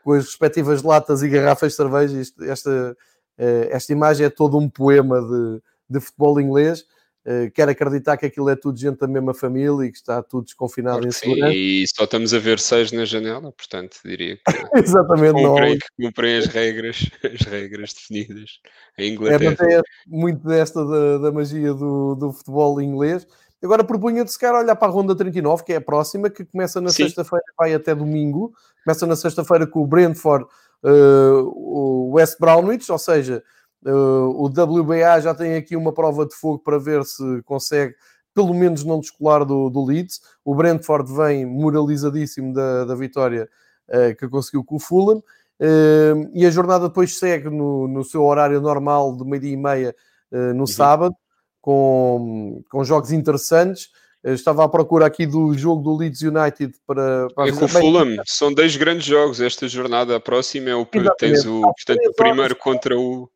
com 0.04 0.14
as 0.14 0.26
respectivas 0.26 0.84
latas 0.84 1.22
e 1.22 1.30
garrafas 1.30 1.72
de 1.72 1.78
cerveja. 1.78 2.20
Isto, 2.20 2.44
esta, 2.44 2.98
esta 3.38 3.92
imagem 3.92 4.26
é 4.26 4.30
todo 4.30 4.58
um 4.58 4.70
poema 4.70 5.22
de, 5.22 5.62
de 5.90 6.00
futebol 6.00 6.40
inglês 6.40 6.86
uh, 7.28 7.52
quero 7.52 7.72
acreditar 7.72 8.18
que 8.18 8.26
aquilo 8.26 8.50
é 8.50 8.56
tudo 8.56 8.80
gente 8.80 8.98
da 8.98 9.08
mesma 9.08 9.34
família 9.34 9.86
e 9.86 9.92
que 9.92 9.98
está 9.98 10.24
tudo 10.24 10.46
desconfinado 10.46 11.00
claro 11.00 11.08
em 11.08 11.12
segurança. 11.12 11.54
E 11.54 11.86
só 11.88 12.06
estamos 12.06 12.34
a 12.34 12.40
ver 12.40 12.60
seis 12.60 12.92
na 12.92 13.06
janela, 13.06 13.52
portanto, 13.52 13.98
diria 14.04 14.38
que 14.38 14.44
Exatamente, 14.74 15.34
cumprem, 15.34 15.78
que 15.78 15.88
cumprem 16.02 16.38
as 16.38 16.46
regras, 16.46 17.10
as 17.24 17.42
regras 17.42 17.94
definidas 17.94 18.60
em 18.98 19.14
Inglaterra. 19.14 19.58
É, 19.62 19.80
é 19.80 19.82
muito 20.08 20.48
desta 20.48 20.86
da, 20.86 21.18
da 21.18 21.32
magia 21.32 21.74
do, 21.74 22.16
do 22.16 22.32
futebol 22.32 22.82
inglês. 22.82 23.28
Agora 23.64 23.84
propunha-te 23.84 24.32
se 24.32 24.40
calhar 24.40 24.62
olhar 24.62 24.76
para 24.76 24.88
a 24.88 24.92
ronda 24.92 25.16
39, 25.16 25.64
que 25.64 25.74
é 25.74 25.78
a 25.78 25.82
próxima, 25.82 26.30
que 26.30 26.46
começa 26.46 26.80
na 26.80 26.92
sexta-feira 26.92 27.44
vai 27.58 27.74
até 27.74 27.94
domingo. 27.96 28.54
Começa 28.86 29.08
na 29.08 29.16
sexta-feira 29.16 29.66
com 29.66 29.82
o 29.82 29.88
Brentford, 29.88 30.46
uh, 30.84 31.42
o 31.56 32.12
West 32.14 32.38
Brownwich, 32.40 32.92
ou 32.92 33.00
seja, 33.00 33.44
o 33.92 34.48
WBA 34.48 35.22
já 35.22 35.34
tem 35.34 35.56
aqui 35.56 35.76
uma 35.76 35.94
prova 35.94 36.26
de 36.26 36.36
fogo 36.36 36.60
para 36.60 36.78
ver 36.78 37.04
se 37.06 37.42
consegue 37.44 37.96
pelo 38.38 38.54
menos 38.54 38.84
não 38.84 39.00
descolar 39.00 39.44
do, 39.44 39.68
do 39.68 39.84
Leeds. 39.84 40.22
O 40.46 40.54
Brentford 40.54 41.12
vem 41.12 41.44
moralizadíssimo 41.44 42.54
da, 42.54 42.86
da 42.86 42.94
vitória 42.94 43.50
uh, 43.90 44.16
que 44.16 44.28
conseguiu 44.30 44.64
com 44.64 44.76
o 44.76 44.80
Fulham. 44.80 45.24
Uh, 45.60 46.30
e 46.36 46.46
a 46.46 46.52
jornada 46.52 46.88
depois 46.88 47.18
segue 47.18 47.50
no, 47.50 47.88
no 47.88 48.04
seu 48.04 48.24
horário 48.24 48.62
normal 48.62 49.18
de 49.18 49.24
meio-dia 49.24 49.54
e 49.54 49.58
meia 49.58 49.96
no 50.30 50.60
uhum. 50.60 50.68
sábado, 50.68 51.16
com, 51.62 52.62
com 52.70 52.84
jogos 52.84 53.14
interessantes. 53.14 53.88
estava 54.26 54.66
à 54.66 54.68
procura 54.68 55.06
aqui 55.06 55.26
do 55.26 55.58
jogo 55.58 55.82
do 55.82 55.96
Leeds 55.96 56.22
United 56.22 56.74
para. 56.86 57.30
para 57.34 57.48
é 57.48 57.52
com 57.54 57.64
o 57.64 57.68
Fulham, 57.68 58.18
são 58.26 58.54
dois 58.54 58.76
grandes 58.76 59.06
jogos 59.06 59.40
esta 59.40 59.70
jornada. 59.70 60.18
A 60.18 60.20
próxima 60.20 60.70
é 60.70 60.76
o. 60.76 60.82
Exatamente. 60.82 61.18
Tens 61.18 61.46
o, 61.46 61.62
portanto, 61.62 62.10
o 62.10 62.14
primeiro 62.14 62.56
contra 62.58 63.00
o 63.00 63.30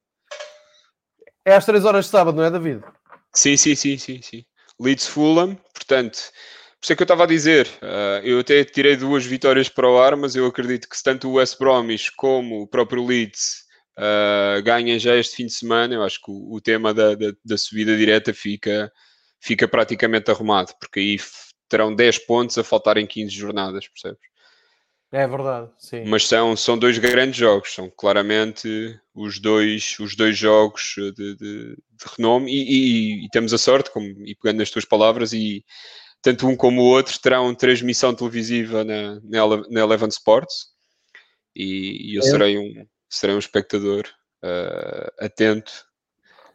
é 1.46 1.54
às 1.56 1.66
3 1.66 1.86
horas 1.86 2.06
de 2.06 2.12
sábado, 2.12 2.36
não 2.36 2.44
é, 2.44 2.52
David? 2.52 2.82
Sim, 3.34 3.58
sim, 3.58 3.76
sim, 3.76 3.98
sim, 3.98 4.22
sim. 4.22 4.46
Leeds 4.80 5.08
Fulham, 5.08 5.56
portanto, 5.74 6.18
por 6.82 6.86
isso 6.86 6.94
é 6.94 6.96
que 6.96 7.04
eu 7.04 7.06
estava 7.06 7.24
a 7.26 7.28
dizer, 7.28 7.68
uh, 7.84 8.26
eu 8.26 8.40
até 8.40 8.64
tirei 8.64 8.96
duas 8.96 9.24
vitórias 9.24 9.70
para 9.70 9.88
o 9.88 10.00
ar, 10.00 10.16
mas 10.16 10.36
eu 10.36 10.48
acredito 10.48 10.90
que 10.90 11.04
tanto 11.04 11.30
o 11.30 11.34
West 11.34 11.60
Bromwich 11.60 12.12
como 12.16 12.64
o 12.64 12.68
próprio 12.68 13.06
Leeds 13.06 13.66
uh, 14.00 14.64
ganhem 14.64 14.98
já 14.98 15.16
este 15.16 15.36
fim 15.36 15.46
de 15.46 15.54
semana. 15.54 15.94
Eu 15.94 16.04
acho 16.04 16.20
que 16.20 16.32
o, 16.32 16.56
o 16.56 16.60
tema 16.60 16.92
da, 16.92 17.14
da, 17.14 17.32
da, 17.46 17.58
subida 17.58 17.96
direta 17.96 18.34
fica, 18.34 18.92
fica 19.40 19.68
praticamente 19.68 20.32
arrumado, 20.32 20.74
porque 20.80 21.00
aí 21.00 21.20
terão 21.70 21.94
10 21.94 22.26
pontos 22.26 22.58
a 22.58 22.64
faltar 22.64 22.98
em 22.98 23.06
15 23.06 23.32
jornadas, 23.32 23.88
percebes? 23.88 24.31
É 25.12 25.28
verdade, 25.28 25.70
sim. 25.78 26.06
Mas 26.06 26.26
são, 26.26 26.56
são 26.56 26.78
dois 26.78 26.98
grandes 26.98 27.36
jogos, 27.36 27.74
são 27.74 27.90
claramente 27.90 28.98
os 29.14 29.40
dois, 29.40 29.98
os 30.00 30.16
dois 30.16 30.38
jogos 30.38 30.94
de, 30.96 31.12
de, 31.12 31.36
de 31.36 31.78
renome 32.18 32.50
e, 32.50 32.62
e, 32.62 33.26
e, 33.26 33.30
temos 33.30 33.54
a 33.54 33.58
sorte, 33.58 33.92
como, 33.92 34.08
e 34.08 34.34
pegando 34.36 34.60
nas 34.60 34.72
tuas 34.72 34.86
palavras, 34.86 35.34
e 35.34 35.66
tanto 36.22 36.48
um 36.48 36.56
como 36.56 36.82
o 36.82 36.86
outro 36.86 37.20
terão 37.20 37.54
transmissão 37.54 38.16
televisiva 38.16 38.86
na, 38.86 39.20
na 39.70 39.82
Eleven 39.82 40.08
Sports 40.08 40.68
e, 41.54 42.14
e 42.14 42.16
eu 42.16 42.22
é. 42.22 42.26
serei, 42.26 42.58
um, 42.58 42.88
serei 43.10 43.36
um 43.36 43.40
espectador 43.40 44.08
uh, 44.44 45.26
atento 45.26 45.74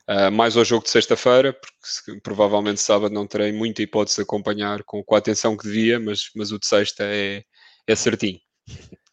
uh, 0.09 0.31
mais 0.33 0.57
ao 0.57 0.65
jogo 0.65 0.85
de 0.85 0.91
sexta-feira, 0.91 1.53
porque 1.53 2.21
provavelmente 2.21 2.81
sábado 2.81 3.15
não 3.15 3.27
terei 3.27 3.53
muita 3.53 3.83
hipótese 3.83 4.17
de 4.17 4.23
acompanhar 4.23 4.83
com, 4.85 5.03
com 5.05 5.15
a 5.15 5.19
atenção 5.19 5.57
que 5.57 5.65
devia, 5.65 6.01
mas, 6.01 6.31
mas 6.35 6.53
o 6.53 6.59
de 6.59 6.67
sexta 6.67 7.05
é, 7.05 7.43
é 7.87 7.95
certinho. 7.95 8.41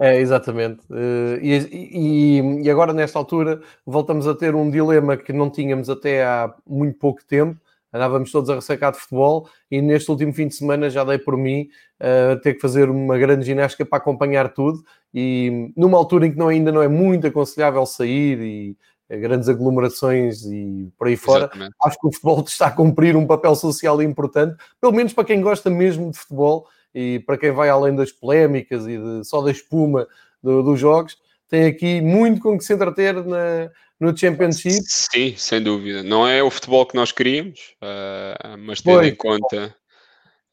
É, 0.00 0.20
exatamente. 0.20 0.80
Uh, 0.88 1.38
e, 1.42 1.56
e, 1.72 2.62
e, 2.62 2.70
agora, 2.70 2.92
nesta 2.92 3.18
altura, 3.18 3.60
voltamos 3.84 4.28
a 4.28 4.34
ter 4.34 4.54
um 4.54 4.70
dilema 4.70 5.16
que 5.16 5.32
não 5.32 5.50
tínhamos 5.50 5.90
até 5.90 6.24
há 6.24 6.54
muito 6.64 6.96
pouco 6.98 7.24
tempo. 7.24 7.60
Andávamos 7.92 8.30
todos 8.30 8.48
a 8.48 8.54
ressacar 8.54 8.92
de 8.92 8.98
futebol 8.98 9.48
e 9.70 9.82
neste 9.82 10.10
último 10.10 10.32
fim 10.32 10.46
de 10.46 10.54
semana 10.54 10.88
já 10.88 11.02
dei 11.02 11.18
por 11.18 11.36
mim 11.36 11.68
uh, 12.00 12.38
ter 12.40 12.54
que 12.54 12.60
fazer 12.60 12.88
uma 12.90 13.18
grande 13.18 13.44
ginástica 13.44 13.84
para 13.84 13.98
acompanhar 13.98 14.52
tudo. 14.52 14.84
E 15.12 15.72
numa 15.76 15.98
altura 15.98 16.26
em 16.26 16.30
que 16.30 16.38
não, 16.38 16.48
ainda 16.48 16.70
não 16.70 16.82
é 16.82 16.86
muito 16.86 17.26
aconselhável 17.26 17.84
sair 17.84 18.38
e 18.40 18.76
uh, 19.10 19.20
grandes 19.20 19.48
aglomerações 19.48 20.44
e 20.44 20.92
por 20.96 21.08
aí 21.08 21.16
fora, 21.16 21.46
Exatamente. 21.46 21.74
acho 21.82 21.98
que 21.98 22.06
o 22.06 22.12
futebol 22.12 22.44
está 22.46 22.66
a 22.68 22.70
cumprir 22.70 23.16
um 23.16 23.26
papel 23.26 23.56
social 23.56 24.00
importante, 24.00 24.54
pelo 24.80 24.92
menos 24.92 25.12
para 25.12 25.24
quem 25.24 25.40
gosta 25.40 25.68
mesmo 25.68 26.08
de 26.12 26.18
futebol 26.18 26.68
e 26.98 27.20
para 27.20 27.38
quem 27.38 27.52
vai 27.52 27.68
além 27.68 27.94
das 27.94 28.10
polémicas 28.10 28.84
e 28.88 28.98
de, 28.98 29.24
só 29.24 29.40
da 29.40 29.52
espuma 29.52 30.08
do, 30.42 30.64
dos 30.64 30.80
jogos, 30.80 31.16
tem 31.48 31.66
aqui 31.66 32.00
muito 32.00 32.40
com 32.40 32.58
que 32.58 32.64
se 32.64 32.74
entreter 32.74 33.14
na, 33.24 33.70
no 34.00 34.16
Championship. 34.16 34.82
Sim, 34.84 35.32
sem 35.36 35.62
dúvida. 35.62 36.02
Não 36.02 36.26
é 36.26 36.42
o 36.42 36.50
futebol 36.50 36.84
que 36.84 36.96
nós 36.96 37.12
queríamos, 37.12 37.76
uh, 37.80 38.58
mas 38.58 38.80
tendo 38.80 39.04
em 39.04 39.14
conta, 39.14 39.76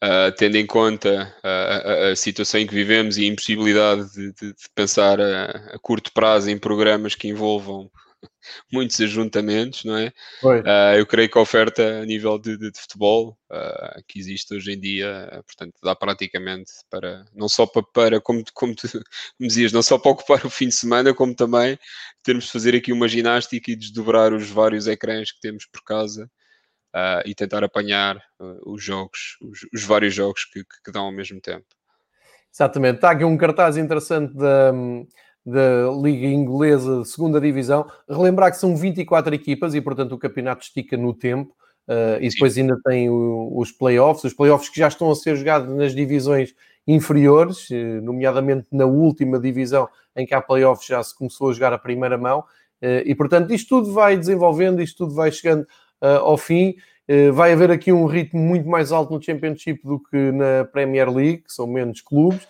uh, 0.04 0.32
tendo 0.38 0.56
em 0.58 0.68
conta 0.68 1.34
uh, 1.44 1.48
a, 1.48 2.12
a, 2.12 2.16
situação 2.16 2.60
em 2.60 2.68
que 2.68 2.76
vivemos 2.76 3.18
e 3.18 3.24
a 3.24 3.28
impossibilidade 3.28 4.08
de, 4.14 4.32
de, 4.34 4.48
de 4.50 4.70
pensar 4.76 5.20
a, 5.20 5.46
a, 5.74 5.80
curto 5.82 6.14
prazo 6.14 6.52
em 6.52 6.60
programas 6.60 7.16
que 7.16 7.28
envolvam 7.28 7.90
muitos 8.72 9.00
ajuntamentos, 9.02 9.84
não 9.84 9.98
é? 9.98 10.14
Uh, 10.44 10.98
eu 10.98 11.06
creio 11.06 11.30
que 11.30 11.38
a 11.38 11.42
oferta 11.42 12.02
a 12.02 12.06
nível 12.06 12.38
de, 12.38 12.58
de, 12.58 12.72
de 12.72 12.80
futebol 12.80 13.38
uh, 13.52 14.04
que 14.08 14.20
existe 14.20 14.54
hoje 14.54 14.72
em 14.72 14.80
dia, 14.80 15.30
uh, 15.32 15.44
portanto, 15.44 15.74
dá 15.84 15.96
praticamente 15.96 16.72
para, 16.90 17.26
não 17.34 17.48
só 17.48 17.66
para, 17.66 17.84
para 17.84 18.22
como, 18.22 18.44
como 18.54 18.76
tu 18.76 18.88
me 19.40 19.48
dizias, 19.48 19.72
não 19.72 19.82
só 19.82 19.98
para 19.98 20.12
ocupar 20.12 20.46
o 20.46 20.50
fim 20.50 20.68
de 20.68 20.76
semana, 20.76 21.14
como 21.14 21.36
também 21.36 21.78
termos 22.24 22.46
de 22.46 22.52
fazer 22.52 22.76
aqui 22.76 22.92
uma 22.92 23.08
ginástica 23.08 23.72
e 23.72 23.76
desdobrar 23.76 24.34
os 24.34 24.50
vários 24.50 24.88
ecrãs 24.88 25.32
que 25.32 25.40
temos 25.40 25.66
por 25.66 25.84
casa. 25.84 26.30
e 27.26 27.36
tentar 27.36 27.64
apanhar 27.64 28.18
os 28.66 28.82
jogos, 28.82 29.38
os, 29.42 29.60
os 29.74 29.84
vários 29.84 30.14
jogos 30.14 30.46
que, 30.46 30.64
que, 30.64 30.84
que 30.86 30.92
dão 30.92 31.06
ao 31.06 31.12
mesmo 31.12 31.42
tempo. 31.42 31.66
Exatamente. 32.54 32.96
Está 32.96 33.12
aqui 33.12 33.26
um 33.26 33.38
cartaz 33.38 33.76
interessante 33.76 34.34
da, 34.34 34.72
da 35.46 35.92
Liga 36.02 36.26
Inglesa 36.26 37.02
de 37.02 37.08
Segunda 37.08 37.40
Divisão. 37.40 37.86
Relembrar 38.10 38.52
que 38.52 38.58
são 38.58 38.76
24 38.76 39.36
equipas 39.36 39.76
e, 39.76 39.82
portanto, 39.82 40.14
o 40.14 40.18
campeonato 40.18 40.64
estica 40.64 40.98
no 40.98 41.14
tempo. 41.14 41.54
Uh, 41.88 42.18
e 42.20 42.30
depois 42.30 42.58
ainda 42.58 42.76
tem 42.84 43.10
o, 43.12 43.52
os 43.56 43.72
playoffs, 43.72 44.24
os 44.24 44.34
playoffs 44.34 44.70
que 44.70 44.80
já 44.80 44.88
estão 44.88 45.12
a 45.12 45.16
ser 45.16 45.36
jogados 45.36 45.70
nas 45.76 45.94
divisões 45.94 46.56
inferiores, 46.88 47.70
uh, 47.70 48.02
nomeadamente 48.02 48.68
na 48.72 48.86
última 48.86 49.40
divisão 49.40 49.88
em 50.16 50.26
que 50.26 50.34
há 50.34 50.42
playoffs 50.42 50.88
já 50.88 51.04
se 51.04 51.16
começou 51.16 51.52
a 51.52 51.54
jogar 51.54 51.74
a 51.74 51.78
primeira 51.78 52.18
mão. 52.18 52.40
Uh, 52.82 53.06
e, 53.06 53.14
portanto, 53.14 53.54
isto 53.54 53.70
tudo 53.70 53.94
vai 53.94 54.18
desenvolvendo, 54.18 54.82
isto 54.82 54.98
tudo 55.06 55.14
vai 55.14 55.32
chegando 55.32 55.66
ao 56.02 56.38
fim. 56.38 56.76
vai 57.34 57.54
haver 57.54 57.72
aqui 57.72 57.92
um 57.92 58.06
ritmo 58.06 58.40
muito 58.40 58.68
mais 58.68 58.92
alto 58.92 59.12
no 59.14 59.22
Championship 59.22 59.82
do 59.84 60.00
que 60.00 60.32
na 60.32 60.66
Premier 60.66 61.10
League, 61.10 61.38
que 61.40 61.54
são 61.54 61.66
menos 61.66 62.02
clubes. 62.02 62.46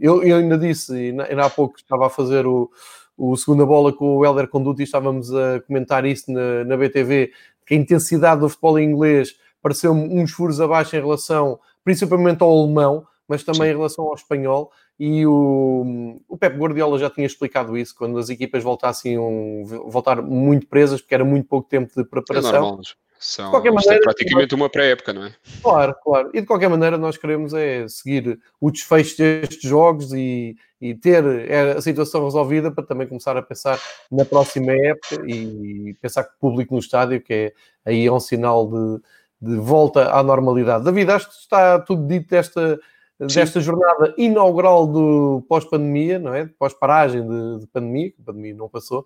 Eu, 0.00 0.22
eu 0.22 0.36
ainda 0.36 0.58
disse, 0.58 0.92
ainda 0.92 1.44
há 1.44 1.50
pouco 1.50 1.76
estava 1.76 2.06
a 2.06 2.10
fazer 2.10 2.46
o, 2.46 2.70
o 3.16 3.36
segunda 3.36 3.64
bola 3.64 3.92
com 3.92 4.16
o 4.16 4.24
Helder 4.24 4.48
Conduti, 4.48 4.82
estávamos 4.82 5.34
a 5.34 5.60
comentar 5.60 6.04
isso 6.04 6.30
na, 6.32 6.64
na 6.64 6.76
BTV, 6.76 7.32
que 7.66 7.74
a 7.74 7.76
intensidade 7.76 8.40
do 8.40 8.48
futebol 8.48 8.78
inglês 8.78 9.34
pareceu 9.62 9.92
uns 9.92 10.32
furos 10.32 10.60
abaixo 10.60 10.96
em 10.96 11.00
relação, 11.00 11.58
principalmente 11.84 12.42
ao 12.42 12.50
alemão, 12.50 13.06
mas 13.28 13.44
também 13.44 13.62
Sim. 13.62 13.68
em 13.68 13.76
relação 13.76 14.06
ao 14.06 14.14
espanhol. 14.14 14.72
E 14.98 15.24
o, 15.26 16.20
o 16.28 16.36
Pep 16.36 16.56
Guardiola 16.56 16.98
já 16.98 17.08
tinha 17.08 17.26
explicado 17.26 17.76
isso, 17.76 17.94
quando 17.96 18.18
as 18.18 18.28
equipas 18.28 18.62
voltassem 18.62 19.18
um, 19.18 19.64
voltar 19.64 20.20
muito 20.20 20.66
presas, 20.66 21.00
porque 21.00 21.14
era 21.14 21.24
muito 21.24 21.46
pouco 21.46 21.68
tempo 21.68 21.92
de 21.96 22.04
preparação. 22.04 22.50
É 22.50 22.60
normal. 22.60 22.80
São, 23.20 23.44
de 23.44 23.50
qualquer 23.50 23.68
é 23.68 23.72
maneira, 23.72 23.96
é 23.96 24.00
praticamente 24.00 24.54
uma 24.54 24.70
pré-época, 24.70 25.12
não 25.12 25.26
é? 25.26 25.34
Claro, 25.62 25.94
claro. 26.02 26.30
E 26.32 26.40
de 26.40 26.46
qualquer 26.46 26.70
maneira, 26.70 26.96
nós 26.96 27.18
queremos 27.18 27.52
é 27.52 27.86
seguir 27.86 28.40
o 28.58 28.70
desfecho 28.70 29.18
destes 29.18 29.60
jogos 29.60 30.14
e, 30.14 30.56
e 30.80 30.94
ter 30.94 31.22
é, 31.26 31.72
a 31.72 31.82
situação 31.82 32.24
resolvida 32.24 32.72
para 32.72 32.82
também 32.82 33.06
começar 33.06 33.36
a 33.36 33.42
pensar 33.42 33.78
na 34.10 34.24
próxima 34.24 34.72
época 34.72 35.22
e 35.26 35.94
pensar 36.00 36.24
que 36.24 36.30
o 36.30 36.40
público 36.40 36.72
no 36.72 36.80
estádio, 36.80 37.20
que 37.20 37.34
é 37.34 37.52
aí 37.84 38.06
é 38.06 38.12
um 38.12 38.18
sinal 38.18 38.66
de, 38.66 39.02
de 39.50 39.56
volta 39.56 40.10
à 40.10 40.22
normalidade. 40.22 40.82
David, 40.82 41.10
acho 41.10 41.28
que 41.28 41.34
está 41.34 41.78
tudo 41.78 42.06
dito 42.06 42.30
desta, 42.30 42.80
desta 43.18 43.60
jornada 43.60 44.14
inaugural 44.16 44.86
do 44.86 45.44
pós-pandemia, 45.46 46.18
não 46.18 46.32
é? 46.32 46.48
Pós-paragem 46.58 47.20
de, 47.20 47.60
de 47.60 47.66
pandemia, 47.66 48.12
que 48.12 48.22
a 48.22 48.24
pandemia 48.24 48.54
não 48.54 48.66
passou. 48.66 49.04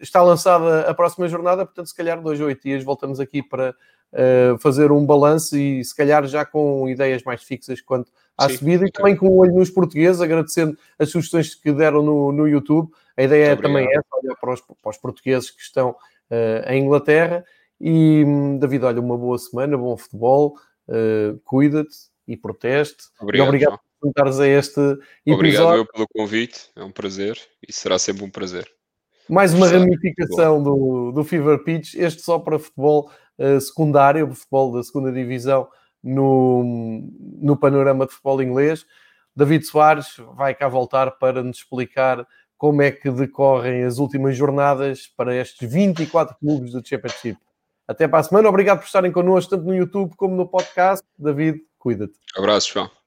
Está 0.00 0.22
lançada 0.22 0.88
a 0.88 0.94
próxima 0.94 1.28
jornada, 1.28 1.66
portanto, 1.66 1.86
se 1.86 1.94
calhar 1.94 2.20
dois 2.22 2.40
ou 2.40 2.46
oito 2.46 2.62
dias 2.62 2.82
voltamos 2.82 3.20
aqui 3.20 3.42
para 3.42 3.74
uh, 4.12 4.58
fazer 4.58 4.90
um 4.92 5.04
balanço 5.04 5.56
e 5.56 5.84
se 5.84 5.94
calhar 5.94 6.26
já 6.26 6.44
com 6.44 6.88
ideias 6.88 7.22
mais 7.22 7.42
fixas 7.42 7.80
quanto 7.80 8.10
à 8.36 8.48
Sim, 8.48 8.56
subida 8.56 8.86
e 8.86 8.90
também 8.90 9.16
com 9.16 9.28
o 9.28 9.36
olho 9.36 9.54
nos 9.54 9.70
portugueses, 9.70 10.20
agradecendo 10.20 10.76
as 10.98 11.10
sugestões 11.10 11.54
que 11.54 11.72
deram 11.72 12.02
no, 12.02 12.32
no 12.32 12.48
YouTube. 12.48 12.90
A 13.16 13.22
ideia 13.22 13.52
é 13.52 13.56
também 13.56 13.86
essa, 13.86 14.06
olhar 14.22 14.36
para 14.36 14.54
os, 14.54 14.60
para 14.60 14.90
os 14.90 14.96
portugueses 14.96 15.50
que 15.50 15.60
estão 15.60 15.90
uh, 15.90 16.70
em 16.70 16.84
Inglaterra. 16.84 17.44
E 17.80 18.24
David, 18.58 18.84
olha, 18.84 19.00
uma 19.00 19.16
boa 19.16 19.38
semana, 19.38 19.76
bom 19.76 19.96
futebol, 19.96 20.56
uh, 20.88 21.38
cuida-te 21.44 21.96
e 22.26 22.36
proteste. 22.36 23.04
Obrigado, 23.20 23.46
e 23.46 23.48
obrigado 23.48 23.78
por 23.78 24.08
juntares 24.08 24.40
a 24.40 24.46
este 24.46 24.80
episódio. 25.26 25.34
Obrigado 25.34 25.86
pelo 25.92 26.06
convite, 26.08 26.70
é 26.76 26.82
um 26.82 26.92
prazer 26.92 27.38
e 27.66 27.72
será 27.72 27.98
sempre 27.98 28.24
um 28.24 28.30
prazer. 28.30 28.70
Mais 29.30 29.54
uma 29.54 29.68
ramificação 29.68 30.60
do, 30.60 31.12
do 31.12 31.22
Fever 31.22 31.62
Pitch, 31.62 31.94
este 31.94 32.20
só 32.20 32.38
para 32.40 32.58
futebol 32.58 33.10
uh, 33.38 33.60
secundário, 33.60 34.34
futebol 34.34 34.72
da 34.72 34.82
segunda 34.82 35.12
divisão 35.12 35.68
no, 36.02 37.08
no 37.40 37.56
panorama 37.56 38.06
de 38.06 38.12
futebol 38.12 38.42
inglês. 38.42 38.84
David 39.34 39.64
Soares 39.64 40.16
vai 40.34 40.52
cá 40.52 40.66
voltar 40.66 41.12
para 41.12 41.44
nos 41.44 41.58
explicar 41.58 42.26
como 42.58 42.82
é 42.82 42.90
que 42.90 43.08
decorrem 43.08 43.84
as 43.84 43.98
últimas 43.98 44.36
jornadas 44.36 45.06
para 45.16 45.34
estes 45.36 45.70
24 45.70 46.36
clubes 46.36 46.72
do 46.72 46.86
Championship. 46.86 47.38
Até 47.86 48.08
para 48.08 48.18
a 48.18 48.22
semana. 48.24 48.48
Obrigado 48.48 48.80
por 48.80 48.86
estarem 48.86 49.12
connosco, 49.12 49.50
tanto 49.50 49.64
no 49.64 49.74
YouTube 49.74 50.14
como 50.16 50.34
no 50.34 50.46
podcast. 50.46 51.06
David, 51.16 51.60
cuida-te. 51.78 52.18
Abraço, 52.36 52.72
João. 52.72 52.99